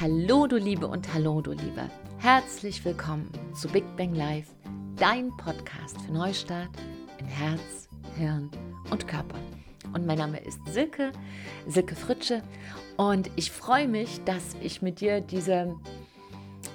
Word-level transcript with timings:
Hallo 0.00 0.46
du 0.46 0.56
Liebe 0.56 0.86
und 0.86 1.12
hallo 1.12 1.42
du 1.42 1.50
Liebe. 1.50 1.90
Herzlich 2.20 2.82
willkommen 2.86 3.30
zu 3.54 3.68
Big 3.68 3.84
Bang 3.98 4.14
Live, 4.14 4.46
dein 4.96 5.28
Podcast 5.36 6.00
für 6.00 6.10
Neustart 6.10 6.70
in 7.18 7.26
Herz, 7.26 7.86
Hirn 8.16 8.50
und 8.90 9.06
Körper. 9.06 9.36
Und 9.92 10.06
mein 10.06 10.16
Name 10.16 10.38
ist 10.40 10.58
Silke, 10.70 11.12
Silke 11.66 11.94
Fritsche 11.94 12.42
und 12.96 13.30
ich 13.36 13.50
freue 13.50 13.88
mich, 13.88 14.24
dass 14.24 14.56
ich 14.62 14.80
mit 14.80 15.02
dir 15.02 15.20
diese 15.20 15.76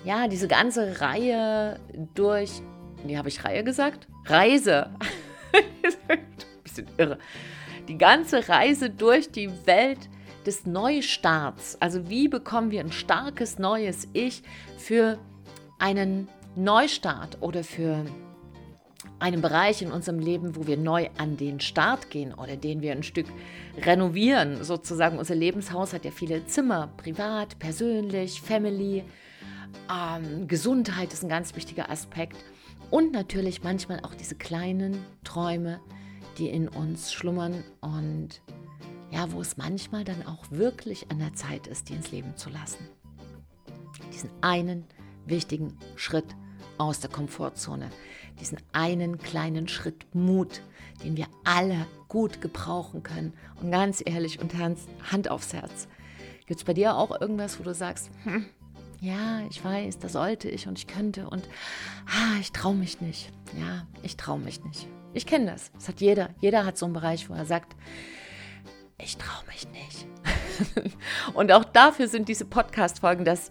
ja, 0.04 0.28
diese 0.28 0.48
ganze 0.48 1.02
Reihe 1.02 1.80
durch 2.14 2.62
wie 3.06 3.18
habe 3.18 3.30
ich 3.30 3.44
Reihe 3.44 3.64
gesagt? 3.64 4.08
Reise. 4.26 4.92
bisschen 6.64 6.88
irre. 6.98 7.18
Die 7.88 7.98
ganze 7.98 8.48
Reise 8.48 8.92
durch 8.92 9.32
die 9.32 9.50
Welt 9.66 10.10
des 10.46 10.66
Neustarts. 10.66 11.78
Also 11.82 12.10
wie 12.10 12.28
bekommen 12.28 12.72
wir 12.72 12.80
ein 12.80 12.92
starkes 12.92 13.60
neues 13.60 14.08
Ich 14.14 14.44
für 14.78 15.18
einen 15.80 16.28
Neustart 16.56 17.42
oder 17.42 17.64
für 17.64 18.06
einen 19.20 19.42
Bereich 19.42 19.82
in 19.82 19.92
unserem 19.92 20.20
Leben, 20.20 20.56
wo 20.56 20.68
wir 20.68 20.78
neu 20.78 21.10
an 21.18 21.38
den 21.38 21.60
Start 21.60 22.10
gehen 22.10 22.34
oder 22.34 22.58
den 22.58 22.82
wir 22.82 22.92
ein 22.92 23.04
Stück 23.04 23.28
renovieren. 23.78 24.64
Sozusagen 24.64 25.18
unser 25.18 25.36
Lebenshaus 25.36 25.94
hat 25.94 26.06
ja 26.06 26.12
viele 26.12 26.46
Zimmer, 26.48 26.90
privat, 26.98 27.60
persönlich, 27.60 28.42
Family. 28.42 29.04
Ähm, 29.90 30.48
Gesundheit 30.48 31.14
ist 31.14 31.24
ein 31.24 31.30
ganz 31.30 31.56
wichtiger 31.56 31.90
Aspekt. 31.90 32.38
Und 32.92 33.14
natürlich 33.14 33.64
manchmal 33.64 34.02
auch 34.02 34.14
diese 34.14 34.36
kleinen 34.36 35.04
Träume, 35.24 35.80
die 36.38 36.50
in 36.50 36.68
uns 36.68 37.12
schlummern 37.12 37.64
und 37.82 38.42
ja, 39.16 39.32
wo 39.32 39.40
es 39.40 39.56
manchmal 39.56 40.04
dann 40.04 40.28
auch 40.28 40.44
wirklich 40.52 41.10
an 41.10 41.20
der 41.20 41.34
Zeit 41.34 41.68
ist, 41.68 41.88
die 41.88 41.94
ins 41.94 42.12
Leben 42.12 42.36
zu 42.36 42.50
lassen. 42.50 42.90
Diesen 44.14 44.30
einen 44.42 44.84
wichtigen 45.26 45.78
Schritt 45.96 46.36
aus 46.78 47.00
der 47.00 47.10
Komfortzone, 47.10 47.90
diesen 48.42 48.58
einen 48.74 49.18
kleinen 49.18 49.70
Schritt 49.70 50.14
Mut, 50.14 50.62
den 51.02 51.16
wir 51.16 51.28
alle 51.46 51.88
gut 52.10 52.42
gebrauchen 52.42 53.04
können. 53.04 53.34
Und 53.62 53.72
ganz 53.72 54.04
ehrlich 54.06 54.42
und 54.42 54.54
Hand 54.58 55.32
aufs 55.32 55.54
Herz. 55.54 55.88
Gibt 56.46 56.60
es 56.60 56.66
bei 56.66 56.74
dir 56.74 56.98
auch 56.98 57.22
irgendwas, 57.22 57.58
wo 57.58 57.64
du 57.64 57.74
sagst, 57.74 58.12
hm, 58.24 58.46
ja, 59.00 59.46
ich 59.50 59.64
weiß, 59.64 59.98
da 60.00 60.10
sollte 60.10 60.50
ich 60.50 60.68
und 60.68 60.78
ich 60.78 60.88
könnte 60.88 61.30
und 61.30 61.48
ah, 62.08 62.38
ich 62.42 62.52
traue 62.52 62.76
mich 62.76 63.00
nicht. 63.00 63.32
Ja, 63.58 63.88
ich 64.04 64.18
traue 64.18 64.40
mich 64.40 64.62
nicht. 64.66 64.88
Ich 65.14 65.26
kenne 65.26 65.46
das. 65.46 65.72
Das 65.72 65.88
hat 65.88 66.02
jeder. 66.02 66.32
Jeder 66.42 66.66
hat 66.66 66.78
so 66.78 66.86
einen 66.86 66.94
Bereich, 66.94 67.30
wo 67.30 67.34
er 67.34 67.46
sagt, 67.46 67.78
ich 68.98 69.18
traue 69.18 69.46
mich 69.48 69.68
nicht. 69.72 70.08
und 71.34 71.52
auch 71.52 71.66
dafür 71.66 72.08
sind 72.08 72.30
diese 72.30 72.46
Podcast-Folgen, 72.46 73.26
dass 73.26 73.50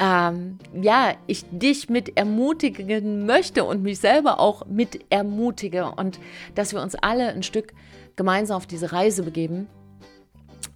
ähm, 0.00 0.58
ja, 0.80 1.14
ich 1.26 1.44
dich 1.50 1.88
mit 1.88 2.16
ermutigen 2.16 3.26
möchte 3.26 3.64
und 3.64 3.82
mich 3.82 4.00
selber 4.00 4.40
auch 4.40 4.66
mit 4.66 5.04
ermutige 5.10 5.92
und 5.92 6.18
dass 6.56 6.72
wir 6.72 6.82
uns 6.82 6.96
alle 6.96 7.28
ein 7.28 7.44
Stück 7.44 7.74
gemeinsam 8.16 8.56
auf 8.56 8.66
diese 8.66 8.90
Reise 8.92 9.22
begeben, 9.22 9.68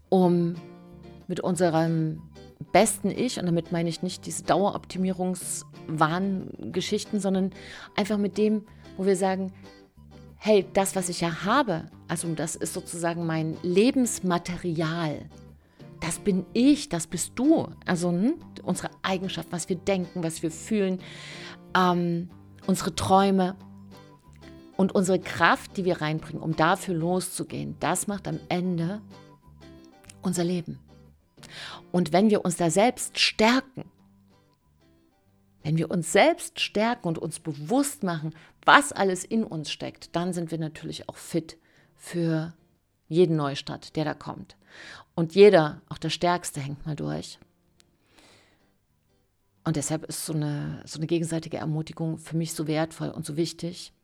um 0.09 0.55
mit 1.27 1.41
unserem 1.41 2.23
besten 2.73 3.11
Ich, 3.11 3.41
und 3.41 3.47
damit 3.47 3.73
meine 3.73 3.89
ich 3.89 4.03
nicht 4.03 4.27
diese 4.27 4.45
Daueroptimierungswahn-Geschichten, 4.45 7.19
sondern 7.21 7.53
einfach 7.97 8.19
mit 8.19 8.37
dem, 8.39 8.65
wo 8.97 9.07
wir 9.07 9.17
sagen, 9.17 9.53
hey, 10.39 10.67
das, 10.73 10.97
was 10.97 11.09
ich 11.09 11.21
ja 11.21 11.45
habe, 11.45 11.87
also 12.07 12.33
das 12.35 12.57
ist 12.57 12.73
sozusagen 12.73 13.27
mein 13.27 13.57
Lebensmaterial. 13.63 15.29
Das 16.01 16.21
bin 16.21 16.47
ich, 16.53 16.89
das 16.89 17.07
bist 17.09 17.33
du. 17.35 17.69
Also 17.85 18.11
hm, 18.11 18.35
unsere 18.63 18.91
Eigenschaft, 19.03 19.49
was 19.51 19.69
wir 19.69 19.77
denken, 19.77 20.23
was 20.23 20.43
wir 20.43 20.51
fühlen, 20.51 21.01
ähm, 21.77 22.31
unsere 22.67 22.95
Träume 22.95 23.57
und 24.77 24.95
unsere 24.95 25.19
Kraft, 25.19 25.77
die 25.77 25.85
wir 25.85 26.01
reinbringen, 26.01 26.41
um 26.41 26.55
dafür 26.55 26.95
loszugehen, 26.95 27.77
das 27.81 28.07
macht 28.07 28.29
am 28.29 28.39
Ende 28.49 29.03
unser 30.23 30.45
Leben. 30.45 30.79
Und 31.91 32.13
wenn 32.13 32.31
wir 32.31 32.45
uns 32.45 32.57
da 32.57 32.71
selbst 32.71 33.19
stärken, 33.19 33.85
wenn 35.63 35.77
wir 35.77 35.91
uns 35.91 36.13
selbst 36.13 36.61
stärken 36.61 37.09
und 37.09 37.19
uns 37.19 37.41
bewusst 37.41 38.03
machen, 38.03 38.35
was 38.69 38.93
alles 38.93 39.25
in 39.25 39.45
uns 39.45 39.71
steckt, 39.73 40.15
dann 40.15 40.35
sind 40.35 40.51
wir 40.51 40.59
natürlich 40.59 41.09
auch 41.09 41.17
fit 41.17 41.57
für 41.97 42.53
jeden 43.09 43.35
Neustart, 43.35 43.97
der 43.97 44.05
da 44.05 44.13
kommt. 44.13 44.57
Und 45.15 45.35
jeder, 45.35 45.81
auch 45.89 45.97
der 45.97 46.11
Stärkste, 46.11 46.61
hängt 46.61 46.85
mal 46.85 46.95
durch. 46.95 47.39
Und 49.65 49.77
deshalb 49.77 50.05
ist 50.05 50.27
so 50.27 50.35
eine, 50.35 50.83
so 50.85 50.99
eine 50.99 51.07
gegenseitige 51.07 51.57
Ermutigung 51.57 52.19
für 52.19 52.37
mich 52.37 52.53
so 52.53 52.67
wertvoll 52.67 53.09
und 53.09 53.25
so 53.25 53.39
wichtig. 53.39 53.95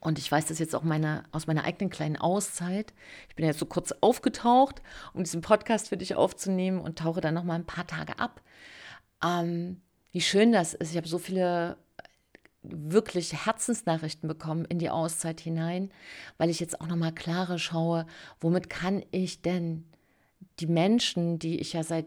Und 0.00 0.18
ich 0.18 0.32
weiß 0.32 0.46
das 0.46 0.58
jetzt 0.58 0.74
auch 0.74 0.82
meine, 0.82 1.24
aus 1.30 1.46
meiner 1.46 1.64
eigenen 1.64 1.90
kleinen 1.90 2.16
Auszeit. 2.16 2.94
Ich 3.28 3.36
bin 3.36 3.44
jetzt 3.44 3.58
so 3.58 3.66
kurz 3.66 3.92
aufgetaucht, 4.00 4.80
um 5.12 5.22
diesen 5.22 5.42
Podcast 5.42 5.90
für 5.90 5.98
dich 5.98 6.14
aufzunehmen 6.14 6.80
und 6.80 6.98
tauche 6.98 7.20
dann 7.20 7.34
noch 7.34 7.44
mal 7.44 7.56
ein 7.56 7.66
paar 7.66 7.86
Tage 7.86 8.18
ab. 8.18 8.40
Ähm, 9.22 9.82
wie 10.12 10.22
schön 10.22 10.50
das 10.50 10.72
ist. 10.72 10.92
Ich 10.92 10.96
habe 10.96 11.08
so 11.08 11.18
viele 11.18 11.76
wirklich 12.62 13.46
Herzensnachrichten 13.46 14.28
bekommen 14.28 14.64
in 14.66 14.78
die 14.78 14.90
Auszeit 14.90 15.40
hinein, 15.40 15.90
weil 16.38 16.50
ich 16.50 16.60
jetzt 16.60 16.80
auch 16.80 16.86
noch 16.86 16.96
mal 16.96 17.12
klarer 17.12 17.58
schaue, 17.58 18.06
womit 18.40 18.68
kann 18.68 19.02
ich 19.10 19.42
denn 19.42 19.84
die 20.58 20.66
Menschen, 20.66 21.38
die 21.38 21.58
ich 21.58 21.72
ja 21.72 21.82
seit 21.82 22.06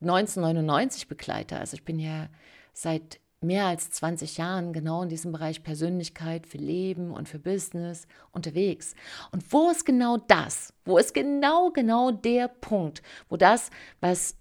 1999 0.00 1.08
begleite, 1.08 1.58
also 1.58 1.74
ich 1.74 1.84
bin 1.84 1.98
ja 1.98 2.28
seit 2.72 3.20
mehr 3.40 3.66
als 3.66 3.90
20 3.90 4.38
Jahren 4.38 4.72
genau 4.72 5.02
in 5.02 5.08
diesem 5.08 5.30
Bereich 5.30 5.62
Persönlichkeit 5.62 6.46
für 6.46 6.58
Leben 6.58 7.10
und 7.10 7.28
für 7.28 7.38
Business 7.38 8.06
unterwegs. 8.32 8.94
Und 9.30 9.52
wo 9.52 9.70
ist 9.70 9.84
genau 9.84 10.16
das? 10.16 10.72
Wo 10.84 10.98
ist 10.98 11.14
genau, 11.14 11.70
genau 11.70 12.10
der 12.10 12.48
Punkt, 12.48 13.02
wo 13.28 13.36
das, 13.36 13.70
was 14.00 14.36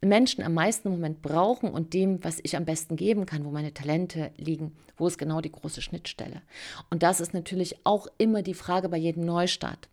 Menschen 0.00 0.44
am 0.44 0.54
meisten 0.54 0.88
im 0.88 0.94
Moment 0.94 1.22
brauchen 1.22 1.70
und 1.70 1.94
dem, 1.94 2.22
was 2.22 2.40
ich 2.42 2.56
am 2.56 2.64
besten 2.64 2.96
geben 2.96 3.26
kann, 3.26 3.44
wo 3.44 3.50
meine 3.50 3.74
Talente 3.74 4.30
liegen, 4.36 4.76
wo 4.96 5.06
ist 5.06 5.18
genau 5.18 5.40
die 5.40 5.52
große 5.52 5.82
Schnittstelle? 5.82 6.42
Und 6.90 7.02
das 7.02 7.20
ist 7.20 7.34
natürlich 7.34 7.76
auch 7.84 8.06
immer 8.18 8.42
die 8.42 8.54
Frage 8.54 8.88
bei 8.88 8.96
jedem 8.96 9.24
Neustart. 9.24 9.88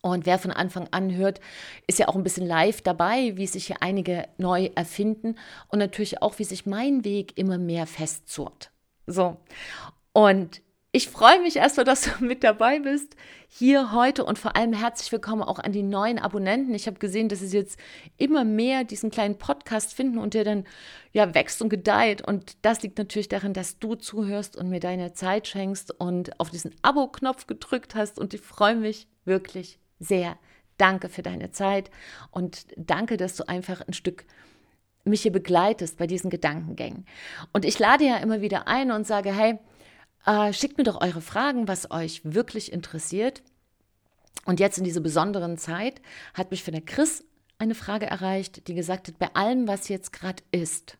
Und 0.00 0.26
wer 0.26 0.38
von 0.38 0.50
Anfang 0.50 0.88
an 0.90 1.14
hört, 1.14 1.40
ist 1.86 2.00
ja 2.00 2.08
auch 2.08 2.16
ein 2.16 2.24
bisschen 2.24 2.46
live 2.46 2.82
dabei, 2.82 3.36
wie 3.36 3.46
sich 3.46 3.66
hier 3.68 3.82
einige 3.82 4.28
neu 4.36 4.70
erfinden 4.74 5.36
und 5.68 5.78
natürlich 5.78 6.22
auch, 6.22 6.38
wie 6.40 6.44
sich 6.44 6.66
mein 6.66 7.04
Weg 7.04 7.38
immer 7.38 7.56
mehr 7.56 7.86
festzurrt. 7.86 8.72
So. 9.06 9.36
Und 10.12 10.60
ich 10.94 11.08
freue 11.08 11.40
mich 11.40 11.56
erstmal, 11.56 11.84
dass 11.84 12.02
du 12.02 12.10
mit 12.24 12.44
dabei 12.44 12.78
bist 12.78 13.16
hier 13.48 13.92
heute 13.92 14.24
und 14.24 14.38
vor 14.38 14.56
allem 14.56 14.74
herzlich 14.74 15.10
willkommen 15.10 15.42
auch 15.42 15.58
an 15.58 15.72
die 15.72 15.82
neuen 15.82 16.18
Abonnenten. 16.18 16.74
Ich 16.74 16.86
habe 16.86 16.98
gesehen, 16.98 17.30
dass 17.30 17.40
es 17.40 17.54
jetzt 17.54 17.78
immer 18.18 18.44
mehr 18.44 18.84
diesen 18.84 19.10
kleinen 19.10 19.38
Podcast 19.38 19.94
finden 19.94 20.18
und 20.18 20.34
der 20.34 20.44
dann 20.44 20.64
ja 21.12 21.34
wächst 21.34 21.62
und 21.62 21.70
gedeiht. 21.70 22.20
Und 22.20 22.56
das 22.60 22.82
liegt 22.82 22.98
natürlich 22.98 23.28
daran, 23.28 23.54
dass 23.54 23.78
du 23.78 23.94
zuhörst 23.94 24.54
und 24.54 24.68
mir 24.68 24.80
deine 24.80 25.14
Zeit 25.14 25.48
schenkst 25.48 25.98
und 25.98 26.38
auf 26.38 26.50
diesen 26.50 26.74
Abo-Knopf 26.82 27.46
gedrückt 27.46 27.94
hast. 27.94 28.18
Und 28.18 28.34
ich 28.34 28.42
freue 28.42 28.76
mich 28.76 29.08
wirklich 29.24 29.78
sehr. 29.98 30.36
Danke 30.76 31.08
für 31.08 31.22
deine 31.22 31.52
Zeit 31.52 31.90
und 32.30 32.66
danke, 32.76 33.16
dass 33.16 33.36
du 33.36 33.48
einfach 33.48 33.80
ein 33.86 33.92
Stück 33.94 34.24
mich 35.04 35.22
hier 35.22 35.32
begleitest 35.32 35.98
bei 35.98 36.06
diesen 36.06 36.30
Gedankengängen. 36.30 37.06
Und 37.52 37.64
ich 37.64 37.78
lade 37.78 38.04
ja 38.04 38.18
immer 38.18 38.40
wieder 38.40 38.68
ein 38.68 38.90
und 38.90 39.06
sage, 39.06 39.32
hey, 39.32 39.58
äh, 40.26 40.52
schickt 40.52 40.78
mir 40.78 40.84
doch 40.84 41.00
eure 41.00 41.20
Fragen, 41.20 41.68
was 41.68 41.90
euch 41.90 42.20
wirklich 42.24 42.72
interessiert. 42.72 43.42
Und 44.44 44.60
jetzt 44.60 44.78
in 44.78 44.84
dieser 44.84 45.00
besonderen 45.00 45.58
Zeit 45.58 46.00
hat 46.34 46.50
mich 46.50 46.64
von 46.64 46.72
der 46.72 46.84
Chris 46.84 47.24
eine 47.58 47.74
Frage 47.74 48.06
erreicht, 48.06 48.66
die 48.66 48.74
gesagt 48.74 49.08
hat, 49.08 49.18
bei 49.18 49.32
allem, 49.34 49.68
was 49.68 49.88
jetzt 49.88 50.12
gerade 50.12 50.42
ist, 50.50 50.98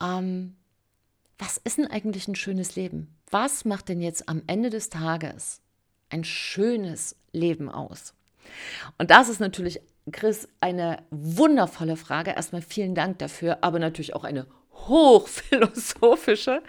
ähm, 0.00 0.56
was 1.38 1.58
ist 1.58 1.78
denn 1.78 1.86
eigentlich 1.86 2.26
ein 2.28 2.34
schönes 2.34 2.76
Leben? 2.76 3.14
Was 3.30 3.64
macht 3.64 3.88
denn 3.88 4.00
jetzt 4.00 4.28
am 4.28 4.42
Ende 4.46 4.70
des 4.70 4.90
Tages 4.90 5.60
ein 6.08 6.24
schönes 6.24 7.14
Leben 7.32 7.68
aus? 7.68 8.14
Und 8.96 9.10
das 9.10 9.28
ist 9.28 9.38
natürlich, 9.38 9.80
Chris, 10.10 10.48
eine 10.60 11.02
wundervolle 11.10 11.96
Frage. 11.96 12.30
Erstmal 12.30 12.62
vielen 12.62 12.94
Dank 12.94 13.18
dafür, 13.18 13.58
aber 13.60 13.78
natürlich 13.78 14.14
auch 14.14 14.24
eine 14.24 14.46
hochphilosophische. 14.86 16.62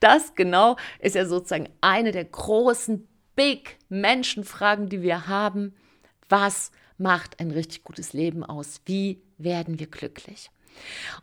Das 0.00 0.34
genau 0.34 0.76
ist 0.98 1.14
ja 1.14 1.26
sozusagen 1.26 1.68
eine 1.80 2.12
der 2.12 2.24
großen 2.24 3.08
Big 3.36 3.78
Menschenfragen, 3.88 4.88
die 4.88 5.02
wir 5.02 5.26
haben. 5.26 5.74
Was 6.28 6.70
macht 6.98 7.40
ein 7.40 7.50
richtig 7.50 7.84
gutes 7.84 8.12
Leben 8.12 8.44
aus? 8.44 8.80
Wie 8.84 9.22
werden 9.38 9.78
wir 9.78 9.86
glücklich? 9.86 10.50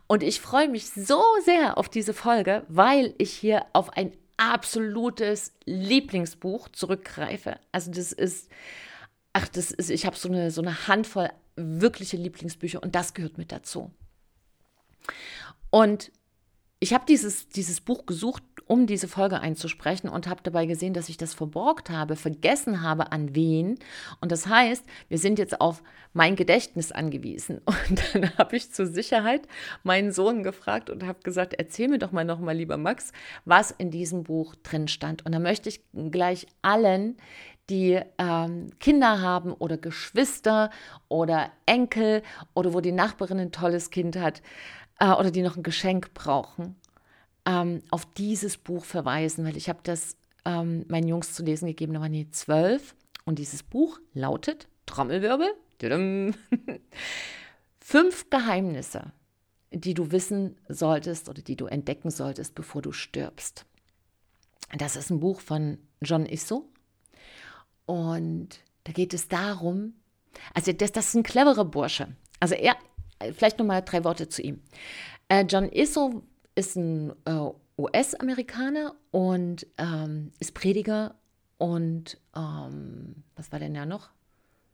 Und 0.06 0.22
ich 0.22 0.40
freue 0.40 0.68
mich 0.68 0.90
so 0.90 1.22
sehr 1.44 1.78
auf 1.78 1.88
diese 1.88 2.14
Folge, 2.14 2.64
weil 2.68 3.14
ich 3.18 3.32
hier 3.32 3.66
auf 3.72 3.90
ein 3.96 4.12
absolutes 4.36 5.52
Lieblingsbuch 5.64 6.68
zurückgreife. 6.70 7.58
Also 7.70 7.90
das 7.90 8.12
ist 8.12 8.48
ach, 9.32 9.48
das 9.48 9.70
ist, 9.70 9.90
ich 9.90 10.06
habe 10.06 10.16
so 10.16 10.28
eine, 10.28 10.50
so 10.50 10.62
eine 10.62 10.88
Handvoll 10.88 11.30
wirkliche 11.56 12.16
Lieblingsbücher 12.16 12.82
und 12.82 12.94
das 12.94 13.14
gehört 13.14 13.38
mit 13.38 13.52
dazu. 13.52 13.90
Und 15.70 16.12
ich 16.82 16.92
habe 16.92 17.04
dieses, 17.06 17.48
dieses 17.48 17.80
Buch 17.80 18.06
gesucht, 18.06 18.42
um 18.66 18.88
diese 18.88 19.06
Folge 19.06 19.38
einzusprechen 19.38 20.08
und 20.08 20.26
habe 20.26 20.40
dabei 20.42 20.66
gesehen, 20.66 20.94
dass 20.94 21.08
ich 21.08 21.16
das 21.16 21.32
verborgt 21.32 21.90
habe, 21.90 22.16
vergessen 22.16 22.82
habe, 22.82 23.12
an 23.12 23.36
wen. 23.36 23.78
Und 24.20 24.32
das 24.32 24.48
heißt, 24.48 24.84
wir 25.08 25.18
sind 25.18 25.38
jetzt 25.38 25.60
auf 25.60 25.84
mein 26.12 26.34
Gedächtnis 26.34 26.90
angewiesen. 26.90 27.60
Und 27.66 28.02
dann 28.12 28.36
habe 28.36 28.56
ich 28.56 28.72
zur 28.72 28.86
Sicherheit 28.86 29.42
meinen 29.84 30.10
Sohn 30.10 30.42
gefragt 30.42 30.90
und 30.90 31.06
habe 31.06 31.20
gesagt, 31.22 31.54
erzähl 31.54 31.88
mir 31.88 31.98
doch 31.98 32.12
mal 32.12 32.24
nochmal, 32.24 32.56
lieber 32.56 32.76
Max, 32.76 33.12
was 33.44 33.70
in 33.70 33.92
diesem 33.92 34.24
Buch 34.24 34.56
drin 34.56 34.88
stand. 34.88 35.24
Und 35.24 35.32
da 35.32 35.38
möchte 35.38 35.68
ich 35.68 35.80
gleich 36.10 36.48
allen, 36.62 37.16
die 37.70 38.00
ähm, 38.18 38.70
Kinder 38.80 39.20
haben 39.20 39.52
oder 39.52 39.78
Geschwister 39.78 40.70
oder 41.08 41.50
Enkel 41.64 42.22
oder 42.54 42.74
wo 42.74 42.80
die 42.80 42.92
Nachbarin 42.92 43.38
ein 43.38 43.52
tolles 43.52 43.90
Kind 43.90 44.16
hat, 44.16 44.42
äh, 45.02 45.12
oder 45.12 45.30
die 45.30 45.42
noch 45.42 45.56
ein 45.56 45.64
Geschenk 45.64 46.14
brauchen, 46.14 46.76
ähm, 47.44 47.82
auf 47.90 48.06
dieses 48.14 48.56
Buch 48.56 48.84
verweisen, 48.84 49.44
weil 49.44 49.56
ich 49.56 49.68
habe 49.68 49.80
das 49.82 50.16
ähm, 50.44 50.84
meinen 50.88 51.08
Jungs 51.08 51.34
zu 51.34 51.42
lesen 51.42 51.66
gegeben, 51.66 51.94
da 51.94 52.00
waren 52.00 52.12
die 52.12 52.30
zwölf. 52.30 52.94
Und 53.24 53.38
dieses 53.38 53.62
Buch 53.62 54.00
lautet, 54.14 54.68
Trommelwirbel, 54.86 55.48
fünf 57.80 58.30
Geheimnisse, 58.30 59.12
die 59.72 59.94
du 59.94 60.12
wissen 60.12 60.56
solltest 60.68 61.28
oder 61.28 61.42
die 61.42 61.56
du 61.56 61.66
entdecken 61.66 62.10
solltest, 62.10 62.54
bevor 62.54 62.82
du 62.82 62.92
stirbst. 62.92 63.66
Das 64.76 64.96
ist 64.96 65.10
ein 65.10 65.20
Buch 65.20 65.40
von 65.40 65.78
John 66.00 66.26
Isso. 66.26 66.68
Und 67.86 68.60
da 68.84 68.92
geht 68.92 69.14
es 69.14 69.28
darum, 69.28 69.94
also 70.54 70.72
das, 70.72 70.92
das 70.92 71.08
ist 71.08 71.14
ein 71.14 71.22
cleverer 71.24 71.64
Bursche. 71.64 72.16
Also 72.40 72.54
er, 72.54 72.76
vielleicht 73.32 73.58
nochmal 73.58 73.82
drei 73.82 74.04
Worte 74.04 74.28
zu 74.28 74.42
ihm. 74.42 74.60
Äh, 75.28 75.44
John 75.48 75.70
Isso 75.70 76.22
ist 76.54 76.76
ein 76.76 77.12
äh, 77.24 77.50
US-Amerikaner 77.78 78.94
und 79.10 79.66
ähm, 79.78 80.32
ist 80.40 80.54
Prediger 80.54 81.14
und 81.58 82.18
ähm, 82.36 83.22
was 83.36 83.52
war 83.52 83.58
denn 83.58 83.74
ja 83.74 83.86
noch? 83.86 84.10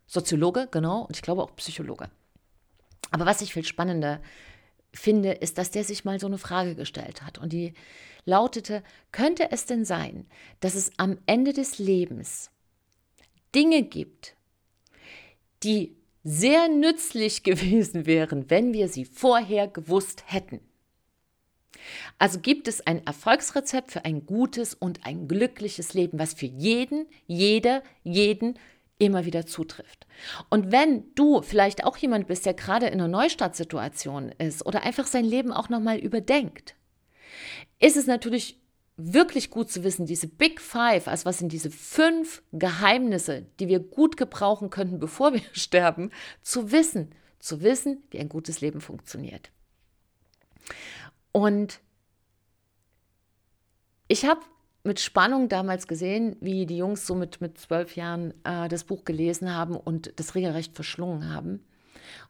Soziologe, 0.07 0.69
genau, 0.71 1.03
und 1.03 1.17
ich 1.17 1.23
glaube 1.23 1.43
auch 1.43 1.55
Psychologe. 1.57 2.11
Aber 3.11 3.27
was 3.27 3.41
ich 3.41 3.53
viel 3.53 3.65
spannender 3.65 4.21
finde, 4.93 5.33
ist, 5.33 5.59
dass 5.59 5.71
der 5.71 5.85
sich 5.85 6.05
mal 6.05 6.19
so 6.19 6.27
eine 6.27 6.39
Frage 6.39 6.75
gestellt 6.75 7.23
hat 7.23 7.39
und 7.39 7.53
die 7.53 7.75
lautete, 8.25 8.83
könnte 9.13 9.51
es 9.51 9.67
denn 9.67 9.85
sein, 9.85 10.27
dass 10.61 10.75
es 10.75 10.91
am 10.97 11.19
Ende 11.27 11.53
des 11.53 11.79
Lebens 11.79 12.51
Dinge 13.55 13.83
gibt, 13.83 14.35
die 15.63 15.97
sehr 16.29 16.69
nützlich 16.69 17.43
gewesen 17.43 18.07
wären, 18.07 18.51
wenn 18.51 18.73
wir 18.73 18.89
sie 18.89 19.05
vorher 19.05 19.67
gewusst 19.69 20.25
hätten. 20.27 20.61
Also 22.19 22.41
gibt 22.41 22.69
es 22.69 22.87
ein 22.87 23.07
Erfolgsrezept 23.07 23.93
für 23.93 24.05
ein 24.05 24.27
gutes 24.27 24.75
und 24.75 25.07
ein 25.07 25.29
glückliches 25.29 25.95
Leben, 25.95 26.19
was 26.19 26.35
für 26.35 26.47
jeden, 26.47 27.07
jeder, 27.27 27.83
jeden 28.03 28.59
immer 28.99 29.25
wieder 29.25 29.47
zutrifft. 29.47 30.07
Und 30.51 30.73
wenn 30.73 31.15
du 31.15 31.41
vielleicht 31.41 31.85
auch 31.85 31.97
jemand 31.97 32.27
bist, 32.27 32.45
der 32.47 32.55
gerade 32.55 32.87
in 32.87 32.95
einer 32.95 33.09
Neustartsituation 33.09 34.33
ist 34.39 34.67
oder 34.67 34.83
einfach 34.83 35.07
sein 35.07 35.25
Leben 35.25 35.53
auch 35.53 35.69
nochmal 35.69 35.99
überdenkt, 35.99 36.75
ist 37.79 37.97
es 37.97 38.07
natürlich 38.07 38.61
wirklich 38.99 39.51
gut 39.51 39.71
zu 39.71 39.85
wissen, 39.85 40.07
diese 40.07 40.27
Big 40.27 40.61
Five, 40.61 41.07
also 41.07 41.25
was 41.25 41.39
sind 41.39 41.53
diese 41.53 41.71
fünf 41.71 42.43
Geheimnisse, 42.53 43.47
die 43.61 43.69
wir 43.69 43.79
gut 43.79 44.17
gebrauchen 44.17 44.71
könnten, 44.71 44.99
bevor 44.99 45.33
wir 45.33 45.41
sterben, 45.53 46.11
zu 46.43 46.73
wissen, 46.73 47.15
zu 47.39 47.63
wissen, 47.63 48.03
wie 48.11 48.19
ein 48.19 48.29
gutes 48.29 48.61
Leben 48.61 48.81
funktioniert. 48.81 49.51
Und 51.31 51.81
ich 54.09 54.25
habe 54.25 54.41
mit 54.83 54.99
Spannung 55.01 55.49
damals 55.49 55.87
gesehen, 55.87 56.37
wie 56.41 56.67
die 56.67 56.79
Jungs 56.79 57.07
so 57.07 57.15
mit, 57.15 57.41
mit 57.41 57.59
zwölf 57.59 57.95
Jahren 57.95 58.35
äh, 58.45 58.69
das 58.69 58.85
Buch 58.85 59.05
gelesen 59.05 59.55
haben 59.55 59.77
und 59.77 60.13
das 60.17 60.35
regelrecht 60.35 60.75
verschlungen 60.75 61.33
haben. 61.33 61.65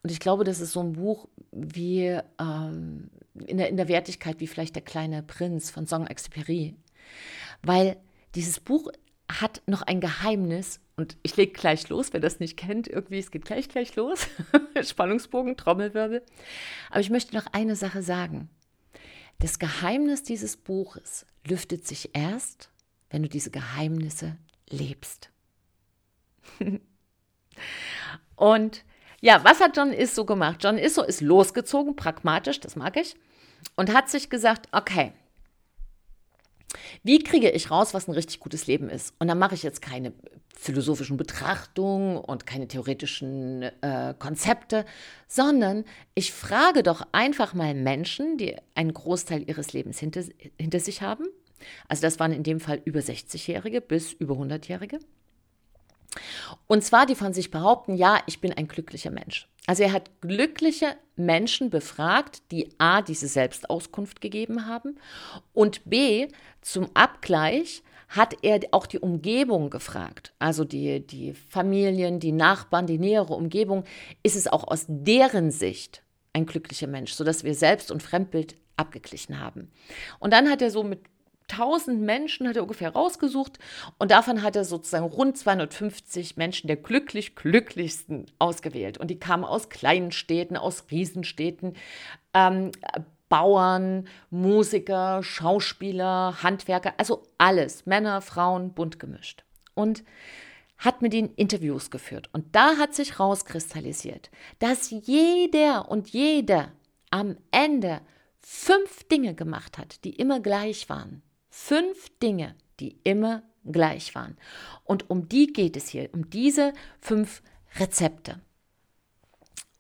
Und 0.03 0.11
ich 0.11 0.21
glaube, 0.21 0.45
das 0.45 0.61
ist 0.61 0.73
so 0.73 0.81
ein 0.81 0.93
Buch 0.93 1.29
wie 1.53 2.19
ähm, 2.41 3.11
in, 3.47 3.59
der, 3.59 3.69
in 3.69 3.77
der 3.77 3.89
Wertigkeit 3.89 4.41
wie 4.41 4.47
vielleicht 4.47 4.75
der 4.75 4.83
kleine 4.83 5.23
Prinz 5.23 5.71
von 5.71 5.87
Song-Exupéry. 5.87 6.75
Weil 7.63 7.97
dieses 8.35 8.61
Buch 8.61 8.91
hat 9.31 9.63
noch 9.67 9.83
ein 9.83 10.01
Geheimnis 10.01 10.81
und 10.97 11.17
ich 11.23 11.37
lege 11.37 11.53
gleich 11.53 11.89
los, 11.89 12.13
wer 12.13 12.21
das 12.21 12.41
nicht 12.41 12.57
kennt, 12.57 12.89
irgendwie, 12.89 13.19
es 13.19 13.31
geht 13.31 13.45
gleich, 13.45 13.69
gleich 13.69 13.95
los. 13.95 14.27
Spannungsbogen, 14.83 15.57
Trommelwirbel. 15.57 16.23
Aber 16.91 17.01
ich 17.01 17.11
möchte 17.11 17.37
noch 17.37 17.47
eine 17.53 17.77
Sache 17.77 18.03
sagen. 18.03 18.49
Das 19.39 19.61
Geheimnis 19.61 20.25
dieses 20.25 20.57
Buches 20.57 21.25
lüftet 21.47 21.87
sich 21.87 22.11
erst, 22.15 22.71
wenn 23.11 23.23
du 23.23 23.29
diese 23.29 23.51
Geheimnisse 23.51 24.37
lebst. 24.69 25.31
und 28.37 28.85
ja, 29.21 29.43
was 29.45 29.61
hat 29.61 29.77
John 29.77 29.93
Isso 29.93 30.25
gemacht? 30.25 30.63
John 30.63 30.79
Isso 30.79 31.03
ist 31.03 31.21
losgezogen, 31.21 31.97
pragmatisch, 31.97 32.61
das 32.61 32.77
mag 32.77 32.97
ich, 32.97 33.17
und 33.77 33.93
hat 33.93 34.09
sich 34.09 34.31
gesagt, 34.31 34.69
okay, 34.73 35.13
wie 37.03 37.19
kriege 37.23 37.51
ich 37.51 37.71
raus, 37.71 37.95
was 37.95 38.09
ein 38.09 38.15
richtig 38.15 38.41
gutes 38.41 38.67
Leben 38.67 38.91
ist? 38.91 39.15
Und 39.19 39.29
dann 39.29 39.39
mache 39.39 39.55
ich 39.55 39.63
jetzt 39.63 39.81
keine 39.81 40.13
philosophischen 40.55 41.17
Betrachtungen 41.17 42.19
und 42.19 42.47
keine 42.47 42.69
theoretischen 42.69 43.63
äh, 43.63 44.15
Konzepte, 44.19 44.85
sondern 45.29 45.85
ich 46.15 46.33
frage 46.33 46.83
doch 46.83 47.07
einfach 47.13 47.55
mal 47.55 47.75
Menschen, 47.75 48.39
die 48.39 48.57
einen 48.75 48.93
Großteil 48.93 49.49
ihres 49.49 49.73
Lebens 49.73 49.99
hinter, 49.99 50.25
hinter 50.59 50.81
sich 50.81 51.01
haben. 51.01 51.27
Also 51.89 52.03
das 52.03 52.19
waren 52.19 52.33
in 52.33 52.43
dem 52.43 52.61
Fall 52.61 52.81
über 52.85 53.01
60-Jährige 53.01 53.81
bis 53.81 54.13
über 54.13 54.35
100-Jährige. 54.35 54.99
Und 56.67 56.85
zwar 56.85 57.07
die 57.07 57.15
von 57.15 57.33
sich 57.33 57.51
behaupten, 57.51 57.95
ja, 57.95 58.21
ich 58.27 58.41
bin 58.41 58.53
ein 58.53 58.69
glücklicher 58.69 59.11
Mensch. 59.11 59.49
Also 59.67 59.83
er 59.83 59.93
hat 59.93 60.11
glückliche 60.23 60.97
Menschen 61.17 61.69
befragt, 61.69 62.43
die 62.51 62.71
a, 62.79 63.03
diese 63.03 63.29
Selbstauskunft 63.29 64.21
gegeben 64.21 64.67
haben 64.67 64.99
und 65.53 65.83
b, 65.85 66.29
zum 66.63 66.89
Abgleich 66.95 67.83
hat 68.09 68.37
er 68.43 68.61
auch 68.71 68.87
die 68.87 68.99
Umgebung 68.99 69.69
gefragt, 69.69 70.33
also 70.39 70.65
die, 70.65 71.07
die 71.07 71.35
Familien, 71.35 72.21
die 72.21 72.33
Nachbarn, 72.33 72.87
die 72.87 72.99
nähere 72.99 73.35
Umgebung, 73.35 73.85
ist 74.23 74.37
es 74.37 74.49
auch 74.49 74.67
aus 74.67 74.87
deren 74.89 75.51
Sicht 75.51 76.03
ein 76.33 76.47
glücklicher 76.47 76.87
Mensch, 76.87 77.13
sodass 77.13 77.45
wir 77.45 77.55
Selbst- 77.55 77.91
und 77.91 78.03
Fremdbild 78.03 78.57
abgeglichen 78.77 79.39
haben. 79.41 79.71
Und 80.19 80.33
dann 80.33 80.49
hat 80.49 80.63
er 80.63 80.71
so 80.71 80.83
mit 80.83 81.01
1000 81.51 82.01
Menschen 82.01 82.49
hat 82.49 82.57
er 82.57 82.63
ungefähr 82.63 82.93
rausgesucht 82.93 83.59
und 83.99 84.11
davon 84.11 84.43
hat 84.43 84.57
er 84.57 84.65
sozusagen 84.65 85.07
rund 85.07 85.37
250 85.37 86.37
Menschen 86.37 86.67
der 86.67 86.77
glücklich 86.77 87.35
glücklichsten 87.37 88.27
ausgewählt. 88.39 88.99
Und 88.99 89.09
die 89.09 89.19
kamen 89.19 89.45
aus 89.45 89.69
kleinen 89.69 90.13
Städten, 90.13 90.57
aus 90.57 90.85
Riesenstädten, 90.91 91.75
ähm, 92.35 92.73
Bauern, 93.29 94.09
Musiker, 94.31 95.23
Schauspieler, 95.23 96.43
Handwerker, 96.43 96.95
also 96.97 97.25
alles, 97.37 97.85
Männer, 97.87 98.21
Frauen, 98.21 98.73
bunt 98.73 98.99
gemischt. 98.99 99.45
Und 99.75 100.03
hat 100.79 101.03
mit 101.03 101.13
ihnen 101.13 101.35
Interviews 101.35 101.91
geführt. 101.91 102.31
Und 102.33 102.55
da 102.55 102.77
hat 102.77 102.95
sich 102.95 103.19
rauskristallisiert, 103.19 104.31
dass 104.61 104.91
jeder 104.91 105.91
und 105.91 106.09
jede 106.11 106.73
am 107.11 107.37
Ende 107.51 108.01
fünf 108.41 109.05
Dinge 109.09 109.35
gemacht 109.35 109.77
hat, 109.77 110.05
die 110.05 110.15
immer 110.15 110.41
gleich 110.41 110.89
waren. 110.89 111.23
Fünf 111.61 112.09
Dinge, 112.21 112.55
die 112.79 113.01
immer 113.03 113.43
gleich 113.65 114.15
waren. 114.15 114.39
Und 114.85 115.11
um 115.11 115.29
die 115.29 115.49
geht 115.49 115.77
es 115.77 115.89
hier, 115.89 116.09
um 116.15 116.31
diese 116.31 116.73
fünf 117.01 117.43
Rezepte. 117.79 118.41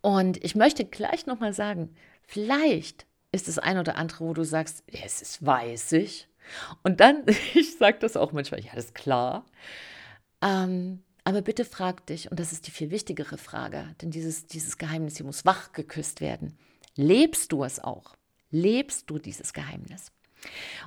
Und 0.02 0.42
ich 0.44 0.56
möchte 0.56 0.84
gleich 0.84 1.24
nochmal 1.26 1.54
sagen, 1.54 1.94
vielleicht 2.26 3.06
ist 3.30 3.46
das 3.46 3.58
ein 3.58 3.78
oder 3.78 3.96
andere, 3.96 4.26
wo 4.26 4.34
du 4.34 4.44
sagst, 4.44 4.82
es 4.86 5.22
ist 5.22 5.46
weiß 5.46 5.92
ich. 5.92 6.28
Und 6.82 7.00
dann, 7.00 7.24
ich 7.54 7.78
sage 7.78 7.98
das 8.00 8.16
auch 8.16 8.32
manchmal, 8.32 8.60
ja, 8.60 8.72
das 8.74 8.86
ist 8.86 8.94
klar. 8.94 9.46
Ähm, 10.42 11.04
aber 11.22 11.42
bitte 11.42 11.64
frag 11.64 12.04
dich, 12.06 12.30
und 12.30 12.40
das 12.40 12.52
ist 12.52 12.66
die 12.66 12.72
viel 12.72 12.90
wichtigere 12.90 13.38
Frage, 13.38 13.94
denn 14.02 14.10
dieses, 14.10 14.46
dieses 14.46 14.78
Geheimnis 14.78 15.16
hier 15.16 15.26
muss 15.26 15.46
wach 15.46 15.72
geküsst 15.72 16.20
werden. 16.20 16.58
Lebst 16.96 17.52
du 17.52 17.64
es 17.64 17.78
auch? 17.78 18.16
Lebst 18.50 19.08
du 19.08 19.18
dieses 19.18 19.52
Geheimnis? 19.52 20.10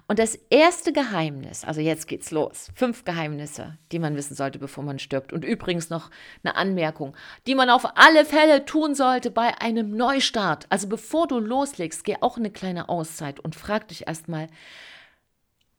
Und 0.07 0.19
das 0.19 0.35
erste 0.49 0.93
Geheimnis, 0.93 1.63
also 1.63 1.79
jetzt 1.79 2.07
geht's 2.07 2.31
los. 2.31 2.69
Fünf 2.75 3.05
Geheimnisse, 3.05 3.77
die 3.91 3.99
man 3.99 4.15
wissen 4.15 4.35
sollte, 4.35 4.59
bevor 4.59 4.83
man 4.83 4.99
stirbt. 4.99 5.31
Und 5.31 5.45
übrigens 5.45 5.89
noch 5.89 6.09
eine 6.43 6.55
Anmerkung, 6.55 7.15
die 7.47 7.55
man 7.55 7.69
auf 7.69 7.97
alle 7.97 8.25
Fälle 8.25 8.65
tun 8.65 8.95
sollte 8.95 9.31
bei 9.31 9.59
einem 9.61 9.95
Neustart. 9.95 10.65
Also 10.69 10.87
bevor 10.87 11.27
du 11.27 11.39
loslegst, 11.39 12.03
geh 12.03 12.17
auch 12.21 12.37
eine 12.37 12.51
kleine 12.51 12.89
Auszeit 12.89 13.39
und 13.39 13.55
frag 13.55 13.87
dich 13.87 14.07
erstmal, 14.07 14.47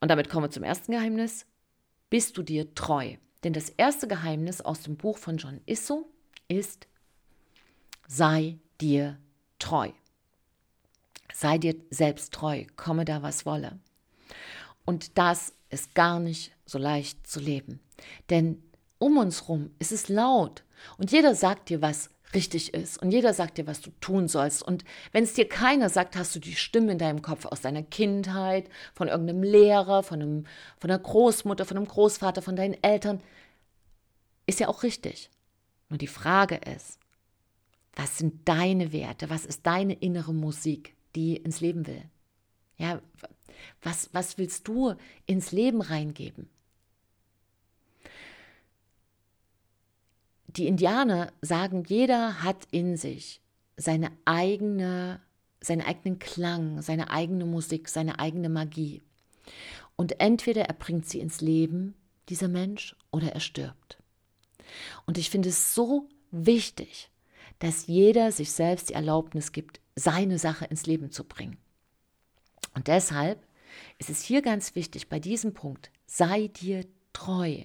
und 0.01 0.11
damit 0.11 0.29
kommen 0.29 0.47
wir 0.47 0.51
zum 0.51 0.65
ersten 0.65 0.93
Geheimnis, 0.93 1.47
bist 2.11 2.37
du 2.37 2.43
dir 2.43 2.75
treu? 2.75 3.17
Denn 3.45 3.53
das 3.53 3.71
erste 3.71 4.07
Geheimnis 4.09 4.61
aus 4.61 4.83
dem 4.83 4.97
Buch 4.97 5.19
von 5.19 5.37
John 5.37 5.61
Isso 5.67 6.09
ist, 6.49 6.87
sei 8.07 8.59
dir 8.81 9.19
treu. 9.59 9.91
Sei 11.35 11.59
dir 11.59 11.77
selbst 11.91 12.33
treu, 12.33 12.65
komme 12.77 13.05
da 13.05 13.23
was 13.23 13.47
wolle. 13.47 13.79
Und 14.85 15.19
das 15.19 15.53
ist 15.71 15.95
gar 15.95 16.21
nicht 16.21 16.53
so 16.67 16.79
leicht 16.79 17.27
zu 17.27 17.41
leben. 17.41 17.81
Denn 18.31 18.63
um 18.99 19.17
uns 19.17 19.49
rum 19.49 19.71
ist 19.79 19.93
es 19.93 20.09
laut 20.09 20.65
und 20.99 21.13
jeder 21.13 21.35
sagt 21.35 21.69
dir, 21.69 21.83
was 21.83 22.11
richtig 22.35 22.73
ist 22.73 23.01
und 23.03 23.11
jeder 23.11 23.35
sagt 23.35 23.59
dir, 23.59 23.67
was 23.67 23.81
du 23.81 23.91
tun 24.01 24.29
sollst. 24.29 24.63
Und 24.63 24.85
wenn 25.13 25.25
es 25.25 25.35
dir 25.35 25.49
keiner 25.49 25.89
sagt, 25.89 26.17
hast 26.17 26.35
du 26.35 26.41
die 26.41 26.55
Stimme 26.55 26.93
in 26.93 26.99
deinem 26.99 27.23
Kopf 27.23 27.45
aus 27.47 27.61
deiner 27.61 27.83
Kindheit, 27.83 28.69
von 28.95 29.09
irgendeinem 29.09 29.43
Lehrer, 29.43 30.03
von, 30.03 30.23
einem, 30.23 30.47
von 30.79 30.91
einer 30.91 30.99
Großmutter, 30.99 31.65
von 31.65 31.77
einem 31.77 31.89
Großvater, 31.89 32.43
von 32.43 32.57
deinen 32.57 32.83
Eltern. 32.83 33.21
Ist 34.47 34.61
ja 34.61 34.69
auch 34.69 34.83
richtig. 34.83 35.31
Nur 35.89 35.99
die 35.99 36.07
Frage 36.07 36.57
ist, 36.57 36.99
was 37.95 38.19
sind 38.19 38.49
deine 38.49 38.93
Werte? 38.93 39.29
Was 39.29 39.45
ist 39.45 39.67
deine 39.67 39.93
innere 39.93 40.33
Musik, 40.33 40.95
die 41.15 41.37
ins 41.37 41.61
Leben 41.61 41.87
will? 41.87 42.03
Ja, 42.77 43.01
was, 43.83 44.11
was 44.13 44.39
willst 44.39 44.67
du 44.69 44.95
ins 45.27 45.53
Leben 45.53 45.83
reingeben? 45.83 46.49
Die 50.49 50.67
Indianer 50.67 51.33
sagen, 51.41 51.85
jeder 51.87 52.43
hat 52.43 52.67
in 52.71 52.97
sich 52.97 53.41
seine 53.77 54.11
eigene, 54.25 55.21
seinen 55.61 55.83
eigenen 55.83 56.19
Klang, 56.19 56.83
seine 56.83 57.11
eigene 57.11 57.47
Musik, 57.47 57.89
seine 57.89 58.19
eigene 58.19 58.49
Magie. 58.49 59.01
Und 59.97 60.21
entweder 60.21 60.63
er 60.63 60.75
bringt 60.75 61.09
sie 61.09 61.21
ins 61.21 61.41
Leben, 61.41 61.95
dieser 62.29 62.49
Mensch, 62.49 62.97
oder 63.11 63.33
er 63.33 63.41
stirbt. 63.41 63.99
Und 65.07 65.19
ich 65.19 65.31
finde 65.31 65.51
es 65.51 65.75
so 65.75 66.09
wichtig, 66.31 67.11
dass 67.59 67.87
jeder 67.87 68.33
sich 68.33 68.53
selbst 68.53 68.91
die 68.91 68.95
Erlaubnis 68.95 69.53
gibt, 69.53 69.81
seine 69.95 70.39
Sache 70.39 70.65
ins 70.67 70.87
Leben 70.87 71.11
zu 71.11 71.25
bringen. 71.25 71.59
Und 72.75 72.89
deshalb 72.89 73.47
ist 73.99 74.11
es 74.11 74.23
hier 74.23 74.43
ganz 74.43 74.75
wichtig, 74.75 75.09
bei 75.09 75.19
diesem 75.19 75.55
Punkt, 75.55 75.91
sei 76.07 76.49
dir 76.49 76.87
treu, 77.13 77.65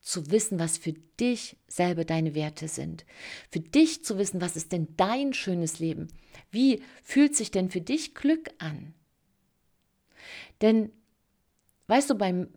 zu 0.00 0.30
wissen, 0.30 0.58
was 0.58 0.78
für 0.78 0.94
dich 1.20 1.56
selber 1.66 2.04
deine 2.04 2.34
Werte 2.34 2.68
sind. 2.68 3.04
Für 3.50 3.60
dich 3.60 4.04
zu 4.04 4.16
wissen, 4.16 4.40
was 4.40 4.56
ist 4.56 4.72
denn 4.72 4.88
dein 4.96 5.32
schönes 5.34 5.80
Leben? 5.80 6.08
Wie 6.50 6.82
fühlt 7.02 7.36
sich 7.36 7.50
denn 7.50 7.70
für 7.70 7.80
dich 7.80 8.14
Glück 8.14 8.50
an? 8.58 8.94
Denn, 10.60 10.90
weißt 11.88 12.10
du, 12.10 12.14
beim 12.14 12.48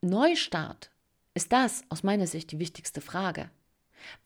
Neustart 0.00 0.90
ist 1.34 1.52
das 1.52 1.82
aus 1.88 2.02
meiner 2.02 2.26
Sicht 2.26 2.52
die 2.52 2.58
wichtigste 2.58 3.00
Frage. 3.00 3.50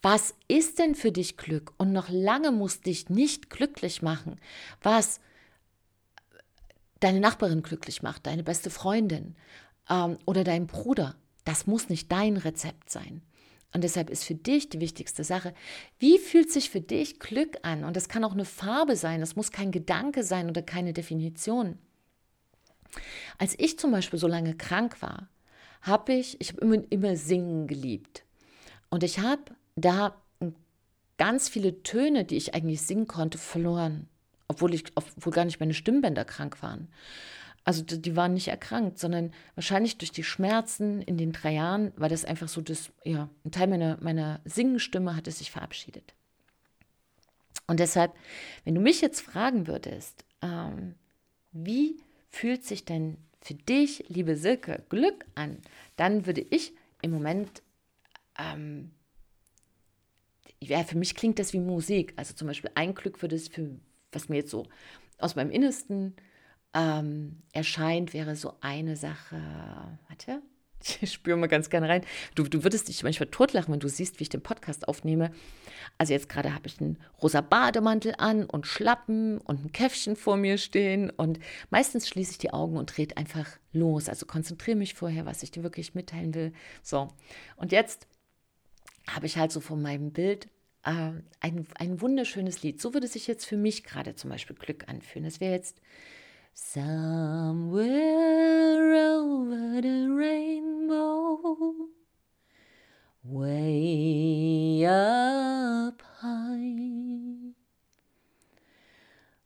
Was 0.02 0.34
ist 0.48 0.78
denn 0.78 0.94
für 0.94 1.12
dich 1.12 1.36
Glück? 1.36 1.72
Und 1.78 1.92
noch 1.92 2.08
lange 2.08 2.52
muss 2.52 2.80
dich 2.80 3.08
nicht 3.08 3.50
glücklich 3.50 4.02
machen, 4.02 4.40
was 4.82 5.20
deine 7.00 7.20
Nachbarin 7.20 7.62
glücklich 7.62 8.02
macht, 8.02 8.26
deine 8.26 8.42
beste 8.42 8.70
Freundin 8.70 9.36
ähm, 9.88 10.18
oder 10.26 10.44
dein 10.44 10.66
Bruder. 10.66 11.16
Das 11.44 11.66
muss 11.66 11.88
nicht 11.88 12.10
dein 12.10 12.36
Rezept 12.36 12.90
sein. 12.90 13.22
Und 13.72 13.84
deshalb 13.84 14.08
ist 14.08 14.24
für 14.24 14.34
dich 14.34 14.70
die 14.70 14.80
wichtigste 14.80 15.24
Sache, 15.24 15.52
wie 15.98 16.18
fühlt 16.18 16.50
sich 16.50 16.70
für 16.70 16.80
dich 16.80 17.20
Glück 17.20 17.58
an? 17.62 17.84
Und 17.84 17.96
das 17.96 18.08
kann 18.08 18.24
auch 18.24 18.32
eine 18.32 18.46
Farbe 18.46 18.96
sein, 18.96 19.20
das 19.20 19.36
muss 19.36 19.52
kein 19.52 19.72
Gedanke 19.72 20.24
sein 20.24 20.48
oder 20.48 20.62
keine 20.62 20.92
Definition. 20.92 21.78
Als 23.36 23.54
ich 23.58 23.78
zum 23.78 23.90
Beispiel 23.90 24.18
so 24.18 24.26
lange 24.26 24.56
krank 24.56 25.02
war, 25.02 25.28
habe 25.82 26.14
ich, 26.14 26.40
ich 26.40 26.50
habe 26.50 26.60
immer, 26.62 26.82
immer 26.90 27.16
singen 27.16 27.66
geliebt. 27.66 28.24
Und 28.88 29.04
ich 29.04 29.18
habe 29.18 29.42
da 29.80 30.16
ganz 31.18 31.48
viele 31.48 31.82
Töne, 31.82 32.24
die 32.24 32.36
ich 32.36 32.54
eigentlich 32.54 32.82
singen 32.82 33.06
konnte, 33.06 33.38
verloren, 33.38 34.08
obwohl, 34.46 34.72
ich, 34.72 34.84
obwohl 34.94 35.32
gar 35.32 35.44
nicht 35.44 35.60
meine 35.60 35.74
Stimmbänder 35.74 36.24
krank 36.24 36.62
waren. 36.62 36.88
Also 37.64 37.82
die 37.82 38.16
waren 38.16 38.32
nicht 38.32 38.48
erkrankt, 38.48 38.98
sondern 38.98 39.32
wahrscheinlich 39.54 39.98
durch 39.98 40.10
die 40.10 40.24
Schmerzen 40.24 41.02
in 41.02 41.18
den 41.18 41.32
drei 41.32 41.52
Jahren 41.52 41.92
war 41.96 42.08
das 42.08 42.24
einfach 42.24 42.48
so, 42.48 42.62
dass, 42.62 42.90
ja, 43.04 43.28
ein 43.44 43.50
Teil 43.50 43.66
meiner, 43.66 43.98
meiner 44.00 44.40
Singenstimme 44.46 45.14
hatte 45.14 45.30
sich 45.32 45.50
verabschiedet. 45.50 46.14
Und 47.66 47.80
deshalb, 47.80 48.14
wenn 48.64 48.74
du 48.74 48.80
mich 48.80 49.02
jetzt 49.02 49.20
fragen 49.20 49.66
würdest, 49.66 50.24
ähm, 50.40 50.94
wie 51.52 52.00
fühlt 52.30 52.64
sich 52.64 52.86
denn 52.86 53.18
für 53.42 53.54
dich, 53.54 54.04
liebe 54.08 54.36
Silke, 54.36 54.84
Glück 54.88 55.26
an, 55.34 55.58
dann 55.96 56.24
würde 56.24 56.40
ich 56.40 56.72
im 57.02 57.10
Moment 57.10 57.62
ähm, 58.38 58.92
ja, 60.62 60.84
für 60.84 60.98
mich 60.98 61.14
klingt 61.14 61.38
das 61.38 61.52
wie 61.52 61.60
Musik. 61.60 62.12
Also 62.16 62.34
zum 62.34 62.48
Beispiel 62.48 62.70
ein 62.74 62.94
Glück 62.94 63.22
würde 63.22 63.36
es 63.36 63.48
für, 63.48 63.70
was 64.12 64.28
mir 64.28 64.36
jetzt 64.36 64.50
so 64.50 64.66
aus 65.18 65.36
meinem 65.36 65.50
Innersten 65.50 66.14
ähm, 66.74 67.42
erscheint, 67.52 68.12
wäre 68.14 68.36
so 68.36 68.54
eine 68.60 68.96
Sache. 68.96 69.40
Warte, 70.08 70.42
ich 71.00 71.12
spüre 71.12 71.36
mal 71.36 71.46
ganz 71.46 71.70
gerne 71.70 71.88
rein. 71.88 72.02
Du, 72.34 72.44
du 72.44 72.62
würdest 72.64 72.88
dich 72.88 73.02
manchmal 73.02 73.28
totlachen, 73.28 73.72
wenn 73.72 73.80
du 73.80 73.88
siehst, 73.88 74.18
wie 74.18 74.24
ich 74.24 74.28
den 74.28 74.42
Podcast 74.42 74.88
aufnehme. 74.88 75.30
Also 75.96 76.12
jetzt 76.12 76.28
gerade 76.28 76.54
habe 76.54 76.66
ich 76.66 76.80
einen 76.80 76.98
rosa 77.22 77.40
Bademantel 77.40 78.14
an 78.18 78.44
und 78.44 78.66
Schlappen 78.66 79.38
und 79.38 79.64
ein 79.64 79.72
Käffchen 79.72 80.16
vor 80.16 80.36
mir 80.36 80.58
stehen 80.58 81.10
und 81.10 81.38
meistens 81.70 82.08
schließe 82.08 82.32
ich 82.32 82.38
die 82.38 82.52
Augen 82.52 82.76
und 82.76 82.96
drehe 82.96 83.08
einfach 83.16 83.46
los. 83.72 84.08
Also 84.08 84.26
konzentriere 84.26 84.76
mich 84.76 84.94
vorher, 84.94 85.26
was 85.26 85.42
ich 85.42 85.50
dir 85.50 85.62
wirklich 85.62 85.94
mitteilen 85.94 86.34
will. 86.34 86.52
So, 86.82 87.08
und 87.56 87.72
jetzt 87.72 88.06
habe 89.14 89.26
ich 89.26 89.36
halt 89.38 89.52
so 89.52 89.60
von 89.60 89.80
meinem 89.82 90.12
Bild 90.12 90.48
äh, 90.84 91.12
ein, 91.40 91.66
ein 91.74 92.00
wunderschönes 92.00 92.62
Lied. 92.62 92.80
So 92.80 92.94
würde 92.94 93.06
sich 93.06 93.26
jetzt 93.26 93.44
für 93.46 93.56
mich 93.56 93.84
gerade 93.84 94.14
zum 94.14 94.30
Beispiel 94.30 94.56
Glück 94.56 94.88
anfühlen. 94.88 95.26
Es 95.26 95.40
wäre 95.40 95.54
jetzt 95.54 95.80
Somewhere 96.60 97.86
over 98.94 99.80
the 99.80 100.08
rainbow, 100.10 101.88
way 103.22 104.84
up 104.84 106.02
high, 106.20 107.54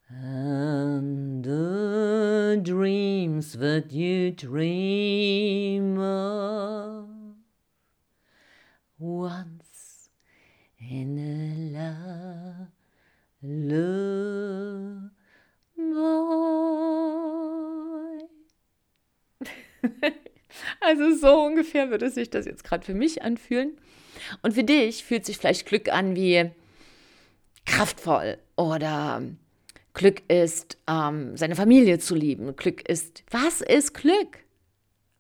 and 0.09 1.45
the 1.45 2.59
dreams 2.63 3.53
that 3.59 3.93
you 3.93 4.31
dream 4.31 5.99
of 5.99 7.12
once 9.03 10.11
in 10.79 11.19
a 11.77 12.69
lullaby. 13.43 15.11
also 20.81 21.15
so 21.15 21.43
ungefähr 21.43 21.91
würde 21.91 22.11
sich 22.11 22.31
das 22.31 22.47
jetzt 22.47 22.63
gerade 22.65 22.85
für 22.85 22.95
mich 22.95 23.23
anfühlen. 23.23 23.77
Und 24.43 24.55
für 24.55 24.65
dich 24.65 25.05
fühlt 25.05 25.27
sich 25.27 25.39
vielleicht 25.39 25.67
Glück 25.67 25.93
an 25.93 26.15
wie 26.15 26.51
kraftvoll 27.65 28.39
oder 28.57 29.23
Glück 29.95 30.23
ist, 30.31 30.79
ähm, 30.89 31.37
seine 31.37 31.57
Familie 31.57 31.99
zu 31.99 32.15
lieben. 32.15 32.55
Glück 32.57 32.89
ist, 32.89 33.25
was 33.31 33.61
ist 33.61 33.95
Glück? 33.95 34.39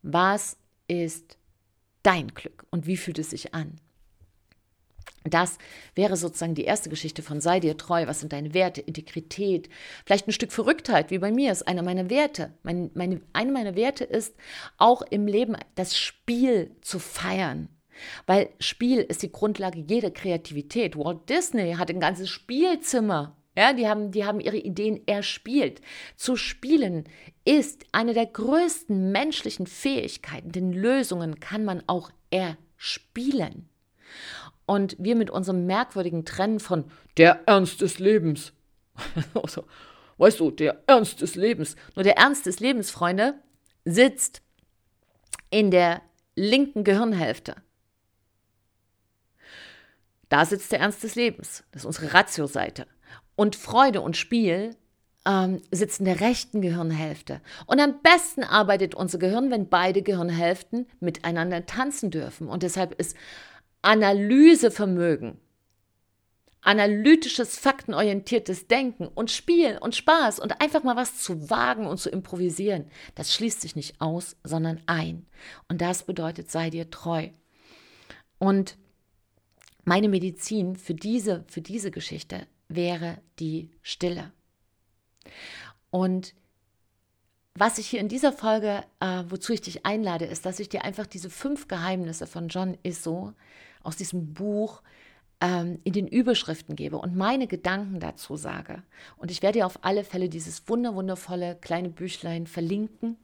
Was 0.02 0.56
ist 0.86 1.36
dein 2.02 2.28
Glück 2.28 2.64
und 2.70 2.86
wie 2.86 2.96
fühlt 2.96 3.18
es 3.18 3.30
sich 3.30 3.54
an? 3.54 3.80
Das 5.24 5.58
wäre 5.94 6.16
sozusagen 6.16 6.54
die 6.54 6.64
erste 6.64 6.90
Geschichte 6.90 7.22
von 7.22 7.40
sei 7.40 7.60
dir 7.60 7.76
treu, 7.76 8.06
was 8.06 8.20
sind 8.20 8.32
deine 8.32 8.54
Werte, 8.54 8.80
Integrität, 8.80 9.68
vielleicht 10.04 10.26
ein 10.26 10.32
Stück 10.32 10.52
Verrücktheit, 10.52 11.10
wie 11.10 11.18
bei 11.18 11.30
mir 11.30 11.52
ist 11.52 11.68
einer 11.68 11.82
meiner 11.82 12.10
Werte. 12.10 12.54
Mein, 12.62 12.90
meine, 12.94 13.20
eine 13.32 13.52
meiner 13.52 13.76
Werte 13.76 14.04
ist 14.04 14.34
auch 14.78 15.02
im 15.02 15.26
Leben 15.26 15.56
das 15.76 15.96
Spiel 15.96 16.74
zu 16.80 16.98
feiern. 16.98 17.68
Weil 18.26 18.50
Spiel 18.58 19.00
ist 19.00 19.22
die 19.22 19.30
Grundlage 19.30 19.84
jeder 19.86 20.10
Kreativität. 20.10 20.96
Walt 20.96 21.28
Disney 21.28 21.74
hat 21.74 21.90
ein 21.90 22.00
ganzes 22.00 22.28
Spielzimmer. 22.28 23.36
Ja, 23.56 23.74
die 23.74 23.86
haben, 23.86 24.12
die 24.12 24.24
haben 24.24 24.40
ihre 24.40 24.56
Ideen 24.56 25.06
erspielt. 25.06 25.82
Zu 26.16 26.36
spielen 26.36 27.04
ist 27.44 27.84
eine 27.92 28.14
der 28.14 28.26
größten 28.26 29.12
menschlichen 29.12 29.66
Fähigkeiten, 29.66 30.52
denn 30.52 30.72
Lösungen 30.72 31.38
kann 31.38 31.64
man 31.64 31.82
auch 31.86 32.10
erspielen. 32.30 33.68
Und 34.64 34.96
wir 34.98 35.16
mit 35.16 35.30
unserem 35.30 35.66
merkwürdigen 35.66 36.24
Trennen 36.24 36.60
von 36.60 36.84
der 37.18 37.42
Ernst 37.46 37.82
des 37.82 37.98
Lebens, 37.98 38.52
also, 39.34 39.64
weißt 40.16 40.40
du, 40.40 40.50
der 40.50 40.82
Ernst 40.86 41.20
des 41.20 41.34
Lebens, 41.34 41.76
nur 41.94 42.04
der 42.04 42.16
Ernst 42.16 42.46
des 42.46 42.60
Lebens, 42.60 42.90
Freunde, 42.90 43.34
sitzt 43.84 44.40
in 45.50 45.70
der 45.70 46.00
linken 46.36 46.84
Gehirnhälfte. 46.84 47.56
Da 50.30 50.46
sitzt 50.46 50.72
der 50.72 50.80
Ernst 50.80 51.02
des 51.02 51.14
Lebens. 51.14 51.64
Das 51.72 51.82
ist 51.82 51.86
unsere 51.86 52.14
Ratio-Seite. 52.14 52.86
Und 53.34 53.56
Freude 53.56 54.00
und 54.00 54.16
Spiel 54.16 54.76
ähm, 55.24 55.60
sitzt 55.70 56.00
in 56.00 56.06
der 56.06 56.20
rechten 56.20 56.60
Gehirnhälfte. 56.60 57.40
Und 57.66 57.80
am 57.80 58.00
besten 58.02 58.42
arbeitet 58.44 58.94
unser 58.94 59.18
Gehirn, 59.18 59.50
wenn 59.50 59.68
beide 59.68 60.02
Gehirnhälften 60.02 60.86
miteinander 61.00 61.66
tanzen 61.66 62.10
dürfen. 62.10 62.48
Und 62.48 62.62
deshalb 62.62 62.98
ist 62.98 63.16
Analysevermögen, 63.82 65.38
analytisches, 66.60 67.58
faktenorientiertes 67.58 68.68
Denken 68.68 69.08
und 69.08 69.30
Spiel 69.30 69.78
und 69.80 69.96
Spaß 69.96 70.38
und 70.38 70.60
einfach 70.60 70.84
mal 70.84 70.96
was 70.96 71.18
zu 71.18 71.50
wagen 71.50 71.86
und 71.86 71.98
zu 71.98 72.08
improvisieren, 72.08 72.86
das 73.16 73.34
schließt 73.34 73.60
sich 73.60 73.74
nicht 73.74 74.00
aus, 74.00 74.36
sondern 74.44 74.80
ein. 74.86 75.26
Und 75.68 75.80
das 75.80 76.04
bedeutet, 76.04 76.50
sei 76.50 76.70
dir 76.70 76.88
treu. 76.90 77.30
Und 78.38 78.76
meine 79.84 80.08
Medizin 80.08 80.76
für 80.76 80.94
diese, 80.94 81.44
für 81.48 81.60
diese 81.60 81.90
Geschichte 81.90 82.46
wäre 82.74 83.18
die 83.38 83.70
Stille. 83.82 84.32
Und 85.90 86.34
was 87.54 87.78
ich 87.78 87.86
hier 87.86 88.00
in 88.00 88.08
dieser 88.08 88.32
Folge, 88.32 88.82
äh, 89.00 89.24
wozu 89.28 89.52
ich 89.52 89.60
dich 89.60 89.84
einlade, 89.84 90.24
ist, 90.24 90.46
dass 90.46 90.58
ich 90.58 90.68
dir 90.68 90.84
einfach 90.84 91.06
diese 91.06 91.28
fünf 91.28 91.68
Geheimnisse 91.68 92.26
von 92.26 92.48
John 92.48 92.78
Isso 92.82 93.34
aus 93.82 93.96
diesem 93.96 94.32
Buch 94.32 94.82
ähm, 95.42 95.78
in 95.84 95.92
den 95.92 96.08
Überschriften 96.08 96.76
gebe 96.76 96.96
und 96.96 97.14
meine 97.14 97.46
Gedanken 97.46 98.00
dazu 98.00 98.36
sage. 98.36 98.82
Und 99.18 99.30
ich 99.30 99.42
werde 99.42 99.58
dir 99.58 99.66
auf 99.66 99.84
alle 99.84 100.04
Fälle 100.04 100.30
dieses 100.30 100.66
wunderwundervolle 100.66 101.56
kleine 101.56 101.90
Büchlein 101.90 102.46
verlinken, 102.46 103.18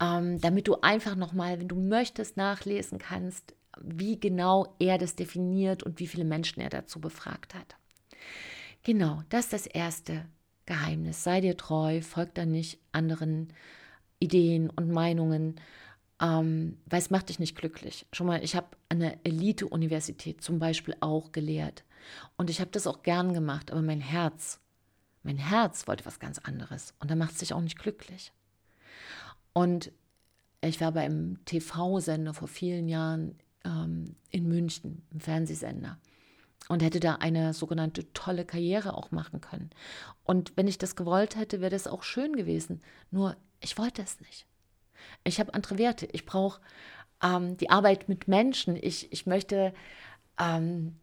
ähm, 0.00 0.38
damit 0.40 0.68
du 0.68 0.76
einfach 0.82 1.16
nochmal, 1.16 1.60
wenn 1.60 1.68
du 1.68 1.76
möchtest, 1.76 2.36
nachlesen 2.36 2.98
kannst, 2.98 3.54
wie 3.80 4.20
genau 4.20 4.74
er 4.78 4.98
das 4.98 5.14
definiert 5.14 5.82
und 5.82 5.98
wie 5.98 6.06
viele 6.06 6.24
Menschen 6.24 6.60
er 6.60 6.68
dazu 6.68 7.00
befragt 7.00 7.54
hat. 7.54 7.76
Genau, 8.82 9.22
das 9.28 9.46
ist 9.46 9.52
das 9.52 9.66
erste 9.66 10.24
Geheimnis. 10.64 11.22
Sei 11.22 11.40
dir 11.40 11.56
treu, 11.56 12.00
folg 12.00 12.34
da 12.34 12.46
nicht 12.46 12.78
anderen 12.92 13.52
Ideen 14.20 14.70
und 14.70 14.90
Meinungen, 14.90 15.56
ähm, 16.20 16.78
weil 16.86 17.00
es 17.00 17.10
macht 17.10 17.28
dich 17.28 17.38
nicht 17.38 17.56
glücklich. 17.56 18.06
Schon 18.12 18.26
mal, 18.26 18.42
ich 18.42 18.56
habe 18.56 18.68
an 18.88 19.00
der 19.00 19.18
Elite-Universität 19.24 20.42
zum 20.42 20.58
Beispiel 20.58 20.96
auch 21.00 21.32
gelehrt. 21.32 21.84
Und 22.36 22.48
ich 22.48 22.60
habe 22.60 22.70
das 22.70 22.86
auch 22.86 23.02
gern 23.02 23.34
gemacht, 23.34 23.70
aber 23.70 23.82
mein 23.82 24.00
Herz, 24.00 24.60
mein 25.22 25.36
Herz 25.36 25.86
wollte 25.86 26.06
was 26.06 26.18
ganz 26.18 26.38
anderes. 26.38 26.94
Und 27.00 27.10
da 27.10 27.16
macht 27.16 27.32
es 27.32 27.38
dich 27.38 27.52
auch 27.52 27.60
nicht 27.60 27.78
glücklich. 27.78 28.32
Und 29.52 29.92
ich 30.62 30.80
war 30.80 30.92
bei 30.92 31.02
einem 31.02 31.44
TV-Sender 31.44 32.32
vor 32.32 32.48
vielen 32.48 32.88
Jahren 32.88 33.38
ähm, 33.64 34.16
in 34.30 34.48
München, 34.48 35.02
im 35.10 35.20
Fernsehsender 35.20 35.98
und 36.68 36.82
hätte 36.82 37.00
da 37.00 37.16
eine 37.16 37.52
sogenannte 37.54 38.12
tolle 38.12 38.44
Karriere 38.44 38.94
auch 38.94 39.10
machen 39.10 39.40
können. 39.40 39.70
Und 40.24 40.52
wenn 40.56 40.68
ich 40.68 40.78
das 40.78 40.96
gewollt 40.96 41.36
hätte, 41.36 41.60
wäre 41.60 41.70
das 41.70 41.86
auch 41.86 42.02
schön 42.02 42.34
gewesen. 42.34 42.80
Nur 43.10 43.36
ich 43.60 43.76
wollte 43.78 44.02
es 44.02 44.20
nicht. 44.20 44.46
Ich 45.24 45.40
habe 45.40 45.54
andere 45.54 45.78
Werte. 45.78 46.06
Ich 46.12 46.26
brauche 46.26 46.60
ähm, 47.22 47.56
die 47.56 47.70
Arbeit 47.70 48.08
mit 48.08 48.28
Menschen. 48.28 48.76
Ich, 48.76 49.12
ich 49.12 49.26
möchte, 49.26 49.74
ähm, 50.38 50.96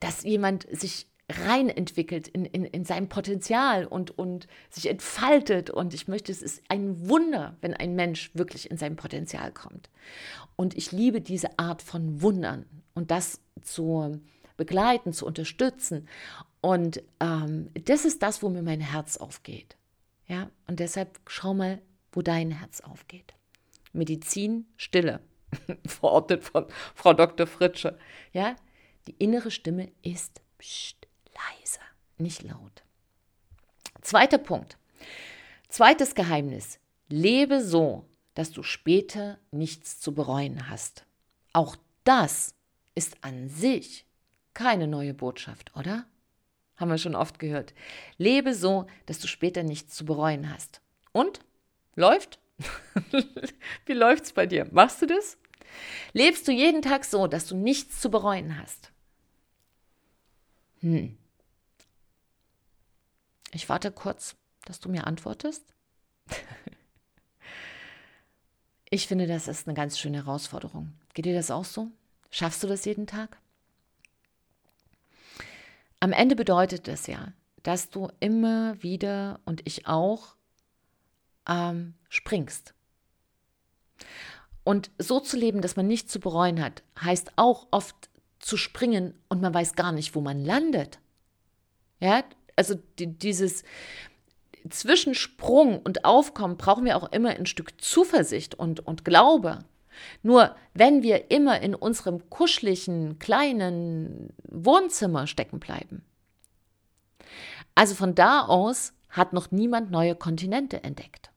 dass 0.00 0.24
jemand 0.24 0.66
sich 0.70 1.06
rein 1.30 1.70
entwickelt 1.70 2.28
in, 2.28 2.44
in, 2.44 2.64
in 2.64 2.84
sein 2.84 3.08
Potenzial 3.08 3.86
und, 3.86 4.18
und 4.18 4.46
sich 4.68 4.90
entfaltet. 4.90 5.70
Und 5.70 5.94
ich 5.94 6.08
möchte, 6.08 6.32
es 6.32 6.42
ist 6.42 6.62
ein 6.68 7.08
Wunder, 7.08 7.56
wenn 7.60 7.74
ein 7.74 7.94
Mensch 7.94 8.30
wirklich 8.34 8.70
in 8.70 8.76
sein 8.76 8.96
Potenzial 8.96 9.50
kommt. 9.52 9.88
Und 10.56 10.76
ich 10.76 10.92
liebe 10.92 11.20
diese 11.20 11.58
Art 11.58 11.80
von 11.80 12.20
Wundern 12.20 12.66
und 12.94 13.10
das 13.10 13.40
zu 13.62 14.20
begleiten, 14.56 15.12
zu 15.12 15.26
unterstützen. 15.26 16.08
Und 16.60 17.02
ähm, 17.20 17.70
das 17.84 18.04
ist 18.04 18.22
das, 18.22 18.42
wo 18.42 18.48
mir 18.48 18.62
mein 18.62 18.80
Herz 18.80 19.16
aufgeht. 19.16 19.76
Ja, 20.26 20.50
und 20.66 20.80
deshalb 20.80 21.20
schau 21.26 21.54
mal, 21.54 21.82
wo 22.12 22.22
dein 22.22 22.50
Herz 22.50 22.80
aufgeht. 22.80 23.34
Medizin, 23.92 24.66
Stille, 24.76 25.20
verordnet 25.86 26.44
von 26.44 26.66
Frau 26.94 27.12
Dr. 27.12 27.46
Fritsche. 27.46 27.98
Ja, 28.32 28.56
die 29.06 29.14
innere 29.18 29.50
Stimme 29.50 29.90
ist 30.02 30.40
pst, 30.58 31.06
leise, 31.34 31.80
nicht 32.18 32.42
laut. 32.42 32.82
Zweiter 34.00 34.38
Punkt. 34.38 34.78
Zweites 35.68 36.14
Geheimnis. 36.14 36.78
Lebe 37.08 37.62
so, 37.62 38.06
dass 38.34 38.50
du 38.50 38.62
später 38.62 39.38
nichts 39.50 40.00
zu 40.00 40.14
bereuen 40.14 40.68
hast. 40.68 41.06
Auch 41.52 41.76
das 42.04 42.54
ist 42.94 43.16
an 43.22 43.48
sich 43.48 44.06
keine 44.54 44.86
neue 44.86 45.14
Botschaft, 45.14 45.74
oder? 45.76 46.06
Haben 46.76 46.90
wir 46.90 46.98
schon 46.98 47.14
oft 47.14 47.38
gehört. 47.38 47.74
Lebe 48.16 48.54
so, 48.54 48.86
dass 49.06 49.18
du 49.18 49.28
später 49.28 49.62
nichts 49.62 49.94
zu 49.94 50.04
bereuen 50.04 50.52
hast. 50.52 50.80
Und? 51.12 51.40
Läuft? 51.94 52.40
Wie 53.86 53.92
läuft's 53.92 54.32
bei 54.32 54.46
dir? 54.46 54.66
Machst 54.72 55.02
du 55.02 55.06
das? 55.06 55.38
Lebst 56.12 56.46
du 56.48 56.52
jeden 56.52 56.82
Tag 56.82 57.04
so, 57.04 57.26
dass 57.26 57.46
du 57.46 57.56
nichts 57.56 58.00
zu 58.00 58.10
bereuen 58.10 58.58
hast? 58.58 58.92
Hm. 60.80 61.16
Ich 63.52 63.68
warte 63.68 63.92
kurz, 63.92 64.36
dass 64.64 64.80
du 64.80 64.88
mir 64.88 65.06
antwortest. 65.06 65.64
ich 68.90 69.06
finde, 69.06 69.26
das 69.26 69.48
ist 69.48 69.68
eine 69.68 69.74
ganz 69.74 69.98
schöne 69.98 70.18
Herausforderung. 70.18 70.92
Geht 71.14 71.26
dir 71.26 71.34
das 71.34 71.50
auch 71.50 71.64
so? 71.64 71.90
Schaffst 72.30 72.62
du 72.62 72.66
das 72.66 72.84
jeden 72.84 73.06
Tag? 73.06 73.38
Am 76.04 76.12
Ende 76.12 76.36
bedeutet 76.36 76.86
es 76.86 77.06
ja, 77.06 77.32
dass 77.62 77.88
du 77.88 78.10
immer 78.20 78.82
wieder 78.82 79.40
und 79.46 79.62
ich 79.66 79.86
auch 79.86 80.36
ähm, 81.48 81.94
springst. 82.10 82.74
Und 84.64 84.90
so 84.98 85.18
zu 85.18 85.38
leben, 85.38 85.62
dass 85.62 85.76
man 85.76 85.86
nichts 85.86 86.12
zu 86.12 86.20
bereuen 86.20 86.62
hat, 86.62 86.82
heißt 87.00 87.32
auch 87.36 87.68
oft 87.70 88.10
zu 88.38 88.58
springen 88.58 89.18
und 89.30 89.40
man 89.40 89.54
weiß 89.54 89.76
gar 89.76 89.92
nicht, 89.92 90.14
wo 90.14 90.20
man 90.20 90.44
landet. 90.44 90.98
Ja, 92.00 92.22
also 92.54 92.74
die, 92.98 93.06
dieses 93.18 93.64
Zwischensprung 94.68 95.80
und 95.80 96.04
Aufkommen 96.04 96.58
brauchen 96.58 96.84
wir 96.84 96.98
auch 96.98 97.10
immer 97.12 97.30
ein 97.30 97.46
Stück 97.46 97.80
Zuversicht 97.80 98.54
und, 98.54 98.80
und 98.80 99.06
Glaube. 99.06 99.60
Nur 100.22 100.54
wenn 100.74 101.02
wir 101.02 101.30
immer 101.30 101.60
in 101.60 101.74
unserem 101.74 102.28
kuscheligen, 102.30 103.18
kleinen 103.18 104.32
Wohnzimmer 104.44 105.26
stecken 105.26 105.60
bleiben. 105.60 106.04
Also 107.74 107.94
von 107.94 108.14
da 108.14 108.42
aus 108.42 108.92
hat 109.08 109.32
noch 109.32 109.50
niemand 109.50 109.90
neue 109.90 110.14
Kontinente 110.14 110.82
entdeckt. 110.82 111.30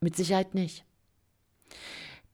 Mit 0.00 0.16
Sicherheit 0.16 0.54
nicht. 0.54 0.84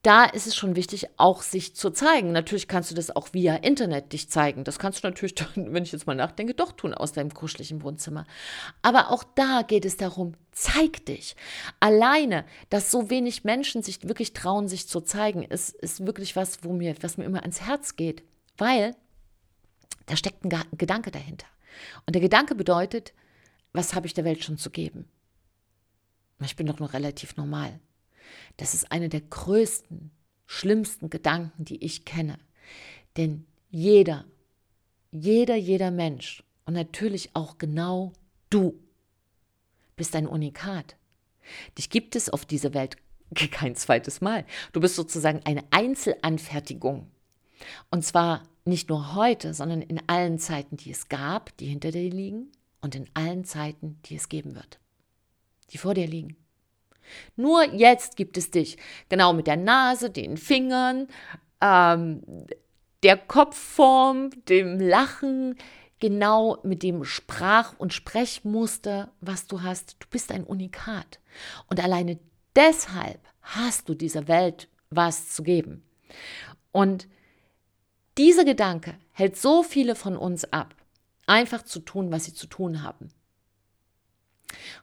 Da 0.07 0.25
ist 0.25 0.47
es 0.47 0.55
schon 0.55 0.77
wichtig, 0.77 1.09
auch 1.17 1.43
sich 1.43 1.75
zu 1.75 1.91
zeigen. 1.91 2.31
Natürlich 2.31 2.69
kannst 2.69 2.93
du 2.93 2.95
das 2.95 3.17
auch 3.17 3.31
via 3.33 3.57
Internet 3.57 4.13
dich 4.13 4.31
zeigen. 4.31 4.63
Das 4.63 4.79
kannst 4.79 5.03
du 5.03 5.09
natürlich, 5.09 5.35
wenn 5.57 5.83
ich 5.83 5.91
jetzt 5.91 6.07
mal 6.07 6.15
nachdenke, 6.15 6.55
doch 6.55 6.71
tun 6.71 6.95
aus 6.95 7.11
deinem 7.11 7.35
kuscheligen 7.35 7.83
Wohnzimmer. 7.83 8.25
Aber 8.83 9.11
auch 9.11 9.25
da 9.25 9.63
geht 9.63 9.85
es 9.85 9.97
darum, 9.97 10.35
zeig 10.53 11.05
dich. 11.07 11.35
Alleine, 11.81 12.45
dass 12.71 12.93
so 12.93 13.11
wenig 13.11 13.43
Menschen 13.43 13.83
sich 13.83 14.07
wirklich 14.07 14.33
trauen, 14.33 14.69
sich 14.69 14.87
zu 14.87 15.01
zeigen, 15.01 15.43
ist, 15.43 15.71
ist 15.71 16.07
wirklich 16.07 16.37
was, 16.37 16.63
wo 16.63 16.73
mir, 16.73 16.95
was 17.01 17.17
mir 17.17 17.25
immer 17.25 17.41
ans 17.41 17.63
Herz 17.63 17.97
geht. 17.97 18.23
Weil 18.59 18.95
da 20.07 20.15
steckt 20.15 20.45
ein 20.45 20.79
Gedanke 20.79 21.11
dahinter. 21.11 21.49
Und 22.07 22.15
der 22.15 22.23
Gedanke 22.23 22.55
bedeutet, 22.55 23.13
was 23.73 23.97
habe 23.97 24.07
ich 24.07 24.15
der 24.15 24.25
Welt 24.25 24.45
schon 24.45 24.57
zu 24.57 24.71
geben? 24.71 25.09
Ich 26.45 26.55
bin 26.55 26.69
doch 26.69 26.79
noch 26.79 26.93
relativ 26.93 27.37
normal. 27.37 27.81
Das 28.57 28.75
ist 28.75 28.91
einer 28.93 29.09
der 29.09 29.21
größten, 29.21 30.11
schlimmsten 30.47 31.11
Gedanken, 31.11 31.65
die 31.65 31.85
ich 31.85 32.05
kenne. 32.05 32.39
Denn 33.17 33.47
jeder, 33.71 34.25
jeder, 35.11 35.57
jeder 35.57 35.91
Mensch 35.91 36.43
und 36.65 36.75
natürlich 36.75 37.31
auch 37.35 37.59
genau 37.59 38.13
du 38.51 38.79
bist 39.97 40.15
ein 40.15 40.27
Unikat. 40.27 40.97
Dich 41.79 41.91
gibt 41.91 42.17
es 42.17 42.29
auf 42.29 42.45
dieser 42.45 42.75
Welt 42.75 42.97
kein 43.51 43.75
zweites 43.75 44.21
Mal. 44.21 44.45
Du 44.73 44.81
bist 44.81 44.97
sozusagen 44.97 45.41
eine 45.45 45.65
Einzelanfertigung. 45.71 47.11
Und 47.91 48.05
zwar 48.05 48.43
nicht 48.65 48.89
nur 48.89 49.15
heute, 49.15 49.55
sondern 49.55 49.81
in 49.81 50.01
allen 50.09 50.39
Zeiten, 50.39 50.77
die 50.77 50.91
es 50.91 51.09
gab, 51.09 51.57
die 51.57 51.67
hinter 51.67 51.93
dir 51.93 52.11
liegen, 52.11 52.51
und 52.81 52.95
in 52.95 53.09
allen 53.15 53.45
Zeiten, 53.45 53.99
die 54.05 54.15
es 54.15 54.29
geben 54.29 54.55
wird, 54.55 54.79
die 55.71 55.79
vor 55.79 55.95
dir 55.95 56.07
liegen. 56.07 56.37
Nur 57.37 57.65
jetzt 57.75 58.17
gibt 58.17 58.37
es 58.37 58.51
dich, 58.51 58.77
genau 59.09 59.33
mit 59.33 59.47
der 59.47 59.57
Nase, 59.57 60.11
den 60.11 60.37
Fingern, 60.37 61.09
ähm, 61.61 62.23
der 63.03 63.17
Kopfform, 63.17 64.31
dem 64.49 64.81
Lachen, 64.81 65.57
genau 66.01 66.59
mit 66.63 66.83
dem 66.83 67.05
Sprach- 67.05 67.75
und 67.79 67.93
Sprechmuster, 67.93 69.13
was 69.21 69.47
du 69.47 69.63
hast. 69.63 69.97
Du 70.01 70.07
bist 70.11 70.33
ein 70.33 70.45
Unikat. 70.45 71.21
Und 71.69 71.83
alleine 71.83 72.19
deshalb 72.55 73.21
hast 73.43 73.89
du 73.89 73.95
dieser 73.95 74.29
Welt 74.29 74.69
was 74.91 75.31
zu 75.31 75.43
geben. 75.43 75.83
Und 76.73 77.09
dieser 78.19 78.45
Gedanke 78.45 78.95
hält 79.13 79.37
so 79.37 79.63
viele 79.63 79.95
von 79.95 80.17
uns 80.17 80.51
ab, 80.53 80.75
einfach 81.27 81.63
zu 81.63 81.81
tun, 81.81 82.11
was 82.11 82.25
sie 82.25 82.35
zu 82.35 82.47
tun 82.47 82.83
haben. 82.83 83.09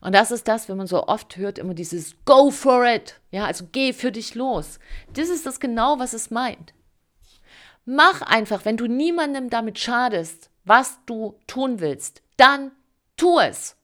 Und 0.02 0.14
das 0.14 0.32
ist 0.32 0.48
das, 0.48 0.70
wenn 0.70 0.78
man 0.78 0.88
so 0.88 1.08
oft 1.08 1.38
hört, 1.38 1.58
immer 1.58 1.74
dieses 1.74 2.16
Go 2.26 2.52
for 2.52 2.86
it. 2.86 3.20
Ja, 3.32 3.46
also 3.46 3.66
geh 3.72 3.94
für 3.94 4.12
dich 4.12 4.36
los. 4.36 4.80
Das 5.14 5.30
ist 5.30 5.46
das 5.46 5.60
genau, 5.60 6.00
was 6.00 6.14
es 6.14 6.32
meint. 6.32 6.74
Mach 7.86 8.22
einfach, 8.22 8.66
wenn 8.66 8.78
du 8.78 8.88
niemandem 8.88 9.50
damit 9.50 9.80
schadest, 9.80 10.50
was 10.64 11.00
du 11.06 11.38
tun 11.48 11.80
willst, 11.80 12.22
dann 12.38 12.72
tu 13.18 13.40
es. 13.40 13.76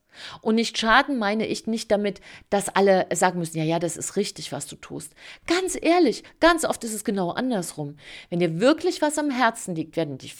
Und 0.42 0.56
nicht 0.56 0.78
schaden 0.78 1.18
meine 1.18 1.46
ich 1.46 1.68
nicht 1.68 1.92
damit, 1.92 2.22
dass 2.50 2.70
alle 2.70 3.08
sagen 3.14 3.40
müssen, 3.40 3.58
ja, 3.58 3.64
ja, 3.64 3.80
das 3.80 3.98
ist 3.98 4.16
richtig, 4.16 4.52
was 4.52 4.68
du 4.68 4.76
tust. 4.76 5.14
Ganz 5.48 5.78
ehrlich, 5.80 6.24
ganz 6.40 6.66
oft 6.66 6.84
ist 6.84 6.94
es 6.94 7.04
genau 7.04 7.32
andersrum. 7.32 7.98
Wenn 8.30 8.40
dir 8.40 8.60
wirklich 8.60 9.02
was 9.02 9.18
am 9.18 9.30
Herzen 9.30 9.76
liegt, 9.76 9.96
werden 9.96 10.18
dich 10.18 10.36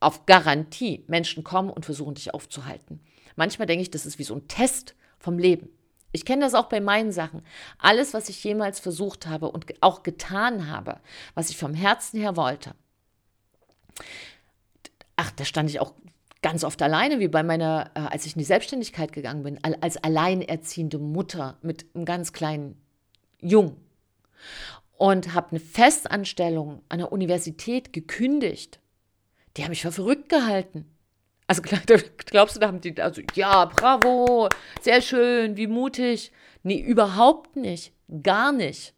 auf 0.00 0.26
Garantie 0.26 1.04
Menschen 1.08 1.44
kommen 1.44 1.70
und 1.70 1.84
versuchen, 1.84 2.14
dich 2.14 2.32
aufzuhalten. 2.32 3.00
Manchmal 3.38 3.66
denke 3.66 3.82
ich, 3.82 3.90
das 3.92 4.04
ist 4.04 4.18
wie 4.18 4.24
so 4.24 4.34
ein 4.34 4.48
Test 4.48 4.96
vom 5.20 5.38
Leben. 5.38 5.68
Ich 6.10 6.24
kenne 6.24 6.44
das 6.44 6.54
auch 6.54 6.68
bei 6.68 6.80
meinen 6.80 7.12
Sachen. 7.12 7.42
Alles, 7.78 8.12
was 8.12 8.28
ich 8.28 8.42
jemals 8.42 8.80
versucht 8.80 9.28
habe 9.28 9.48
und 9.48 9.66
auch 9.80 10.02
getan 10.02 10.68
habe, 10.68 10.98
was 11.34 11.48
ich 11.48 11.56
vom 11.56 11.72
Herzen 11.72 12.18
her 12.18 12.36
wollte. 12.36 12.74
Ach, 15.14 15.30
da 15.30 15.44
stand 15.44 15.70
ich 15.70 15.78
auch 15.78 15.94
ganz 16.42 16.64
oft 16.64 16.82
alleine, 16.82 17.20
wie 17.20 17.28
bei 17.28 17.44
meiner, 17.44 17.92
äh, 17.94 18.00
als 18.00 18.26
ich 18.26 18.34
in 18.34 18.40
die 18.40 18.44
Selbstständigkeit 18.44 19.12
gegangen 19.12 19.44
bin, 19.44 19.62
als 19.62 19.96
alleinerziehende 19.98 20.98
Mutter 20.98 21.58
mit 21.62 21.86
einem 21.94 22.06
ganz 22.06 22.32
kleinen 22.32 22.76
Jungen. 23.40 23.76
Und 24.96 25.32
habe 25.32 25.50
eine 25.50 25.60
Festanstellung 25.60 26.82
an 26.88 26.98
der 26.98 27.12
Universität 27.12 27.92
gekündigt. 27.92 28.80
Die 29.56 29.62
haben 29.62 29.70
mich 29.70 29.82
für 29.82 29.92
verrückt 29.92 30.28
gehalten. 30.28 30.86
Also 31.48 31.62
glaubst 31.62 32.56
du, 32.56 32.60
da 32.60 32.66
haben 32.66 32.82
die, 32.82 33.00
also 33.00 33.22
ja, 33.34 33.64
bravo, 33.64 34.48
sehr 34.82 35.00
schön, 35.00 35.56
wie 35.56 35.66
mutig. 35.66 36.30
Nee, 36.62 36.78
überhaupt 36.78 37.56
nicht, 37.56 37.94
gar 38.22 38.52
nicht. 38.52 38.94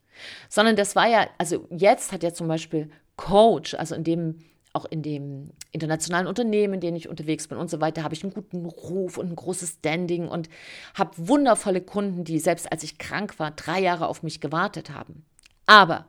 Sondern 0.49 0.75
das 0.75 0.95
war 0.95 1.07
ja, 1.07 1.27
also 1.37 1.65
jetzt 1.69 2.11
hat 2.11 2.23
ja 2.23 2.33
zum 2.33 2.49
Beispiel 2.49 2.91
Coach, 3.15 3.73
also 3.75 3.95
in 3.95 4.03
dem, 4.03 4.39
auch 4.73 4.83
in 4.83 5.01
dem 5.01 5.51
internationalen 5.71 6.27
Unternehmen, 6.27 6.75
in 6.75 6.81
denen 6.81 6.97
ich 6.97 7.07
unterwegs 7.07 7.47
bin 7.47 7.57
und 7.57 7.69
so 7.69 7.79
weiter, 7.79 8.03
habe 8.03 8.15
ich 8.15 8.23
einen 8.23 8.33
guten 8.33 8.65
Ruf 8.65 9.17
und 9.17 9.29
ein 9.29 9.35
großes 9.35 9.77
Standing 9.79 10.27
und 10.27 10.49
habe 10.93 11.11
wundervolle 11.15 11.79
Kunden, 11.79 12.25
die 12.25 12.39
selbst 12.39 12.69
als 12.69 12.83
ich 12.83 12.97
krank 12.97 13.39
war, 13.39 13.51
drei 13.51 13.79
Jahre 13.79 14.07
auf 14.07 14.23
mich 14.23 14.41
gewartet 14.41 14.89
haben. 14.89 15.25
Aber 15.67 16.05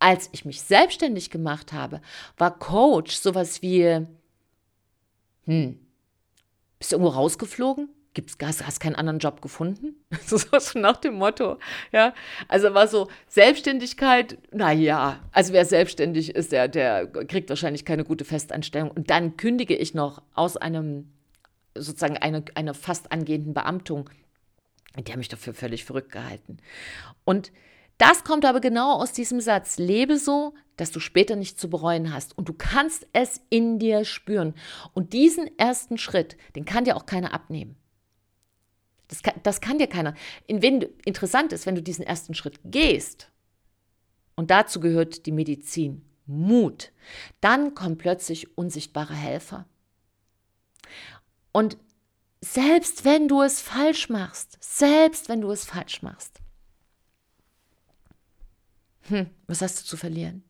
als 0.00 0.30
ich 0.32 0.44
mich 0.44 0.62
selbstständig 0.62 1.30
gemacht 1.30 1.72
habe, 1.72 2.00
war 2.36 2.58
Coach 2.58 3.14
sowas 3.14 3.62
wie, 3.62 4.04
hm, 5.50 5.80
bist 6.78 6.92
du 6.92 6.96
irgendwo 6.96 7.10
rausgeflogen? 7.10 7.88
Gibt's, 8.14 8.36
hast, 8.40 8.64
hast 8.64 8.78
keinen 8.78 8.94
anderen 8.94 9.18
Job 9.18 9.42
gefunden? 9.42 9.96
So, 10.24 10.38
so 10.38 10.78
nach 10.78 10.98
dem 10.98 11.14
Motto. 11.14 11.58
Ja, 11.90 12.14
also 12.46 12.72
war 12.72 12.86
so 12.86 13.08
Selbstständigkeit, 13.26 14.38
naja, 14.52 15.18
also 15.32 15.52
wer 15.52 15.64
selbstständig 15.64 16.36
ist, 16.36 16.52
der, 16.52 16.68
der 16.68 17.08
kriegt 17.08 17.48
wahrscheinlich 17.48 17.84
keine 17.84 18.04
gute 18.04 18.24
Festanstellung. 18.24 18.92
Und 18.92 19.10
dann 19.10 19.36
kündige 19.36 19.74
ich 19.74 19.92
noch 19.92 20.22
aus 20.34 20.56
einem, 20.56 21.12
sozusagen 21.74 22.16
eine, 22.16 22.44
einer 22.54 22.74
fast 22.74 23.10
angehenden 23.10 23.52
Beamtung. 23.52 24.08
Die 24.96 25.10
haben 25.10 25.18
mich 25.18 25.28
dafür 25.28 25.52
völlig 25.52 25.84
verrückt 25.84 26.12
gehalten. 26.12 26.58
Und 27.24 27.50
das 27.98 28.22
kommt 28.22 28.44
aber 28.44 28.60
genau 28.60 28.94
aus 28.94 29.12
diesem 29.12 29.40
Satz. 29.40 29.78
Lebe 29.78 30.16
so, 30.16 30.54
dass 30.80 30.90
du 30.90 31.00
später 31.00 31.36
nicht 31.36 31.60
zu 31.60 31.68
bereuen 31.68 32.12
hast. 32.12 32.36
Und 32.36 32.48
du 32.48 32.54
kannst 32.54 33.06
es 33.12 33.40
in 33.50 33.78
dir 33.78 34.04
spüren. 34.04 34.54
Und 34.94 35.12
diesen 35.12 35.58
ersten 35.58 35.98
Schritt, 35.98 36.36
den 36.56 36.64
kann 36.64 36.84
dir 36.84 36.96
auch 36.96 37.06
keiner 37.06 37.34
abnehmen. 37.34 37.76
Das 39.08 39.22
kann, 39.22 39.34
das 39.42 39.60
kann 39.60 39.78
dir 39.78 39.88
keiner. 39.88 40.14
In, 40.46 40.62
wenn, 40.62 40.82
interessant 41.04 41.52
ist, 41.52 41.66
wenn 41.66 41.74
du 41.74 41.82
diesen 41.82 42.04
ersten 42.04 42.34
Schritt 42.34 42.60
gehst, 42.64 43.30
und 44.36 44.50
dazu 44.50 44.80
gehört 44.80 45.26
die 45.26 45.32
Medizin, 45.32 46.02
Mut, 46.26 46.92
dann 47.40 47.74
kommen 47.74 47.98
plötzlich 47.98 48.56
unsichtbare 48.56 49.14
Helfer. 49.14 49.66
Und 51.52 51.76
selbst 52.40 53.04
wenn 53.04 53.28
du 53.28 53.42
es 53.42 53.60
falsch 53.60 54.08
machst, 54.08 54.56
selbst 54.60 55.28
wenn 55.28 55.42
du 55.42 55.50
es 55.50 55.64
falsch 55.64 56.02
machst, 56.02 56.40
hm, 59.08 59.28
was 59.46 59.60
hast 59.60 59.80
du 59.80 59.84
zu 59.84 59.96
verlieren? 59.96 60.44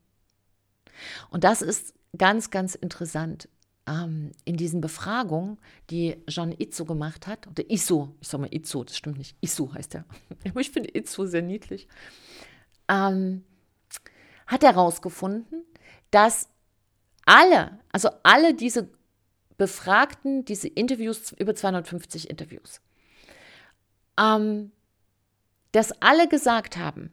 Und 1.31 1.45
das 1.45 1.63
ist 1.63 1.95
ganz, 2.17 2.51
ganz 2.51 2.75
interessant 2.75 3.49
ähm, 3.87 4.33
in 4.45 4.57
diesen 4.57 4.81
Befragungen, 4.81 5.59
die 5.91 6.17
Jean 6.29 6.53
Itzo 6.53 6.85
gemacht 6.85 7.27
hat, 7.27 7.47
oder 7.47 7.69
Isso, 7.71 8.15
ich 8.21 8.29
sage 8.29 8.43
mal 8.43 8.55
Itzo, 8.55 8.85
das 8.85 8.97
stimmt 8.97 9.19
nicht, 9.19 9.37
Isso 9.41 9.73
heißt 9.73 9.95
er. 9.95 10.05
Ich 10.59 10.71
finde 10.71 10.95
Itzo 10.95 11.27
sehr 11.27 11.43
niedlich. 11.43 11.89
Ähm, 12.89 13.45
hat 14.47 14.63
herausgefunden, 14.63 15.65
dass 16.11 16.49
alle, 17.25 17.79
also 17.93 18.11
alle 18.23 18.55
diese 18.55 18.89
Befragten, 19.57 20.45
diese 20.45 20.69
Interviews, 20.69 21.33
über 21.33 21.55
250 21.55 22.31
Interviews, 22.31 22.81
ähm, 24.19 24.73
dass 25.73 25.93
alle 26.03 26.29
gesagt 26.29 26.77
haben, 26.77 27.11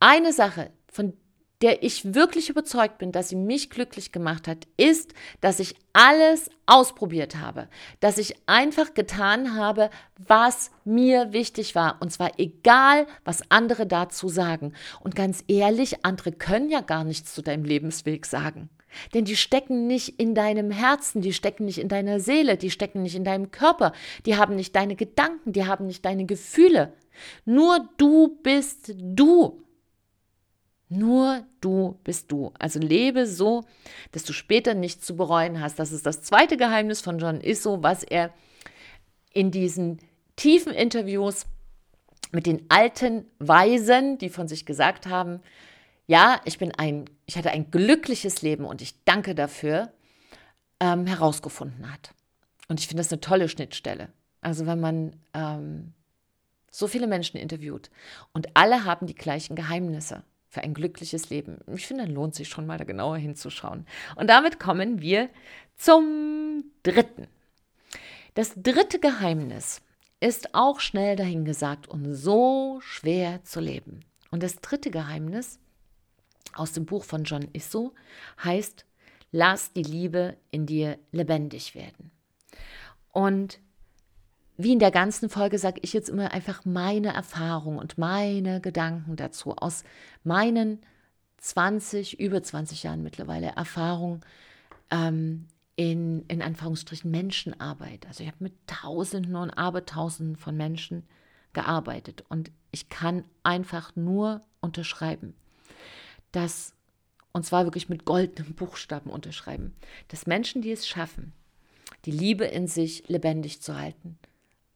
eine 0.00 0.32
Sache, 0.32 0.72
von 0.90 1.16
der 1.62 1.82
ich 1.82 2.14
wirklich 2.14 2.50
überzeugt 2.50 2.98
bin, 2.98 3.12
dass 3.12 3.28
sie 3.28 3.36
mich 3.36 3.70
glücklich 3.70 4.10
gemacht 4.10 4.48
hat, 4.48 4.66
ist, 4.76 5.14
dass 5.40 5.60
ich 5.60 5.76
alles 5.92 6.50
ausprobiert 6.66 7.36
habe, 7.36 7.68
dass 8.00 8.18
ich 8.18 8.34
einfach 8.46 8.94
getan 8.94 9.56
habe, 9.56 9.90
was 10.18 10.70
mir 10.84 11.32
wichtig 11.32 11.74
war. 11.74 11.98
Und 12.00 12.12
zwar 12.12 12.38
egal, 12.38 13.06
was 13.24 13.50
andere 13.50 13.86
dazu 13.86 14.28
sagen. 14.28 14.72
Und 15.00 15.14
ganz 15.14 15.44
ehrlich, 15.46 16.04
andere 16.04 16.32
können 16.32 16.68
ja 16.68 16.80
gar 16.80 17.04
nichts 17.04 17.34
zu 17.34 17.42
deinem 17.42 17.64
Lebensweg 17.64 18.26
sagen. 18.26 18.68
Denn 19.14 19.24
die 19.24 19.36
stecken 19.36 19.86
nicht 19.86 20.20
in 20.20 20.34
deinem 20.34 20.70
Herzen, 20.70 21.22
die 21.22 21.32
stecken 21.32 21.64
nicht 21.64 21.78
in 21.78 21.88
deiner 21.88 22.20
Seele, 22.20 22.56
die 22.56 22.70
stecken 22.70 23.02
nicht 23.02 23.14
in 23.14 23.24
deinem 23.24 23.50
Körper, 23.50 23.92
die 24.26 24.36
haben 24.36 24.54
nicht 24.54 24.76
deine 24.76 24.96
Gedanken, 24.96 25.52
die 25.52 25.66
haben 25.66 25.86
nicht 25.86 26.04
deine 26.04 26.26
Gefühle. 26.26 26.92
Nur 27.44 27.88
du 27.96 28.38
bist 28.42 28.92
du. 28.96 29.61
Nur 30.94 31.46
du 31.62 31.98
bist 32.04 32.30
du. 32.30 32.52
Also 32.58 32.78
lebe 32.78 33.26
so, 33.26 33.64
dass 34.12 34.24
du 34.24 34.34
später 34.34 34.74
nichts 34.74 35.06
zu 35.06 35.16
bereuen 35.16 35.60
hast. 35.60 35.78
Das 35.78 35.90
ist 35.90 36.04
das 36.04 36.20
zweite 36.20 36.58
Geheimnis 36.58 37.00
von 37.00 37.18
John 37.18 37.40
Isso, 37.40 37.82
was 37.82 38.02
er 38.02 38.30
in 39.32 39.50
diesen 39.50 40.00
tiefen 40.36 40.74
Interviews 40.74 41.46
mit 42.30 42.44
den 42.44 42.66
alten 42.68 43.24
Weisen, 43.38 44.18
die 44.18 44.28
von 44.28 44.48
sich 44.48 44.66
gesagt 44.66 45.06
haben, 45.06 45.40
ja, 46.06 46.42
ich 46.44 46.58
bin 46.58 46.72
ein, 46.74 47.06
ich 47.24 47.38
hatte 47.38 47.52
ein 47.52 47.70
glückliches 47.70 48.42
Leben 48.42 48.66
und 48.66 48.82
ich 48.82 49.02
danke 49.04 49.34
dafür, 49.34 49.92
ähm, 50.78 51.06
herausgefunden 51.06 51.90
hat. 51.90 52.12
Und 52.68 52.80
ich 52.80 52.88
finde 52.88 53.00
das 53.00 53.10
eine 53.10 53.20
tolle 53.20 53.48
Schnittstelle. 53.48 54.08
Also 54.42 54.66
wenn 54.66 54.80
man 54.80 55.16
ähm, 55.32 55.94
so 56.70 56.86
viele 56.86 57.06
Menschen 57.06 57.38
interviewt 57.38 57.90
und 58.34 58.48
alle 58.54 58.84
haben 58.84 59.06
die 59.06 59.14
gleichen 59.14 59.56
Geheimnisse 59.56 60.22
für 60.52 60.60
ein 60.60 60.74
glückliches 60.74 61.30
Leben. 61.30 61.60
Ich 61.74 61.86
finde, 61.86 62.04
dann 62.04 62.14
lohnt 62.14 62.34
sich 62.34 62.46
schon 62.46 62.66
mal 62.66 62.76
da 62.76 62.84
genauer 62.84 63.16
hinzuschauen. 63.16 63.86
Und 64.16 64.28
damit 64.28 64.60
kommen 64.60 65.00
wir 65.00 65.30
zum 65.76 66.64
dritten. 66.82 67.26
Das 68.34 68.52
dritte 68.54 69.00
Geheimnis 69.00 69.80
ist 70.20 70.54
auch 70.54 70.78
schnell 70.78 71.16
dahingesagt 71.16 71.88
und 71.88 72.14
so 72.14 72.80
schwer 72.82 73.42
zu 73.44 73.60
leben. 73.60 74.00
Und 74.30 74.42
das 74.42 74.56
dritte 74.56 74.90
Geheimnis 74.90 75.58
aus 76.52 76.72
dem 76.72 76.84
Buch 76.84 77.04
von 77.04 77.24
John 77.24 77.48
Isso 77.54 77.94
heißt, 78.44 78.84
lass 79.30 79.72
die 79.72 79.82
Liebe 79.82 80.36
in 80.50 80.66
dir 80.66 80.98
lebendig 81.12 81.74
werden. 81.74 82.10
Und 83.10 83.58
wie 84.56 84.72
in 84.72 84.78
der 84.78 84.90
ganzen 84.90 85.28
Folge 85.28 85.58
sage 85.58 85.80
ich 85.82 85.92
jetzt 85.92 86.08
immer 86.08 86.32
einfach 86.32 86.64
meine 86.64 87.14
Erfahrung 87.14 87.78
und 87.78 87.98
meine 87.98 88.60
Gedanken 88.60 89.16
dazu 89.16 89.56
aus 89.56 89.84
meinen 90.24 90.80
20, 91.38 92.20
über 92.20 92.42
20 92.42 92.82
Jahren 92.84 93.02
mittlerweile 93.02 93.48
Erfahrung 93.48 94.24
ähm, 94.90 95.48
in, 95.74 96.24
in 96.26 96.42
Anführungsstrichen 96.42 97.10
Menschenarbeit. 97.10 98.06
Also 98.06 98.22
ich 98.22 98.28
habe 98.28 98.44
mit 98.44 98.54
Tausenden 98.66 99.36
und 99.36 99.50
Abertausenden 99.50 100.36
von 100.36 100.56
Menschen 100.56 101.04
gearbeitet 101.52 102.24
und 102.28 102.50
ich 102.70 102.88
kann 102.88 103.24
einfach 103.42 103.96
nur 103.96 104.42
unterschreiben, 104.60 105.34
dass, 106.30 106.74
und 107.32 107.44
zwar 107.44 107.64
wirklich 107.64 107.88
mit 107.88 108.04
goldenen 108.04 108.54
Buchstaben 108.54 109.10
unterschreiben, 109.10 109.74
dass 110.08 110.26
Menschen, 110.26 110.62
die 110.62 110.72
es 110.72 110.86
schaffen, 110.86 111.32
die 112.04 112.10
Liebe 112.10 112.44
in 112.44 112.68
sich 112.68 113.08
lebendig 113.08 113.60
zu 113.60 113.76
halten, 113.76 114.18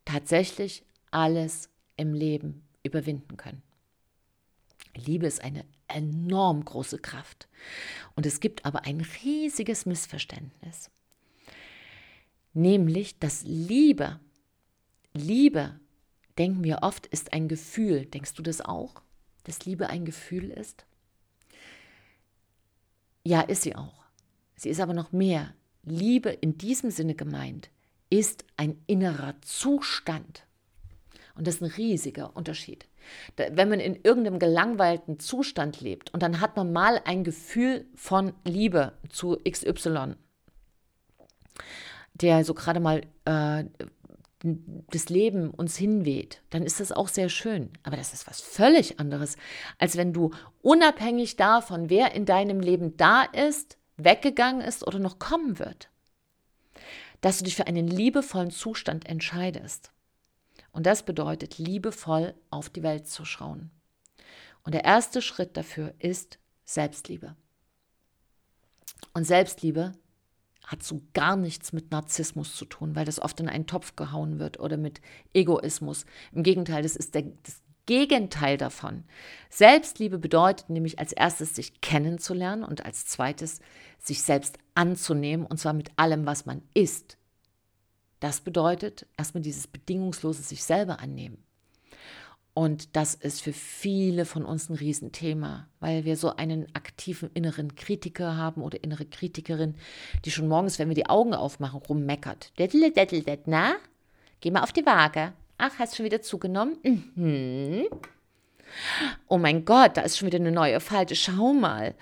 tatsächlich 0.07 0.83
alles 1.11 1.69
im 1.99 2.15
Leben 2.15 2.67
überwinden 2.83 3.37
können. 3.37 3.63
Liebe 4.95 5.27
ist 5.27 5.45
eine 5.45 5.67
enorm 5.89 6.65
große 6.65 6.99
Kraft. 6.99 7.49
Und 8.15 8.25
es 8.25 8.41
gibt 8.41 8.65
aber 8.65 8.87
ein 8.87 9.07
riesiges 9.23 9.85
Missverständnis. 9.85 10.91
Nämlich, 12.55 13.19
dass 13.19 13.43
Liebe 13.43 14.19
Liebe, 15.17 15.81
denken 16.39 16.63
wir 16.63 16.81
oft, 16.83 17.07
ist 17.07 17.33
ein 17.33 17.49
Gefühl. 17.49 18.05
Denkst 18.07 18.35
du 18.35 18.43
das 18.43 18.61
auch, 18.61 19.03
dass 19.45 19.65
Liebe 19.65 19.89
ein 19.89 20.05
Gefühl 20.05 20.51
ist? 20.51 20.85
Ja, 23.25 23.41
ist 23.41 23.63
sie 23.63 23.75
auch. 23.75 24.05
Sie 24.57 24.69
ist 24.69 24.81
aber 24.81 24.95
noch 24.95 25.13
mehr. 25.13 25.55
Liebe 25.83 26.31
in 26.31 26.59
diesem 26.59 26.91
Sinne 26.91 27.15
gemeint 27.15 27.71
ist 28.11 28.45
ein 28.57 28.83
innerer 28.87 29.35
Zustand. 29.43 30.47
Und 31.35 31.47
das 31.47 31.57
ist 31.57 31.63
ein 31.63 31.71
riesiger 31.77 32.35
Unterschied. 32.37 32.87
Wenn 33.37 33.69
man 33.69 33.79
in 33.79 33.95
irgendeinem 34.03 34.39
gelangweilten 34.39 35.21
Zustand 35.21 35.81
lebt 35.81 36.13
und 36.13 36.23
dann 36.23 36.41
hat 36.41 36.57
man 36.57 36.73
mal 36.73 37.01
ein 37.05 37.25
Gefühl 37.25 37.87
von 37.95 38.33
Liebe 38.45 38.93
zu 39.09 39.39
XY, 39.49 40.17
der 42.15 42.45
so 42.45 42.55
gerade 42.55 42.81
mal 42.81 43.03
äh, 43.27 43.65
das 44.43 45.09
Leben 45.09 45.51
uns 45.51 45.77
hinweht, 45.77 46.43
dann 46.51 46.63
ist 46.63 46.81
das 46.81 46.93
auch 46.93 47.09
sehr 47.09 47.29
schön. 47.29 47.71
Aber 47.83 47.97
das 47.97 48.13
ist 48.13 48.27
was 48.27 48.41
völlig 48.41 49.01
anderes, 49.01 49.37
als 49.79 49.97
wenn 49.97 50.13
du 50.13 50.31
unabhängig 50.63 51.37
davon, 51.37 51.91
wer 51.91 52.15
in 52.15 52.27
deinem 52.27 52.61
Leben 52.61 52.97
da 52.97 53.23
ist, 53.23 53.79
weggegangen 53.97 54.61
ist 54.61 54.87
oder 54.87 54.99
noch 54.99 55.19
kommen 55.19 55.59
wird, 55.59 55.91
dass 57.27 57.39
du 57.39 57.45
dich 57.45 57.57
für 57.57 57.67
einen 57.67 57.89
liebevollen 57.89 58.53
Zustand 58.53 59.09
entscheidest. 59.09 59.91
Und 60.71 60.87
das 60.87 61.03
bedeutet, 61.03 61.59
liebevoll 61.59 62.37
auf 62.51 62.71
die 62.71 62.85
Welt 62.85 63.09
zu 63.09 63.25
schauen. 63.25 63.73
Und 64.63 64.77
der 64.77 64.85
erste 64.85 65.21
Schritt 65.21 65.57
dafür 65.57 65.93
ist 65.99 66.39
Selbstliebe. 66.65 67.35
Und 69.13 69.25
Selbstliebe 69.25 69.91
hat 70.63 70.85
so 70.85 71.03
gar 71.15 71.35
nichts 71.35 71.73
mit 71.73 71.91
Narzissmus 71.91 72.55
zu 72.55 72.65
tun, 72.65 72.95
weil 72.95 73.05
das 73.05 73.19
oft 73.19 73.41
in 73.41 73.49
einen 73.49 73.67
Topf 73.67 73.97
gehauen 73.97 74.39
wird 74.39 74.61
oder 74.61 74.77
mit 74.77 75.01
Egoismus. 75.35 76.07
Im 76.31 76.45
Gegenteil, 76.45 76.85
das 76.85 76.95
ist 76.95 77.17
der, 77.17 77.23
das 77.43 77.61
Gegenteil 77.87 78.59
davon. 78.59 79.05
Selbstliebe 79.49 80.19
bedeutet 80.19 80.69
nämlich 80.69 80.99
als 80.99 81.13
erstes, 81.13 81.55
sich 81.55 81.81
kennenzulernen 81.81 82.65
und 82.65 82.85
als 82.85 83.07
zweites, 83.07 83.61
sich 83.99 84.23
selbst 84.23 84.59
anzunehmen 84.75 85.47
und 85.47 85.59
zwar 85.59 85.73
mit 85.73 85.91
allem, 85.97 86.27
was 86.27 86.47
man 86.47 86.63
ist. 86.75 87.17
Das 88.21 88.41
bedeutet 88.41 89.07
erstmal 89.17 89.43
dieses 89.43 89.67
bedingungslose 89.67 90.43
sich 90.43 90.65
selber 90.65 91.01
annehmen. 91.01 91.39
Und 92.55 92.97
das 92.97 93.15
ist 93.15 93.43
für 93.43 93.53
viele 93.53 94.25
von 94.25 94.47
uns 94.47 94.71
ein 94.71 94.77
Riesenthema, 94.77 95.69
weil 95.79 96.07
wir 96.07 96.17
so 96.17 96.37
einen 96.37 96.75
aktiven 96.75 97.31
inneren 97.35 97.75
Kritiker 97.75 98.39
haben 98.39 98.63
oder 98.63 98.83
innere 98.83 99.05
Kritikerin, 99.05 99.75
die 100.25 100.31
schon 100.31 100.49
morgens, 100.49 100.79
wenn 100.79 100.89
wir 100.89 100.95
die 100.95 101.11
Augen 101.11 101.35
aufmachen, 101.35 101.83
rummeckert. 101.83 102.59
Dettel, 102.59 102.91
dettel, 102.93 103.23
dettel, 103.23 103.45
na? 103.45 103.77
Geh 104.41 104.51
mal 104.51 104.63
auf 104.63 104.73
die 104.73 104.87
Waage. 104.87 105.35
Ach, 105.59 105.79
hast 105.79 105.97
schon 105.97 106.05
wieder 106.05 106.23
zugenommen? 106.23 106.79
Mhm. 106.83 107.87
Oh 109.29 109.39
mein 109.39 109.65
Gott, 109.65 109.97
da 109.97 110.03
ist 110.03 110.19
schon 110.19 110.27
wieder 110.27 110.39
eine 110.39 110.53
neue 110.53 110.81
Falte. 110.81 111.17
Schau 111.17 111.53
mal. 111.53 111.95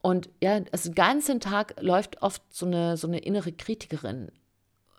Und 0.00 0.28
ja, 0.42 0.60
also 0.72 0.90
den 0.90 0.94
ganzen 0.94 1.40
Tag 1.40 1.74
läuft 1.80 2.22
oft 2.22 2.42
so 2.50 2.66
eine, 2.66 2.96
so 2.96 3.08
eine 3.08 3.18
innere 3.18 3.52
Kritikerin 3.52 4.30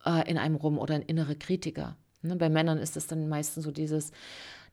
äh, 0.06 0.30
in 0.30 0.38
einem 0.38 0.56
rum 0.56 0.78
oder 0.78 0.96
ein 0.96 1.02
innerer 1.02 1.36
Kritiker. 1.36 1.96
Ne, 2.22 2.36
bei 2.36 2.50
Männern 2.50 2.80
ist 2.80 2.98
es 2.98 3.08
dann 3.08 3.30
meistens 3.30 3.64
so 3.64 3.72
dieses, 3.72 4.12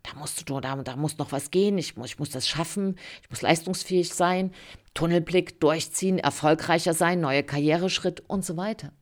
da 0.03 0.19
musst 0.19 0.49
du, 0.49 0.61
da, 0.61 0.77
da 0.77 0.97
muss 0.97 1.19
noch 1.19 1.31
was 1.31 1.51
gehen, 1.51 1.79
ich, 1.79 1.97
ich 1.97 2.19
muss 2.19 2.31
das 2.31 2.49
schaffen, 2.49 2.97
ich 3.23 3.31
muss 3.31 3.43
leistungsfähig 3.43 4.13
sein, 4.13 4.53
Tunnelblick 4.95 5.61
durchziehen, 5.61 6.19
erfolgreicher 6.19 6.93
sein, 6.93 7.21
neue 7.21 7.45
Karriereschritt 7.45 8.21
und 8.29 8.45
so 8.45 8.57
weiter. 8.57 8.93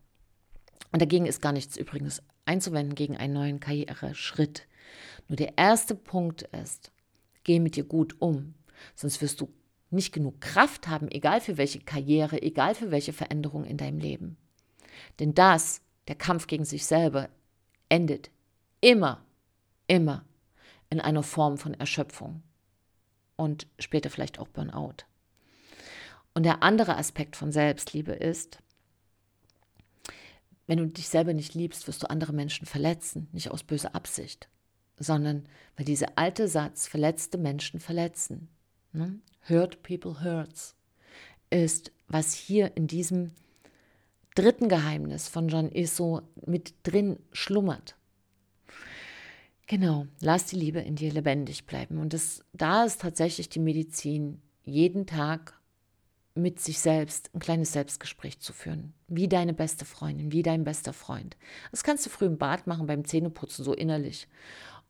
Und 0.95 1.03
dagegen 1.03 1.27
ist 1.27 1.43
gar 1.43 1.51
nichts 1.51 1.77
übrigens 1.77 2.23
einzuwenden 2.45 2.95
gegen 2.95 3.17
einen 3.17 3.35
neuen 3.35 3.59
Karriereschritt. 3.59 4.69
Nur 5.27 5.35
der 5.35 5.59
erste 5.59 5.97
Punkt 5.97 6.43
ist, 6.43 6.93
geh 7.43 7.59
mit 7.59 7.75
dir 7.75 7.83
gut 7.83 8.15
um, 8.21 8.55
sonst 8.95 9.21
wirst 9.21 9.41
du 9.41 9.53
nicht 9.91 10.13
genug 10.13 10.41
Kraft 10.41 10.87
haben, 10.87 11.11
egal 11.11 11.41
für 11.41 11.57
welche 11.57 11.81
Karriere, 11.81 12.41
egal 12.41 12.77
für 12.77 12.93
welche 12.93 13.13
Veränderung 13.13 13.65
in 13.65 13.77
deinem 13.77 13.99
Leben. 13.99 14.37
Denn 15.19 15.35
das, 15.35 15.83
der 16.07 16.15
Kampf 16.15 16.47
gegen 16.47 16.65
sich 16.65 16.87
selber, 16.87 17.29
endet 17.89 18.31
immer, 18.81 19.27
immer 19.89 20.25
in 20.91 21.01
einer 21.01 21.25
Form 21.25 21.59
von 21.59 21.75
Erschöpfung 21.75 22.45
und 23.35 23.67
später 23.81 24.11
vielleicht 24.11 24.39
auch 24.39 24.47
Burnout. 24.47 24.99
Und 26.35 26.45
der 26.45 26.63
andere 26.63 26.97
Aspekt 26.97 27.35
von 27.35 27.51
Selbstliebe 27.51 28.13
ist, 28.13 28.61
wenn 30.67 30.79
du 30.79 30.87
dich 30.87 31.09
selber 31.09 31.35
nicht 31.35 31.55
liebst, 31.55 31.87
wirst 31.87 32.03
du 32.03 32.11
andere 32.11 32.33
Menschen 32.33 32.67
verletzen, 32.67 33.29
nicht 33.33 33.51
aus 33.51 33.63
böser 33.63 33.95
Absicht, 33.95 34.49
sondern 34.99 35.47
weil 35.77 35.85
dieser 35.85 36.17
alte 36.17 36.49
Satz, 36.49 36.87
verletzte 36.87 37.39
Menschen 37.39 37.81
verletzen, 37.81 38.49
ne? 38.93 39.19
hurt 39.49 39.83
people 39.83 40.23
hurts, 40.23 40.75
ist, 41.51 41.93
was 42.09 42.33
hier 42.33 42.77
in 42.77 42.87
diesem 42.87 43.33
dritten 44.35 44.69
Geheimnis 44.69 45.29
von 45.29 45.49
John 45.49 45.71
Isso 45.71 46.23
mit 46.45 46.75
drin 46.83 47.19
schlummert. 47.33 47.97
Genau, 49.67 50.07
lass 50.21 50.47
die 50.47 50.57
Liebe 50.57 50.81
in 50.81 50.97
dir 50.97 51.13
lebendig 51.13 51.65
bleiben. 51.65 51.99
Und 51.99 52.13
das, 52.13 52.45
da 52.53 52.85
ist 52.85 53.01
tatsächlich 53.01 53.49
die 53.49 53.61
Medizin, 53.61 54.43
jeden 54.63 55.07
Tag 55.07 55.59
mit 56.35 56.61
sich 56.61 56.81
selbst 56.81 57.31
ein 57.33 57.39
kleines 57.39 57.73
Selbstgespräch 57.73 58.41
zu 58.41 58.53
führen. 58.53 58.93
Wie 59.07 59.29
deine 59.29 59.55
beste 59.55 59.85
Freundin, 59.85 60.33
wie 60.33 60.43
dein 60.43 60.65
bester 60.65 60.93
Freund. 60.93 61.37
Das 61.71 61.85
kannst 61.85 62.05
du 62.05 62.11
früh 62.11 62.27
im 62.27 62.39
Bad 62.39 62.67
machen, 62.67 62.87
beim 62.87 63.05
Zähneputzen, 63.05 63.65
so 63.65 63.73
innerlich. 63.73 64.27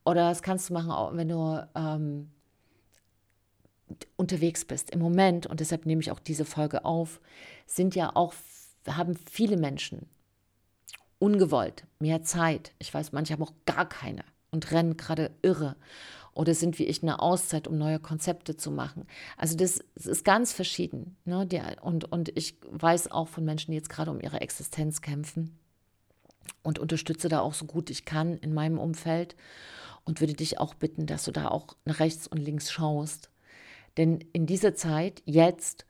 Oder 0.04 0.28
das 0.30 0.42
kannst 0.42 0.70
du 0.70 0.74
machen, 0.74 1.16
wenn 1.16 1.28
du 1.28 1.68
ähm, 1.74 2.30
unterwegs 4.16 4.64
bist. 4.64 4.90
Im 4.90 5.00
Moment, 5.00 5.46
und 5.46 5.60
deshalb 5.60 5.84
nehme 5.84 6.00
ich 6.00 6.10
auch 6.10 6.18
diese 6.18 6.46
Folge 6.46 6.84
auf, 6.84 7.20
sind 7.66 7.94
ja 7.94 8.14
auch, 8.14 8.34
haben 8.86 9.14
viele 9.30 9.58
Menschen 9.58 10.06
ungewollt 11.18 11.86
mehr 11.98 12.22
Zeit. 12.22 12.72
Ich 12.78 12.92
weiß, 12.92 13.12
manche 13.12 13.34
haben 13.34 13.42
auch 13.42 13.54
gar 13.66 13.88
keine 13.88 14.24
und 14.50 14.70
rennen 14.70 14.96
gerade 14.96 15.30
irre 15.42 15.76
oder 16.34 16.54
sind 16.54 16.78
wie 16.78 16.84
ich 16.84 17.02
eine 17.02 17.20
Auszeit, 17.20 17.68
um 17.68 17.78
neue 17.78 17.98
Konzepte 17.98 18.56
zu 18.56 18.70
machen. 18.70 19.06
Also 19.36 19.56
das, 19.56 19.80
das 19.94 20.06
ist 20.06 20.24
ganz 20.24 20.52
verschieden. 20.52 21.16
Ne? 21.24 21.46
Der, 21.46 21.82
und, 21.82 22.10
und 22.10 22.36
ich 22.36 22.56
weiß 22.70 23.10
auch 23.10 23.28
von 23.28 23.44
Menschen, 23.44 23.70
die 23.70 23.76
jetzt 23.76 23.88
gerade 23.88 24.10
um 24.10 24.20
ihre 24.20 24.40
Existenz 24.40 25.00
kämpfen 25.00 25.58
und 26.62 26.78
unterstütze 26.78 27.28
da 27.28 27.40
auch 27.40 27.54
so 27.54 27.66
gut 27.66 27.90
ich 27.90 28.04
kann 28.04 28.36
in 28.38 28.52
meinem 28.52 28.78
Umfeld 28.78 29.36
und 30.04 30.20
würde 30.20 30.34
dich 30.34 30.58
auch 30.58 30.74
bitten, 30.74 31.06
dass 31.06 31.24
du 31.24 31.30
da 31.30 31.48
auch 31.48 31.76
nach 31.84 32.00
rechts 32.00 32.26
und 32.26 32.38
links 32.38 32.70
schaust. 32.70 33.30
Denn 33.96 34.20
in 34.32 34.46
dieser 34.46 34.74
Zeit, 34.74 35.22
jetzt, 35.24 35.86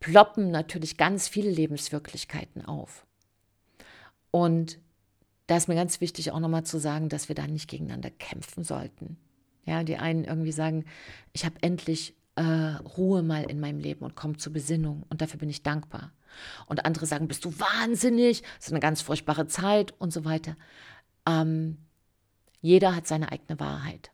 ploppen 0.00 0.50
natürlich 0.50 0.96
ganz 0.96 1.28
viele 1.28 1.50
Lebenswirklichkeiten 1.50 2.64
auf. 2.64 3.06
Und 4.30 4.78
da 5.46 5.56
ist 5.56 5.68
mir 5.68 5.74
ganz 5.74 6.00
wichtig 6.00 6.32
auch 6.32 6.40
nochmal 6.40 6.64
zu 6.64 6.78
sagen, 6.78 7.08
dass 7.08 7.28
wir 7.28 7.34
da 7.34 7.46
nicht 7.46 7.68
gegeneinander 7.68 8.10
kämpfen 8.10 8.64
sollten. 8.64 9.18
Ja, 9.66 9.82
die 9.82 9.96
einen 9.96 10.24
irgendwie 10.24 10.52
sagen, 10.52 10.84
ich 11.32 11.44
habe 11.44 11.56
endlich 11.62 12.14
äh, 12.36 12.42
Ruhe 12.42 13.22
mal 13.22 13.44
in 13.44 13.60
meinem 13.60 13.78
Leben 13.78 14.04
und 14.04 14.16
komme 14.16 14.36
zur 14.36 14.52
Besinnung 14.52 15.04
und 15.08 15.20
dafür 15.20 15.38
bin 15.38 15.48
ich 15.48 15.62
dankbar. 15.62 16.12
Und 16.66 16.84
andere 16.84 17.06
sagen, 17.06 17.28
bist 17.28 17.44
du 17.44 17.58
wahnsinnig, 17.58 18.42
es 18.58 18.66
ist 18.66 18.72
eine 18.72 18.80
ganz 18.80 19.02
furchtbare 19.02 19.46
Zeit 19.46 19.94
und 19.98 20.12
so 20.12 20.24
weiter. 20.24 20.56
Ähm, 21.26 21.78
jeder 22.60 22.96
hat 22.96 23.06
seine 23.06 23.30
eigene 23.30 23.60
Wahrheit. 23.60 24.10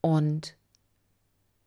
Und 0.00 0.56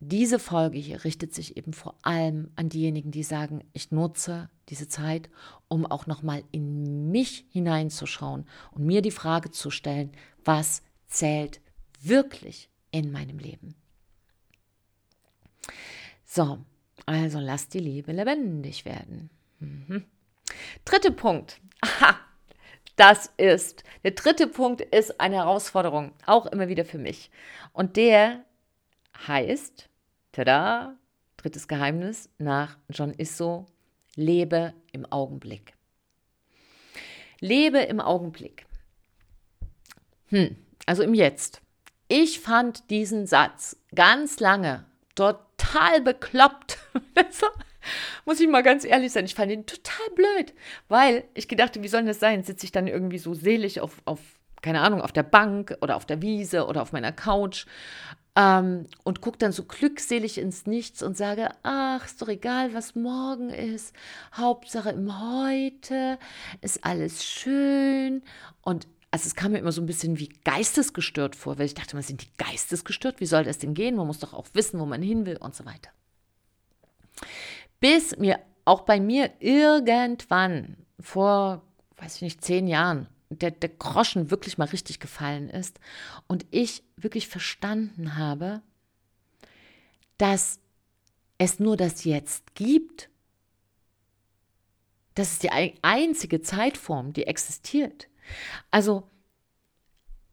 diese 0.01 0.39
Folge 0.39 0.77
hier 0.77 1.03
richtet 1.03 1.33
sich 1.33 1.57
eben 1.57 1.73
vor 1.73 1.95
allem 2.03 2.51
an 2.55 2.69
diejenigen, 2.69 3.11
die 3.11 3.23
sagen, 3.23 3.63
ich 3.73 3.91
nutze 3.91 4.49
diese 4.69 4.87
Zeit, 4.87 5.29
um 5.67 5.85
auch 5.85 6.07
nochmal 6.07 6.43
in 6.51 7.11
mich 7.11 7.45
hineinzuschauen 7.49 8.45
und 8.71 8.85
mir 8.85 9.01
die 9.01 9.11
Frage 9.11 9.51
zu 9.51 9.71
stellen, 9.71 10.11
was 10.43 10.83
zählt 11.07 11.59
wirklich 12.01 12.69
in 12.91 13.11
meinem 13.11 13.39
Leben. 13.39 13.75
So, 16.25 16.59
also 17.05 17.39
lass 17.39 17.69
die 17.69 17.79
Liebe 17.79 18.11
lebendig 18.11 18.85
werden. 18.85 19.29
Mhm. 19.59 20.05
Dritter 20.85 21.11
Punkt. 21.11 21.59
Aha, 21.81 22.19
das 22.95 23.31
ist, 23.37 23.83
der 24.03 24.11
dritte 24.11 24.47
Punkt 24.47 24.81
ist 24.81 25.19
eine 25.19 25.37
Herausforderung, 25.37 26.11
auch 26.25 26.45
immer 26.47 26.67
wieder 26.67 26.85
für 26.85 26.97
mich. 26.97 27.31
Und 27.73 27.97
der 27.97 28.43
heißt, 29.27 29.89
Tada! 30.31 30.95
Drittes 31.37 31.67
Geheimnis 31.67 32.29
nach 32.37 32.77
John 32.89 33.13
Isso. 33.13 33.65
Lebe 34.15 34.73
im 34.91 35.05
Augenblick. 35.05 35.73
Lebe 37.39 37.79
im 37.79 37.99
Augenblick. 37.99 38.65
Hm, 40.27 40.57
also 40.85 41.03
im 41.03 41.13
Jetzt. 41.13 41.61
Ich 42.11 42.39
fand 42.39 42.89
diesen 42.89 43.27
Satz 43.27 43.77
ganz 43.93 44.39
lange 44.39 44.83
total 45.13 46.01
bekloppt. 46.01 46.79
Muss 48.25 48.39
ich 48.39 48.47
mal 48.47 48.63
ganz 48.63 48.83
ehrlich 48.83 49.11
sein. 49.11 49.25
Ich 49.25 49.35
fand 49.35 49.51
ihn 49.51 49.67
total 49.67 50.09
blöd, 50.15 50.53
weil 50.87 51.23
ich 51.35 51.47
gedachte, 51.47 51.83
wie 51.83 51.87
soll 51.87 52.03
das 52.05 52.19
sein? 52.19 52.43
Sitze 52.43 52.65
ich 52.65 52.71
dann 52.71 52.87
irgendwie 52.87 53.19
so 53.19 53.35
selig 53.35 53.79
auf, 53.79 54.01
auf 54.05 54.19
keine 54.63 54.81
Ahnung, 54.81 55.01
auf 55.01 55.11
der 55.11 55.23
Bank 55.23 55.77
oder 55.81 55.95
auf 55.95 56.07
der 56.07 56.21
Wiese 56.23 56.65
oder 56.65 56.81
auf 56.81 56.93
meiner 56.93 57.11
Couch 57.11 57.67
ähm, 58.35 58.87
und 59.03 59.21
gucke 59.21 59.37
dann 59.37 59.51
so 59.51 59.63
glückselig 59.63 60.39
ins 60.39 60.65
Nichts 60.65 61.03
und 61.03 61.15
sage, 61.15 61.49
ach, 61.61 62.05
ist 62.05 62.21
doch 62.21 62.27
egal, 62.27 62.73
was 62.73 62.95
morgen 62.95 63.51
ist. 63.51 63.95
Hauptsache 64.33 64.89
im 64.89 65.13
Heute 65.21 66.17
ist 66.61 66.83
alles 66.83 67.23
schön. 67.23 68.23
Und 68.61 68.87
also 69.11 69.27
es 69.27 69.35
kam 69.35 69.53
mir 69.53 69.59
immer 69.59 69.71
so 69.71 69.81
ein 69.81 69.87
bisschen 69.87 70.19
wie 70.19 70.29
geistesgestört 70.43 71.35
vor, 71.35 71.57
weil 71.57 71.65
ich 71.65 71.73
dachte, 71.73 71.95
man 71.95 72.03
sind 72.03 72.21
die 72.21 72.31
geistesgestört? 72.37 73.19
Wie 73.19 73.25
soll 73.25 73.43
das 73.43 73.57
denn 73.57 73.73
gehen? 73.73 73.95
Man 73.95 74.07
muss 74.07 74.19
doch 74.19 74.33
auch 74.33 74.47
wissen, 74.53 74.79
wo 74.79 74.85
man 74.85 75.01
hin 75.01 75.25
will 75.25 75.37
und 75.37 75.55
so 75.55 75.65
weiter. 75.65 75.89
Bis 77.79 78.17
mir 78.17 78.39
auch 78.65 78.81
bei 78.81 78.99
mir 78.99 79.31
irgendwann 79.39 80.77
vor, 80.99 81.63
weiß 81.97 82.17
ich 82.17 82.21
nicht, 82.21 82.43
zehn 82.43 82.67
Jahren 82.67 83.07
der, 83.29 83.51
der 83.51 83.69
Groschen 83.69 84.31
wirklich 84.31 84.57
mal 84.57 84.65
richtig 84.65 84.99
gefallen 84.99 85.49
ist 85.49 85.79
und 86.27 86.45
ich 86.51 86.83
wirklich 86.97 87.27
verstanden 87.27 88.17
habe, 88.17 88.61
dass 90.17 90.59
es 91.37 91.59
nur 91.59 91.77
das 91.77 92.03
Jetzt 92.03 92.53
gibt. 92.55 93.09
Das 95.15 95.31
ist 95.31 95.43
die 95.43 95.51
einzige 95.81 96.41
Zeitform, 96.41 97.13
die 97.13 97.27
existiert. 97.27 98.08
Also 98.71 99.07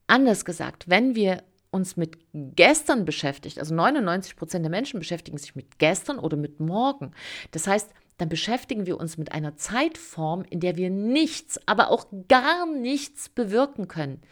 anders 0.06 0.44
gesagt, 0.44 0.88
wenn 0.88 1.14
wir 1.14 1.42
uns 1.70 1.96
mit 1.96 2.18
gestern 2.32 3.04
beschäftigt, 3.04 3.58
also 3.58 3.74
99 3.74 4.36
Prozent 4.36 4.64
der 4.64 4.70
Menschen 4.70 4.98
beschäftigen 4.98 5.38
sich 5.38 5.54
mit 5.54 5.78
gestern 5.78 6.18
oder 6.18 6.36
mit 6.36 6.60
morgen. 6.60 7.12
Das 7.50 7.66
heißt, 7.66 7.90
dann 8.18 8.28
beschäftigen 8.28 8.86
wir 8.86 8.98
uns 8.98 9.18
mit 9.18 9.32
einer 9.32 9.56
Zeitform, 9.56 10.44
in 10.48 10.60
der 10.60 10.76
wir 10.76 10.90
nichts, 10.90 11.60
aber 11.66 11.90
auch 11.90 12.06
gar 12.28 12.66
nichts 12.66 13.28
bewirken 13.28 13.88
können. 13.88 14.22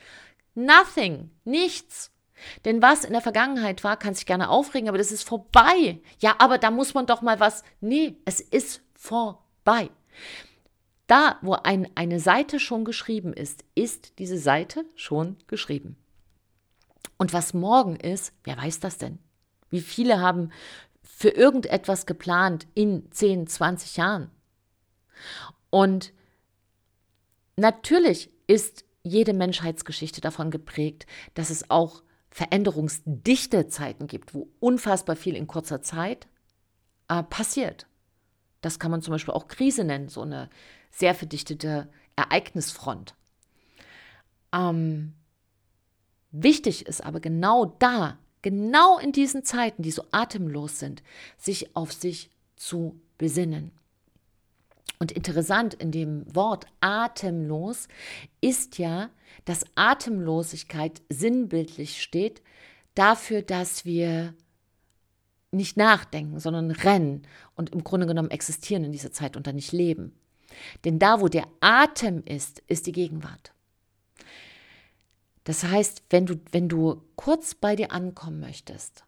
Nothing, 0.55 1.31
nichts. 1.45 2.11
Denn 2.65 2.83
was 2.83 3.05
in 3.05 3.13
der 3.13 3.21
Vergangenheit 3.21 3.85
war, 3.85 3.99
kann 3.99 4.15
sich 4.15 4.27
gerne 4.27 4.49
aufregen, 4.49 4.89
aber 4.89 4.99
das 4.99 5.13
ist 5.13 5.29
vorbei. 5.29 6.01
Ja, 6.19 6.37
aber 6.39 6.59
da 6.59 6.71
muss 6.71 6.95
man 6.95 7.07
doch 7.07 7.23
mal 7.23 7.41
was. 7.41 7.63
Nee, 7.81 8.17
es 8.25 8.41
ist 8.41 8.83
vorbei. 8.95 9.91
Da, 11.07 11.39
wo 11.43 11.53
ein, 11.53 11.89
eine 11.95 12.19
Seite 12.19 12.59
schon 12.59 12.85
geschrieben 12.85 13.33
ist, 13.33 13.65
ist 13.75 14.19
diese 14.19 14.39
Seite 14.39 14.85
schon 14.95 15.37
geschrieben. 15.47 15.97
Und 17.19 17.33
was 17.33 17.55
morgen 17.55 17.97
ist, 17.97 18.33
wer 18.45 18.57
weiß 18.57 18.81
das 18.81 18.99
denn? 18.99 19.19
Wie 19.71 19.81
viele 19.81 20.21
haben 20.21 20.51
für 21.03 21.29
irgendetwas 21.31 22.07
geplant 22.07 22.67
in 22.75 23.11
10, 23.11 23.47
20 23.47 23.97
Jahren. 23.97 24.31
Und 25.71 26.13
natürlich 27.57 28.31
ist 28.47 28.85
jede 29.03 29.33
Menschheitsgeschichte 29.33 30.21
davon 30.21 30.51
geprägt, 30.51 31.07
dass 31.35 31.51
es 31.51 31.71
auch 31.71 32.03
veränderungsdichte 32.31 33.69
Zeiten 33.69 34.07
gibt, 34.07 34.35
wo 34.35 34.49
unfassbar 34.59 35.15
viel 35.15 35.37
in 35.37 35.47
kurzer 35.47 35.83
Zeit 35.83 36.27
äh, 37.09 37.23
passiert. 37.23 37.87
Das 38.61 38.79
kann 38.79 38.91
man 38.91 39.03
zum 39.03 39.13
Beispiel 39.13 39.35
auch 39.35 39.47
Krise 39.47 39.85
nennen, 39.85 40.09
so 40.09 40.23
eine 40.23 40.49
sehr 40.95 41.15
verdichtete 41.15 41.89
Ereignisfront. 42.17 43.15
Ähm, 44.53 45.15
wichtig 46.31 46.87
ist 46.87 47.05
aber 47.05 47.21
genau 47.21 47.77
da 47.79 48.19
genau 48.45 48.99
in 48.99 49.11
diesen 49.11 49.43
Zeiten, 49.43 49.83
die 49.83 49.91
so 49.91 50.05
atemlos 50.11 50.79
sind, 50.79 51.03
sich 51.39 51.75
auf 51.75 51.95
sich 51.95 52.31
zu 52.57 53.01
besinnen. 53.17 53.73
Und 54.99 55.13
interessant 55.13 55.73
in 55.73 55.91
dem 55.91 56.25
Wort 56.35 56.67
atemlos 56.81 57.89
ist 58.43 58.77
ja, 58.77 59.09
dass 59.47 59.65
Atemlosigkeit 59.77 61.01
sinnbildlich 61.09 62.03
steht 62.03 62.43
dafür, 62.95 63.41
dass 63.41 63.87
wir 63.87 64.35
nicht 65.51 65.79
nachdenken, 65.79 66.39
sondern 66.39 66.71
rennen 66.71 67.23
und 67.57 67.71
im 67.71 67.83
Grunde 67.83 68.07
genommen 68.07 68.31
existieren 68.31 68.85
in 68.85 68.93
dieser 68.93 69.13
Zeit 69.13 69.39
und 69.39 69.47
dann 69.47 69.57
nicht 69.57 69.73
leben. 69.73 70.13
Denn 70.85 70.99
da, 70.99 71.21
wo 71.21 71.29
der 71.29 71.47
Atem 71.61 72.23
ist, 72.25 72.63
ist 72.67 72.87
die 72.87 72.93
Gegenwart. 72.93 73.53
Das 75.45 75.63
heißt, 75.63 76.05
wenn 76.11 76.27
du, 76.27 76.41
wenn 76.53 76.69
du 76.69 77.03
kurz 77.17 77.55
bei 77.55 77.77
dir 77.77 77.93
ankommen 77.93 78.41
möchtest, 78.41 79.05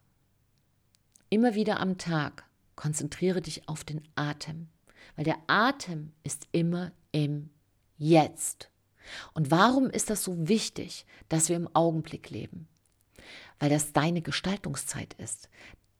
immer 1.29 1.55
wieder 1.55 1.79
am 1.79 1.97
Tag, 1.97 2.45
konzentriere 2.75 3.41
dich 3.41 3.67
auf 3.67 3.83
den 3.83 4.07
Atem, 4.15 4.69
weil 5.15 5.25
der 5.25 5.37
Atem 5.47 6.13
ist 6.23 6.47
immer 6.51 6.91
im 7.11 7.49
Jetzt. 7.97 8.69
Und 9.33 9.49
warum 9.49 9.89
ist 9.89 10.09
das 10.09 10.23
so 10.23 10.47
wichtig, 10.47 11.05
dass 11.29 11.49
wir 11.49 11.55
im 11.55 11.73
Augenblick 11.73 12.29
leben? 12.29 12.67
Weil 13.59 13.69
das 13.69 13.93
deine 13.93 14.21
Gestaltungszeit 14.21 15.15
ist. 15.15 15.49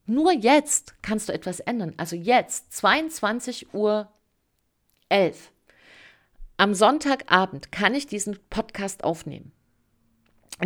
Nur 0.06 0.32
jetzt 0.32 0.96
kannst 1.02 1.30
du 1.30 1.34
etwas 1.34 1.60
ändern. 1.60 1.94
Also 1.98 2.16
jetzt, 2.16 2.74
22 2.74 3.74
Uhr 3.74 4.10
11. 5.10 5.52
Am 6.58 6.74
Sonntagabend 6.74 7.72
kann 7.72 7.96
ich 7.96 8.08
diesen 8.08 8.38
Podcast 8.50 9.04
aufnehmen 9.04 9.52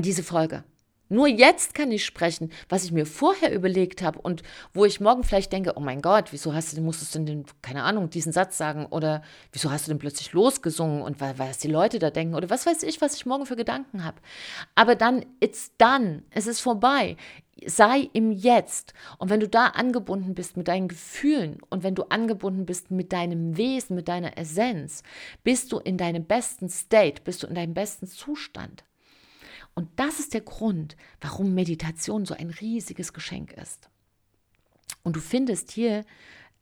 diese 0.06 0.24
Folge. 0.24 0.64
Nur 1.12 1.28
jetzt 1.28 1.74
kann 1.74 1.92
ich 1.92 2.06
sprechen, 2.06 2.54
was 2.70 2.86
ich 2.86 2.94
mir 2.94 3.06
vorher 3.06 3.54
überlegt 3.54 4.02
habe 4.02 4.22
und 4.22 4.44
wo 4.74 4.86
ich 4.86 5.02
morgen 5.02 5.26
vielleicht 5.26 5.52
denke, 5.52 5.74
oh 5.76 5.82
mein 5.82 6.02
Gott, 6.02 6.32
wieso 6.32 6.54
hast 6.54 6.78
du 6.78 6.82
musstest 6.82 7.14
du 7.14 7.20
denn, 7.20 7.44
keine 7.62 7.84
Ahnung, 7.84 8.10
diesen 8.10 8.32
Satz 8.32 8.58
sagen 8.58 8.86
oder 8.86 9.22
wieso 9.52 9.70
hast 9.70 9.88
du 9.88 9.92
denn 9.92 10.00
plötzlich 10.00 10.32
losgesungen 10.32 11.02
und 11.02 11.20
was 11.20 11.58
die 11.58 11.68
Leute 11.68 12.00
da 12.00 12.12
denken 12.12 12.34
oder 12.34 12.50
was 12.50 12.66
weiß 12.66 12.84
ich, 12.84 13.02
was 13.02 13.14
ich 13.16 13.26
morgen 13.26 13.46
für 13.46 13.58
Gedanken 13.58 14.06
habe. 14.06 14.22
Aber 14.74 14.96
dann, 14.96 15.26
it's 15.42 15.76
done, 15.78 16.24
es 16.30 16.48
ist 16.48 16.62
vorbei. 16.62 17.18
Sei 17.66 18.10
im 18.14 18.32
Jetzt. 18.32 18.94
Und 19.18 19.30
wenn 19.30 19.42
du 19.42 19.50
da 19.50 19.66
angebunden 19.66 20.34
bist 20.34 20.56
mit 20.56 20.70
deinen 20.70 20.88
Gefühlen 20.88 21.58
und 21.70 21.84
wenn 21.84 21.94
du 21.94 22.04
angebunden 22.04 22.66
bist 22.66 22.90
mit 22.90 23.12
deinem 23.12 23.58
Wesen, 23.58 23.98
mit 23.98 24.08
deiner 24.08 24.38
Essenz, 24.38 25.04
bist 25.44 25.74
du 25.74 25.80
in 25.80 25.98
deinem 25.98 26.24
besten 26.24 26.70
State, 26.70 27.22
bist 27.26 27.44
du 27.44 27.48
in 27.48 27.56
deinem 27.56 27.74
besten 27.74 28.08
Zustand. 28.08 28.86
Und 29.74 29.90
das 29.96 30.20
ist 30.20 30.34
der 30.34 30.42
Grund, 30.42 30.96
warum 31.22 31.54
Meditation 31.54 32.26
so 32.26 32.34
ein 32.34 32.50
riesiges 32.50 33.14
Geschenk 33.14 33.54
ist. 33.54 33.90
Und 35.04 35.16
du 35.16 35.20
findest 35.20 35.72
hier 35.72 36.04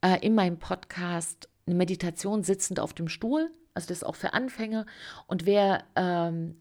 äh, 0.02 0.26
in 0.26 0.36
meinem 0.36 0.60
Podcast 0.60 1.50
eine 1.66 1.76
Meditation 1.76 2.44
sitzend 2.44 2.80
auf 2.80 2.94
dem 2.94 3.08
Stuhl. 3.08 3.52
Also 3.74 3.88
das 3.88 4.00
ist 4.00 4.04
auch 4.04 4.16
für 4.16 4.34
Anfänger. 4.34 4.86
Und 5.28 5.46
wer 5.46 5.84
ähm, 5.96 6.58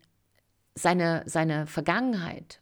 seine, 0.75 1.23
seine 1.27 1.67
Vergangenheit 1.67 2.61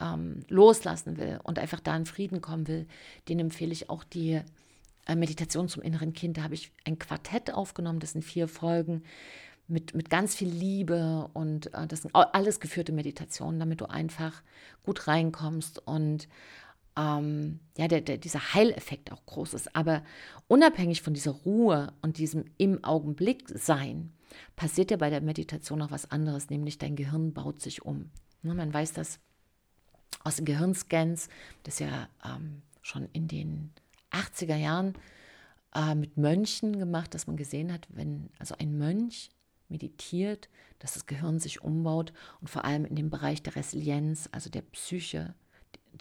ähm, 0.00 0.44
loslassen 0.48 1.16
will 1.16 1.38
und 1.42 1.58
einfach 1.58 1.80
da 1.80 1.96
in 1.96 2.06
Frieden 2.06 2.40
kommen 2.40 2.66
will, 2.68 2.86
den 3.28 3.38
empfehle 3.38 3.72
ich 3.72 3.90
auch 3.90 4.04
die 4.04 4.40
äh, 5.06 5.14
Meditation 5.14 5.68
zum 5.68 5.82
inneren 5.82 6.12
Kind. 6.12 6.38
Da 6.38 6.42
habe 6.42 6.54
ich 6.54 6.72
ein 6.84 6.98
Quartett 6.98 7.52
aufgenommen, 7.52 8.00
das 8.00 8.12
sind 8.12 8.22
vier 8.22 8.48
Folgen 8.48 9.02
mit, 9.68 9.94
mit 9.94 10.10
ganz 10.10 10.34
viel 10.34 10.48
Liebe 10.48 11.28
und 11.32 11.72
äh, 11.74 11.86
das 11.86 12.02
sind 12.02 12.14
alles 12.14 12.60
geführte 12.60 12.92
Meditationen, 12.92 13.58
damit 13.58 13.80
du 13.80 13.86
einfach 13.86 14.42
gut 14.84 15.08
reinkommst 15.08 15.86
und 15.86 16.28
ähm, 16.96 17.60
ja, 17.76 17.88
der, 17.88 18.00
der, 18.00 18.16
dieser 18.16 18.54
Heileffekt 18.54 19.12
auch 19.12 19.24
groß 19.26 19.54
ist. 19.54 19.74
Aber 19.76 20.02
unabhängig 20.48 21.02
von 21.02 21.14
dieser 21.14 21.32
Ruhe 21.32 21.92
und 22.00 22.18
diesem 22.18 22.44
im 22.58 22.82
Augenblick 22.84 23.48
sein, 23.48 24.12
passiert 24.54 24.90
ja 24.90 24.96
bei 24.96 25.10
der 25.10 25.20
Meditation 25.20 25.78
noch 25.78 25.90
was 25.90 26.10
anderes, 26.10 26.50
nämlich 26.50 26.78
dein 26.78 26.96
Gehirn 26.96 27.32
baut 27.32 27.60
sich 27.60 27.82
um. 27.82 28.10
Ne, 28.42 28.54
man 28.54 28.72
weiß 28.72 28.92
das 28.92 29.18
aus 30.24 30.36
den 30.36 30.44
Gehirnscans, 30.44 31.28
das 31.62 31.78
ja 31.78 32.08
ähm, 32.24 32.62
schon 32.82 33.08
in 33.12 33.28
den 33.28 33.72
80er 34.10 34.56
Jahren 34.56 34.94
äh, 35.74 35.94
mit 35.94 36.16
Mönchen 36.16 36.78
gemacht, 36.78 37.14
dass 37.14 37.26
man 37.26 37.36
gesehen 37.36 37.72
hat, 37.72 37.86
wenn 37.90 38.30
also 38.38 38.54
ein 38.58 38.76
Mönch 38.76 39.30
meditiert, 39.68 40.48
dass 40.78 40.94
das 40.94 41.06
Gehirn 41.06 41.38
sich 41.38 41.62
umbaut 41.62 42.12
und 42.40 42.48
vor 42.48 42.64
allem 42.64 42.84
in 42.84 42.96
dem 42.96 43.10
Bereich 43.10 43.42
der 43.42 43.56
Resilienz, 43.56 44.28
also 44.32 44.50
der 44.50 44.62
Psyche, 44.62 45.34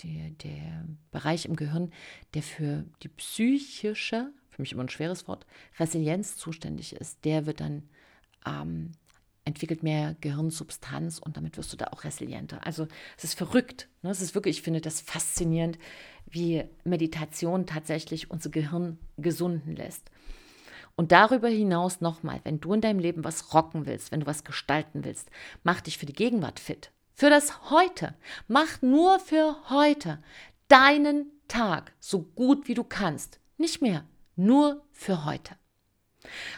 der, 0.03 0.31
der 0.31 0.85
Bereich 1.11 1.45
im 1.45 1.55
Gehirn, 1.55 1.91
der 2.33 2.43
für 2.43 2.85
die 3.01 3.09
psychische, 3.09 4.31
für 4.49 4.61
mich 4.61 4.71
immer 4.71 4.83
ein 4.83 4.89
schweres 4.89 5.27
Wort, 5.27 5.45
Resilienz 5.79 6.37
zuständig 6.37 6.93
ist, 6.93 7.23
der 7.25 7.45
wird 7.45 7.59
dann 7.59 7.83
ähm, 8.45 8.91
entwickelt 9.45 9.83
mehr 9.83 10.15
Gehirnsubstanz 10.21 11.19
und 11.19 11.37
damit 11.37 11.55
wirst 11.57 11.71
du 11.71 11.77
da 11.77 11.87
auch 11.87 12.03
resilienter. 12.03 12.65
Also 12.65 12.87
es 13.15 13.25
ist 13.25 13.35
verrückt. 13.35 13.87
Ne? 14.01 14.09
Es 14.09 14.21
ist 14.21 14.33
wirklich, 14.33 14.57
ich 14.57 14.63
finde 14.63 14.81
das 14.81 15.01
faszinierend, 15.01 15.77
wie 16.25 16.63
Meditation 16.83 17.67
tatsächlich 17.67 18.31
unser 18.31 18.49
Gehirn 18.49 18.97
gesunden 19.17 19.75
lässt. 19.75 20.09
Und 20.95 21.11
darüber 21.11 21.49
hinaus 21.49 21.99
nochmal, 21.99 22.39
wenn 22.43 22.61
du 22.61 22.73
in 22.73 22.81
deinem 22.81 22.99
Leben 22.99 23.23
was 23.23 23.53
rocken 23.53 23.85
willst, 23.85 24.11
wenn 24.11 24.21
du 24.21 24.25
was 24.25 24.43
gestalten 24.43 25.03
willst, 25.03 25.29
mach 25.63 25.81
dich 25.81 25.97
für 25.97 26.05
die 26.05 26.13
Gegenwart 26.13 26.59
fit. 26.59 26.91
Für 27.13 27.29
das 27.29 27.69
Heute. 27.69 28.15
Mach 28.47 28.81
nur 28.81 29.19
für 29.19 29.55
heute 29.69 30.21
deinen 30.67 31.31
Tag 31.47 31.93
so 31.99 32.21
gut 32.21 32.67
wie 32.67 32.73
du 32.73 32.83
kannst. 32.83 33.39
Nicht 33.57 33.81
mehr, 33.81 34.05
nur 34.35 34.85
für 34.91 35.25
heute. 35.25 35.55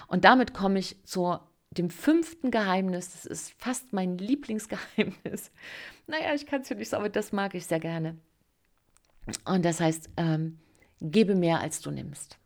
Und 0.07 0.23
damit 0.23 0.53
komme 0.53 0.79
ich 0.79 1.03
zu 1.03 1.39
dem 1.71 1.89
fünften 1.89 2.51
Geheimnis. 2.51 3.11
Das 3.11 3.25
ist 3.25 3.53
fast 3.57 3.93
mein 3.93 4.17
Lieblingsgeheimnis. 4.17 5.51
Naja, 6.09 6.33
ich 6.33 6.45
kann 6.45 6.61
es 6.61 6.69
ja 6.69 6.77
nicht 6.77 6.87
sagen, 6.87 7.03
aber 7.03 7.09
das 7.09 7.33
mag 7.33 7.53
ich 7.53 7.65
sehr 7.65 7.81
gerne. 7.81 8.17
Und 9.43 9.65
das 9.65 9.81
heißt, 9.81 10.09
ähm, 10.15 10.57
gebe 11.01 11.35
mehr, 11.35 11.59
als 11.59 11.81
du 11.81 11.91
nimmst. 11.91 12.37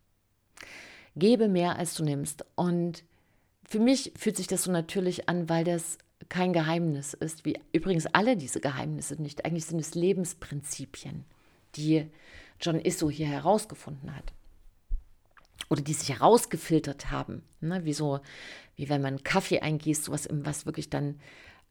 Gebe 1.16 1.48
mehr, 1.48 1.76
als 1.78 1.94
du 1.94 2.04
nimmst. 2.04 2.44
Und 2.54 3.04
für 3.68 3.78
mich 3.78 4.12
fühlt 4.16 4.36
sich 4.36 4.46
das 4.46 4.64
so 4.64 4.72
natürlich 4.72 5.28
an, 5.28 5.48
weil 5.48 5.64
das 5.64 5.98
kein 6.28 6.52
Geheimnis 6.52 7.14
ist, 7.14 7.44
wie 7.44 7.58
übrigens 7.72 8.06
alle 8.06 8.36
diese 8.36 8.60
Geheimnisse 8.60 9.20
nicht. 9.20 9.44
Eigentlich 9.44 9.66
sind 9.66 9.80
es 9.80 9.94
Lebensprinzipien, 9.94 11.24
die 11.76 12.08
John 12.60 12.80
Isso 12.80 13.10
hier 13.10 13.26
herausgefunden 13.26 14.14
hat. 14.14 14.32
Oder 15.68 15.82
die 15.82 15.94
sich 15.94 16.10
herausgefiltert 16.10 17.10
haben. 17.10 17.42
Ne? 17.60 17.84
Wie 17.84 17.92
so, 17.92 18.20
wie 18.76 18.88
wenn 18.88 19.02
man 19.02 19.22
Kaffee 19.22 19.60
eingießt, 19.60 20.04
sowas, 20.04 20.28
was 20.30 20.66
wirklich 20.66 20.90
dann 20.90 21.18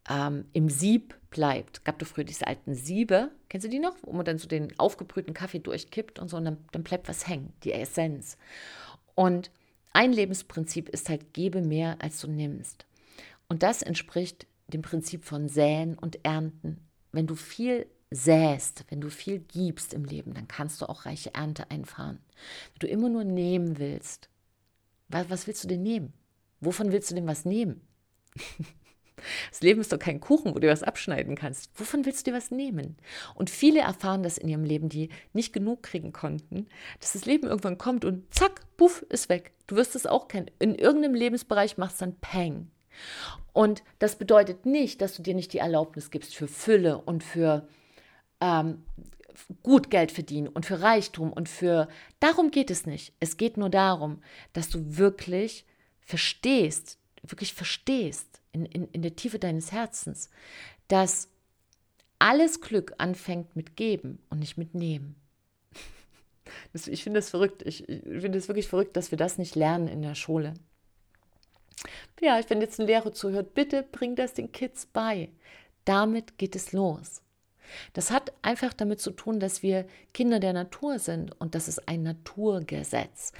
ähm, 0.09 0.45
im 0.53 0.69
Sieb 0.69 1.15
bleibt. 1.29 1.85
Gab 1.85 1.99
doch 1.99 2.07
früher 2.07 2.23
diese 2.23 2.47
alten 2.47 2.73
Siebe, 2.73 3.31
kennst 3.49 3.65
du 3.65 3.69
die 3.69 3.79
noch? 3.79 3.95
Wo 4.01 4.11
man 4.11 4.25
dann 4.25 4.37
so 4.37 4.47
den 4.47 4.77
aufgebrühten 4.79 5.33
Kaffee 5.33 5.59
durchkippt 5.59 6.19
und 6.19 6.29
so 6.29 6.37
und 6.37 6.45
dann, 6.45 6.57
dann 6.71 6.83
bleibt 6.83 7.07
was 7.07 7.27
hängen, 7.27 7.53
die 7.63 7.73
Essenz. 7.73 8.37
Und 9.15 9.51
ein 9.93 10.13
Lebensprinzip 10.13 10.89
ist 10.89 11.09
halt, 11.09 11.33
gebe 11.33 11.61
mehr, 11.61 11.97
als 11.99 12.19
du 12.21 12.27
nimmst. 12.27 12.85
Und 13.47 13.63
das 13.63 13.81
entspricht 13.81 14.47
dem 14.67 14.81
Prinzip 14.81 15.25
von 15.25 15.49
Säen 15.49 15.97
und 15.97 16.23
Ernten. 16.23 16.77
Wenn 17.11 17.27
du 17.27 17.35
viel 17.35 17.87
säst, 18.09 18.85
wenn 18.89 19.01
du 19.01 19.09
viel 19.09 19.39
gibst 19.39 19.93
im 19.93 20.05
Leben, 20.05 20.33
dann 20.33 20.47
kannst 20.47 20.81
du 20.81 20.87
auch 20.87 21.05
reiche 21.05 21.33
Ernte 21.33 21.69
einfahren. 21.71 22.19
Wenn 22.73 22.79
du 22.79 22.87
immer 22.87 23.09
nur 23.09 23.23
nehmen 23.23 23.79
willst, 23.79 24.29
was, 25.09 25.29
was 25.29 25.47
willst 25.47 25.63
du 25.63 25.67
denn 25.67 25.83
nehmen? 25.83 26.13
Wovon 26.59 26.91
willst 26.91 27.11
du 27.11 27.15
denn 27.15 27.27
was 27.27 27.45
nehmen? 27.45 27.81
Das 29.49 29.61
Leben 29.61 29.81
ist 29.81 29.91
doch 29.91 29.99
kein 29.99 30.19
Kuchen, 30.19 30.53
wo 30.55 30.59
du 30.59 30.67
was 30.67 30.83
abschneiden 30.83 31.35
kannst. 31.35 31.71
Wovon 31.79 32.05
willst 32.05 32.25
du 32.25 32.31
dir 32.31 32.37
was 32.37 32.51
nehmen? 32.51 32.97
Und 33.35 33.49
viele 33.49 33.81
erfahren 33.81 34.23
das 34.23 34.37
in 34.37 34.47
ihrem 34.47 34.63
Leben, 34.63 34.89
die 34.89 35.09
nicht 35.33 35.53
genug 35.53 35.83
kriegen 35.83 36.11
konnten, 36.13 36.67
dass 36.99 37.13
das 37.13 37.25
Leben 37.25 37.47
irgendwann 37.47 37.77
kommt 37.77 38.05
und 38.05 38.33
zack, 38.33 38.61
puff, 38.77 39.01
ist 39.09 39.29
weg. 39.29 39.51
Du 39.67 39.75
wirst 39.75 39.95
es 39.95 40.05
auch 40.05 40.27
kennen. 40.27 40.51
In 40.59 40.75
irgendeinem 40.75 41.15
Lebensbereich 41.15 41.77
macht 41.77 41.93
es 41.93 41.99
dann 41.99 42.15
Peng. 42.15 42.69
Und 43.53 43.83
das 43.99 44.15
bedeutet 44.15 44.65
nicht, 44.65 45.01
dass 45.01 45.15
du 45.15 45.21
dir 45.21 45.33
nicht 45.33 45.53
die 45.53 45.59
Erlaubnis 45.59 46.11
gibst 46.11 46.35
für 46.35 46.47
Fülle 46.47 46.97
und 46.97 47.23
für 47.23 47.67
ähm, 48.39 48.83
gut 49.63 49.89
Geld 49.89 50.11
verdienen 50.11 50.47
und 50.47 50.65
für 50.65 50.81
Reichtum 50.81 51.31
und 51.33 51.49
für... 51.49 51.87
Darum 52.19 52.51
geht 52.51 52.71
es 52.71 52.85
nicht. 52.85 53.13
Es 53.19 53.37
geht 53.37 53.57
nur 53.57 53.69
darum, 53.69 54.21
dass 54.53 54.69
du 54.69 54.97
wirklich 54.97 55.65
verstehst, 56.01 56.97
wirklich 57.23 57.53
verstehst 57.53 58.40
in, 58.51 58.65
in, 58.65 58.87
in 58.87 59.01
der 59.01 59.15
Tiefe 59.15 59.39
deines 59.39 59.71
Herzens, 59.71 60.29
dass 60.87 61.29
alles 62.19 62.61
Glück 62.61 62.93
anfängt 62.97 63.55
mit 63.55 63.75
Geben 63.75 64.19
und 64.29 64.39
nicht 64.39 64.57
mit 64.57 64.75
Nehmen. 64.75 65.15
Ich 66.73 67.03
finde 67.03 67.19
das 67.19 67.29
verrückt. 67.29 67.61
Ich, 67.65 67.87
ich 67.87 68.21
finde 68.21 68.37
es 68.37 68.47
wirklich 68.47 68.67
verrückt, 68.67 68.97
dass 68.97 69.11
wir 69.11 69.17
das 69.17 69.37
nicht 69.37 69.55
lernen 69.55 69.87
in 69.87 70.01
der 70.01 70.15
Schule. 70.15 70.53
Ja, 72.19 72.39
wenn 72.49 72.61
jetzt 72.61 72.79
ein 72.79 72.87
Lehrer 72.87 73.13
zuhört, 73.13 73.53
bitte 73.53 73.83
bring 73.83 74.15
das 74.15 74.33
den 74.33 74.51
Kids 74.51 74.85
bei. 74.85 75.29
Damit 75.85 76.37
geht 76.37 76.55
es 76.55 76.71
los. 76.71 77.21
Das 77.93 78.11
hat 78.11 78.33
einfach 78.41 78.73
damit 78.73 78.99
zu 78.99 79.11
tun, 79.11 79.39
dass 79.39 79.63
wir 79.63 79.85
Kinder 80.13 80.39
der 80.39 80.53
Natur 80.53 80.99
sind 80.99 81.39
und 81.39 81.55
das 81.55 81.67
ist 81.67 81.87
ein 81.87 82.03
Naturgesetz. 82.03 83.31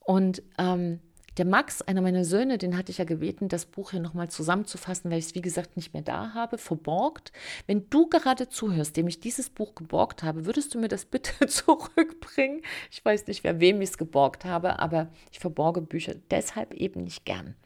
Und 0.00 0.42
ähm, 0.58 1.00
der 1.36 1.44
Max, 1.44 1.82
einer 1.82 2.00
meiner 2.00 2.24
Söhne, 2.24 2.58
den 2.58 2.76
hatte 2.76 2.92
ich 2.92 2.98
ja 2.98 3.04
gebeten, 3.04 3.48
das 3.48 3.66
Buch 3.66 3.90
hier 3.90 4.00
nochmal 4.00 4.28
zusammenzufassen, 4.28 5.10
weil 5.10 5.18
ich 5.18 5.26
es, 5.26 5.34
wie 5.34 5.40
gesagt, 5.40 5.76
nicht 5.76 5.92
mehr 5.92 6.02
da 6.02 6.32
habe, 6.32 6.58
verborgt. 6.58 7.32
Wenn 7.66 7.88
du 7.90 8.08
gerade 8.08 8.48
zuhörst, 8.48 8.96
dem 8.96 9.08
ich 9.08 9.20
dieses 9.20 9.50
Buch 9.50 9.74
geborgt 9.74 10.22
habe, 10.22 10.46
würdest 10.46 10.74
du 10.74 10.78
mir 10.78 10.88
das 10.88 11.04
bitte 11.04 11.46
zurückbringen? 11.46 12.62
Ich 12.90 13.04
weiß 13.04 13.26
nicht, 13.26 13.42
wer 13.44 13.60
wem 13.60 13.80
ich 13.80 13.90
es 13.90 13.98
geborgt 13.98 14.44
habe, 14.44 14.78
aber 14.78 15.08
ich 15.32 15.40
verborge 15.40 15.80
Bücher 15.80 16.14
deshalb 16.30 16.74
eben 16.74 17.02
nicht 17.02 17.24
gern. 17.24 17.56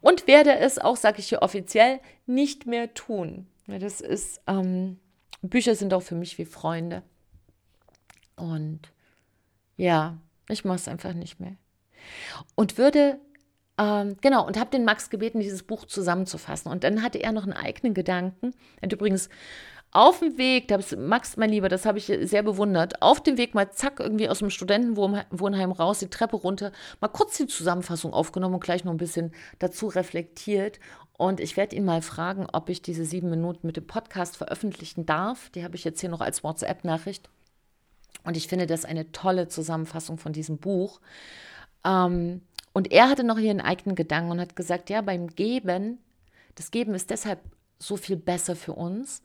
Und 0.00 0.26
werde 0.26 0.58
es 0.58 0.78
auch, 0.78 0.96
sage 0.96 1.20
ich 1.20 1.28
hier 1.28 1.42
offiziell, 1.42 2.00
nicht 2.26 2.66
mehr 2.66 2.92
tun. 2.94 3.46
Das 3.66 4.00
ist, 4.00 4.40
ähm, 4.46 4.98
Bücher 5.42 5.74
sind 5.74 5.94
auch 5.94 6.02
für 6.02 6.16
mich 6.16 6.38
wie 6.38 6.44
Freunde. 6.44 7.02
Und 8.36 8.92
ja, 9.76 10.18
ich 10.48 10.64
mache 10.64 10.76
es 10.76 10.88
einfach 10.88 11.14
nicht 11.14 11.40
mehr. 11.40 11.56
Und 12.54 12.78
würde, 12.78 13.18
ähm, 13.78 14.16
genau, 14.20 14.46
und 14.46 14.58
habe 14.58 14.70
den 14.70 14.84
Max 14.84 15.10
gebeten, 15.10 15.40
dieses 15.40 15.62
Buch 15.62 15.86
zusammenzufassen. 15.86 16.70
Und 16.70 16.84
dann 16.84 17.02
hatte 17.02 17.18
er 17.18 17.32
noch 17.32 17.44
einen 17.44 17.52
eigenen 17.52 17.94
Gedanken. 17.94 18.54
Hat 18.82 18.92
übrigens 18.92 19.28
auf 19.94 20.18
dem 20.18 20.36
Weg, 20.38 20.66
da 20.66 20.80
Max, 20.98 21.36
mein 21.36 21.50
Lieber, 21.50 21.68
das 21.68 21.86
habe 21.86 21.98
ich 21.98 22.06
sehr 22.22 22.42
bewundert, 22.42 23.00
auf 23.00 23.22
dem 23.22 23.38
Weg 23.38 23.54
mal 23.54 23.70
zack, 23.70 24.00
irgendwie 24.00 24.28
aus 24.28 24.40
dem 24.40 24.50
Studentenwohnheim 24.50 25.70
raus, 25.70 26.00
die 26.00 26.10
Treppe 26.10 26.34
runter, 26.34 26.72
mal 27.00 27.06
kurz 27.06 27.36
die 27.36 27.46
Zusammenfassung 27.46 28.12
aufgenommen 28.12 28.54
und 28.54 28.64
gleich 28.64 28.84
noch 28.84 28.90
ein 28.90 28.98
bisschen 28.98 29.32
dazu 29.60 29.86
reflektiert. 29.86 30.80
Und 31.16 31.38
ich 31.38 31.56
werde 31.56 31.76
ihn 31.76 31.84
mal 31.84 32.02
fragen, 32.02 32.48
ob 32.52 32.70
ich 32.70 32.82
diese 32.82 33.04
sieben 33.04 33.30
Minuten 33.30 33.68
mit 33.68 33.76
dem 33.76 33.86
Podcast 33.86 34.36
veröffentlichen 34.36 35.06
darf. 35.06 35.48
Die 35.50 35.62
habe 35.62 35.76
ich 35.76 35.84
jetzt 35.84 36.00
hier 36.00 36.10
noch 36.10 36.20
als 36.20 36.42
WhatsApp-Nachricht. 36.42 37.30
Und 38.24 38.36
ich 38.36 38.48
finde 38.48 38.66
das 38.66 38.84
eine 38.84 39.12
tolle 39.12 39.46
Zusammenfassung 39.46 40.18
von 40.18 40.32
diesem 40.32 40.58
Buch. 40.58 41.00
Ähm, 41.84 42.42
und 42.72 42.92
er 42.92 43.08
hatte 43.08 43.24
noch 43.24 43.36
einen 43.36 43.60
eigenen 43.60 43.94
Gedanken 43.96 44.32
und 44.32 44.40
hat 44.40 44.56
gesagt, 44.56 44.90
ja, 44.90 45.00
beim 45.00 45.28
Geben, 45.28 45.98
das 46.54 46.70
Geben 46.70 46.94
ist 46.94 47.10
deshalb 47.10 47.40
so 47.78 47.96
viel 47.96 48.16
besser 48.16 48.56
für 48.56 48.72
uns, 48.72 49.22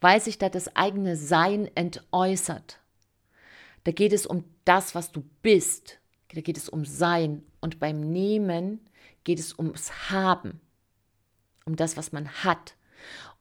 weil 0.00 0.20
sich 0.20 0.38
da 0.38 0.48
das 0.48 0.76
eigene 0.76 1.16
Sein 1.16 1.70
entäußert. 1.74 2.78
Da 3.84 3.92
geht 3.92 4.12
es 4.12 4.26
um 4.26 4.44
das, 4.64 4.94
was 4.94 5.10
du 5.12 5.24
bist. 5.42 5.98
Da 6.34 6.40
geht 6.40 6.56
es 6.56 6.68
um 6.68 6.84
Sein. 6.84 7.42
Und 7.60 7.78
beim 7.80 8.00
Nehmen 8.00 8.80
geht 9.24 9.38
es 9.38 9.58
ums 9.58 10.10
Haben 10.10 10.60
um 11.64 11.76
das, 11.76 11.96
was 11.96 12.12
man 12.12 12.28
hat. 12.44 12.74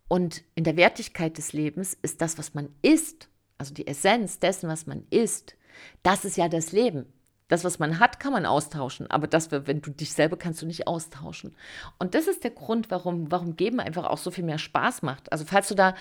Und 0.07 0.43
in 0.55 0.63
der 0.63 0.77
Wertigkeit 0.77 1.37
des 1.37 1.53
Lebens 1.53 1.97
ist 2.01 2.21
das, 2.21 2.37
was 2.37 2.53
man 2.53 2.69
ist, 2.81 3.29
also 3.57 3.73
die 3.73 3.87
Essenz 3.87 4.39
dessen, 4.39 4.69
was 4.69 4.85
man 4.85 5.05
ist, 5.09 5.55
das 6.03 6.25
ist 6.25 6.37
ja 6.37 6.49
das 6.49 6.71
Leben. 6.71 7.11
Das, 7.51 7.65
was 7.65 7.79
man 7.79 7.99
hat, 7.99 8.21
kann 8.21 8.31
man 8.31 8.45
austauschen, 8.45 9.11
aber 9.11 9.27
das, 9.27 9.51
wenn 9.51 9.81
du 9.81 9.91
dich 9.91 10.13
selber 10.13 10.37
kannst 10.37 10.61
du 10.61 10.65
nicht 10.65 10.87
austauschen. 10.87 11.53
Und 11.99 12.15
das 12.15 12.27
ist 12.27 12.45
der 12.45 12.51
Grund, 12.51 12.89
warum, 12.89 13.29
warum 13.29 13.57
Geben 13.57 13.81
einfach 13.81 14.05
auch 14.05 14.19
so 14.19 14.31
viel 14.31 14.45
mehr 14.45 14.57
Spaß 14.57 15.01
macht. 15.01 15.29
Also 15.33 15.43
falls 15.43 15.67
du 15.67 15.75
da 15.75 15.93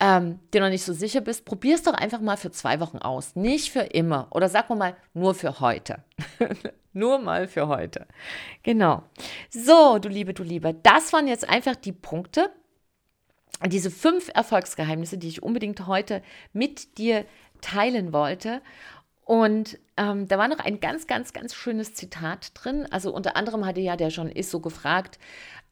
ähm, 0.00 0.38
dir 0.52 0.60
noch 0.60 0.68
nicht 0.68 0.84
so 0.84 0.92
sicher 0.92 1.22
bist, 1.22 1.46
probier 1.46 1.76
es 1.76 1.82
doch 1.82 1.94
einfach 1.94 2.20
mal 2.20 2.36
für 2.36 2.50
zwei 2.50 2.78
Wochen 2.78 2.98
aus. 2.98 3.34
Nicht 3.36 3.72
für 3.72 3.80
immer. 3.80 4.28
Oder 4.32 4.50
sag 4.50 4.68
mal, 4.68 4.94
nur 5.14 5.34
für 5.34 5.60
heute. 5.60 6.04
nur 6.92 7.18
mal 7.18 7.48
für 7.48 7.68
heute. 7.68 8.06
Genau. 8.62 9.02
So, 9.48 9.98
du 9.98 10.10
Liebe, 10.10 10.34
du 10.34 10.42
Liebe, 10.42 10.74
das 10.74 11.14
waren 11.14 11.26
jetzt 11.26 11.48
einfach 11.48 11.74
die 11.74 11.92
Punkte, 11.92 12.50
diese 13.66 13.90
fünf 13.90 14.30
Erfolgsgeheimnisse, 14.34 15.16
die 15.16 15.28
ich 15.28 15.42
unbedingt 15.42 15.86
heute 15.86 16.20
mit 16.52 16.98
dir 16.98 17.24
teilen 17.62 18.12
wollte. 18.12 18.60
Und 19.24 19.78
ähm, 19.96 20.26
da 20.26 20.38
war 20.38 20.48
noch 20.48 20.58
ein 20.58 20.80
ganz, 20.80 21.06
ganz, 21.06 21.32
ganz 21.32 21.54
schönes 21.54 21.94
Zitat 21.94 22.52
drin. 22.54 22.86
Also 22.90 23.14
unter 23.14 23.36
anderem 23.36 23.64
hatte 23.64 23.80
ja 23.80 23.96
der 23.96 24.08
John 24.08 24.30
Isso 24.30 24.60
gefragt, 24.60 25.18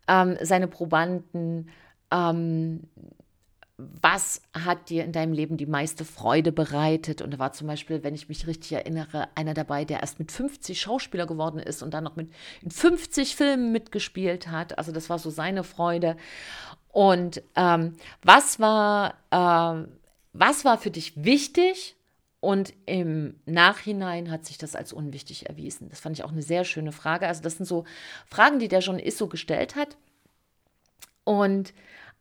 ähm, 0.09 0.37
seine 0.41 0.69
Probanden, 0.69 1.71
ähm, 2.11 2.89
was 4.03 4.43
hat 4.53 4.91
dir 4.91 5.05
in 5.05 5.13
deinem 5.13 5.33
Leben 5.33 5.57
die 5.57 5.67
meiste 5.67 6.05
Freude 6.05 6.53
bereitet? 6.53 7.23
Und 7.23 7.33
da 7.33 7.39
war 7.39 7.53
zum 7.53 7.67
Beispiel, 7.67 8.03
wenn 8.03 8.15
ich 8.15 8.29
mich 8.29 8.47
richtig 8.47 8.73
erinnere, 8.73 9.29
einer 9.35 9.55
dabei, 9.55 9.85
der 9.85 10.01
erst 10.01 10.19
mit 10.19 10.31
50 10.31 10.81
Schauspieler 10.81 11.27
geworden 11.27 11.59
ist 11.59 11.83
und 11.83 11.95
dann 11.95 12.05
noch 12.05 12.17
mit 12.17 12.31
in 12.63 12.71
50 12.71 13.37
Filmen 13.37 13.73
mitgespielt 13.73 14.49
hat. 14.49 14.77
Also 14.79 14.93
das 14.93 15.09
war 15.09 15.19
so 15.19 15.31
seine 15.31 15.65
Freude. 15.65 16.17
Und 16.89 17.43
ähm, 17.57 17.97
was 18.23 18.61
war, 18.61 19.15
äh, 19.31 19.87
was 20.33 20.65
war 20.65 20.79
für 20.79 20.91
dich 20.91 21.25
wichtig? 21.25 21.97
Und 22.41 22.73
im 22.87 23.39
Nachhinein 23.45 24.31
hat 24.31 24.47
sich 24.47 24.57
das 24.57 24.75
als 24.75 24.95
unwichtig 24.95 25.49
erwiesen. 25.49 25.91
Das 25.91 26.01
fand 26.01 26.19
ich 26.19 26.25
auch 26.25 26.33
eine 26.33 26.43
sehr 26.43 26.65
schöne 26.65 26.93
Frage. 26.93 27.29
Also 27.29 27.43
das 27.43 27.59
sind 27.59 27.67
so 27.67 27.85
Fragen, 28.27 28.59
die 28.59 28.69
der 28.69 28.81
schon 28.81 28.99
Isso 28.99 29.29
gestellt 29.29 29.77
hat. 29.77 29.99
Und 31.25 31.75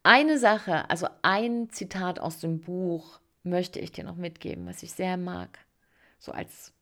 eine 0.03 0.37
Sache, 0.37 0.89
also 0.89 1.07
ein 1.21 1.69
Zitat 1.69 2.19
aus 2.19 2.39
dem 2.39 2.59
Buch 2.59 3.19
möchte 3.43 3.79
ich 3.79 3.93
dir 3.93 4.03
noch 4.03 4.17
mitgeben, 4.17 4.65
was 4.67 4.83
ich 4.83 4.91
sehr 4.91 5.15
mag. 5.15 5.57
So 6.19 6.33
als 6.33 6.73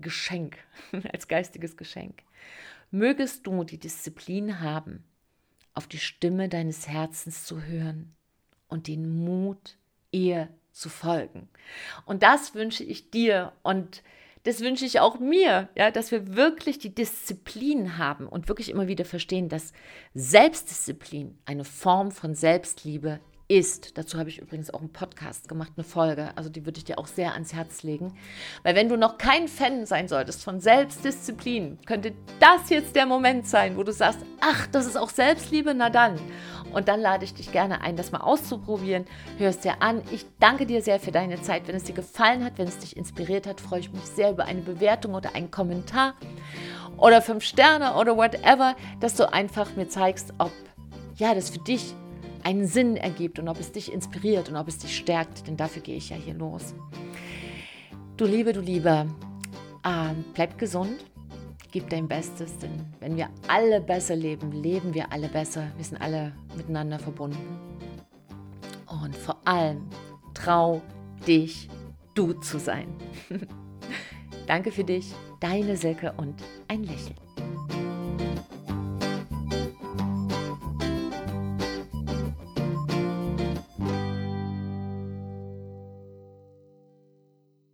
Geschenk, 0.00 0.58
als 1.12 1.28
geistiges 1.28 1.76
Geschenk. 1.76 2.22
Mögest 2.90 3.46
du 3.46 3.64
die 3.64 3.78
Disziplin 3.78 4.60
haben, 4.60 5.04
auf 5.74 5.86
die 5.86 5.98
Stimme 5.98 6.48
deines 6.48 6.88
Herzens 6.88 7.44
zu 7.44 7.62
hören 7.62 8.14
und 8.68 8.86
den 8.86 9.24
Mut, 9.24 9.76
ihr 10.10 10.48
zu 10.72 10.88
folgen. 10.88 11.48
Und 12.06 12.22
das 12.22 12.54
wünsche 12.54 12.84
ich 12.84 13.10
dir 13.10 13.52
und 13.62 14.02
das 14.44 14.60
wünsche 14.60 14.84
ich 14.84 14.98
auch 14.98 15.20
mir, 15.20 15.68
ja, 15.76 15.90
dass 15.92 16.10
wir 16.10 16.34
wirklich 16.34 16.78
die 16.78 16.94
Disziplin 16.94 17.96
haben 17.96 18.26
und 18.26 18.48
wirklich 18.48 18.70
immer 18.70 18.88
wieder 18.88 19.04
verstehen, 19.04 19.48
dass 19.48 19.72
Selbstdisziplin 20.14 21.38
eine 21.44 21.64
Form 21.64 22.10
von 22.10 22.34
Selbstliebe 22.34 23.20
ist. 23.52 23.98
Dazu 23.98 24.18
habe 24.18 24.30
ich 24.30 24.38
übrigens 24.38 24.72
auch 24.72 24.80
einen 24.80 24.92
Podcast 24.92 25.46
gemacht, 25.46 25.72
eine 25.76 25.84
Folge. 25.84 26.30
Also 26.36 26.48
die 26.48 26.64
würde 26.64 26.78
ich 26.78 26.84
dir 26.84 26.98
auch 26.98 27.06
sehr 27.06 27.34
ans 27.34 27.52
Herz 27.52 27.82
legen. 27.82 28.14
Weil 28.62 28.74
wenn 28.74 28.88
du 28.88 28.96
noch 28.96 29.18
kein 29.18 29.46
Fan 29.46 29.84
sein 29.84 30.08
solltest 30.08 30.42
von 30.42 30.58
Selbstdisziplin, 30.58 31.78
könnte 31.84 32.14
das 32.40 32.70
jetzt 32.70 32.96
der 32.96 33.04
Moment 33.04 33.46
sein, 33.46 33.76
wo 33.76 33.82
du 33.82 33.92
sagst, 33.92 34.20
ach, 34.40 34.66
das 34.68 34.86
ist 34.86 34.96
auch 34.96 35.10
Selbstliebe, 35.10 35.74
na 35.74 35.90
dann. 35.90 36.18
Und 36.72 36.88
dann 36.88 37.00
lade 37.00 37.24
ich 37.24 37.34
dich 37.34 37.52
gerne 37.52 37.82
ein, 37.82 37.96
das 37.96 38.10
mal 38.10 38.22
auszuprobieren. 38.22 39.04
Hör 39.36 39.50
es 39.50 39.58
dir 39.58 39.82
an. 39.82 40.02
Ich 40.10 40.24
danke 40.40 40.64
dir 40.64 40.80
sehr 40.80 40.98
für 40.98 41.12
deine 41.12 41.42
Zeit. 41.42 41.68
Wenn 41.68 41.76
es 41.76 41.84
dir 41.84 41.94
gefallen 41.94 42.44
hat, 42.44 42.56
wenn 42.56 42.68
es 42.68 42.78
dich 42.78 42.96
inspiriert 42.96 43.46
hat, 43.46 43.60
freue 43.60 43.80
ich 43.80 43.92
mich 43.92 44.04
sehr 44.04 44.30
über 44.30 44.46
eine 44.46 44.62
Bewertung 44.62 45.12
oder 45.12 45.34
einen 45.34 45.50
Kommentar 45.50 46.14
oder 46.96 47.20
fünf 47.20 47.44
Sterne 47.44 47.96
oder 47.96 48.16
whatever, 48.16 48.76
dass 49.00 49.14
du 49.14 49.30
einfach 49.30 49.76
mir 49.76 49.88
zeigst, 49.88 50.32
ob 50.38 50.52
ja, 51.16 51.34
das 51.34 51.50
für 51.50 51.58
dich 51.58 51.94
einen 52.44 52.66
Sinn 52.66 52.96
ergibt 52.96 53.38
und 53.38 53.48
ob 53.48 53.58
es 53.58 53.72
dich 53.72 53.92
inspiriert 53.92 54.48
und 54.48 54.56
ob 54.56 54.68
es 54.68 54.78
dich 54.78 54.96
stärkt, 54.96 55.46
denn 55.46 55.56
dafür 55.56 55.82
gehe 55.82 55.96
ich 55.96 56.10
ja 56.10 56.16
hier 56.16 56.34
los. 56.34 56.74
Du 58.16 58.24
Liebe, 58.24 58.52
du 58.52 58.60
Liebe, 58.60 59.06
äh, 59.84 60.14
bleib 60.34 60.58
gesund, 60.58 61.04
gib 61.70 61.88
dein 61.90 62.06
Bestes, 62.06 62.58
denn 62.58 62.86
wenn 63.00 63.16
wir 63.16 63.28
alle 63.48 63.80
besser 63.80 64.16
leben, 64.16 64.52
leben 64.52 64.94
wir 64.94 65.12
alle 65.12 65.28
besser, 65.28 65.72
wir 65.76 65.84
sind 65.84 66.00
alle 66.00 66.32
miteinander 66.56 66.98
verbunden. 66.98 67.58
Und 69.02 69.16
vor 69.16 69.38
allem, 69.44 69.88
trau 70.34 70.82
dich, 71.26 71.68
du 72.14 72.34
zu 72.34 72.58
sein. 72.58 72.88
Danke 74.46 74.70
für 74.70 74.84
dich, 74.84 75.12
deine 75.40 75.76
Silke 75.76 76.12
und 76.16 76.42
ein 76.68 76.84
Lächeln. 76.84 77.31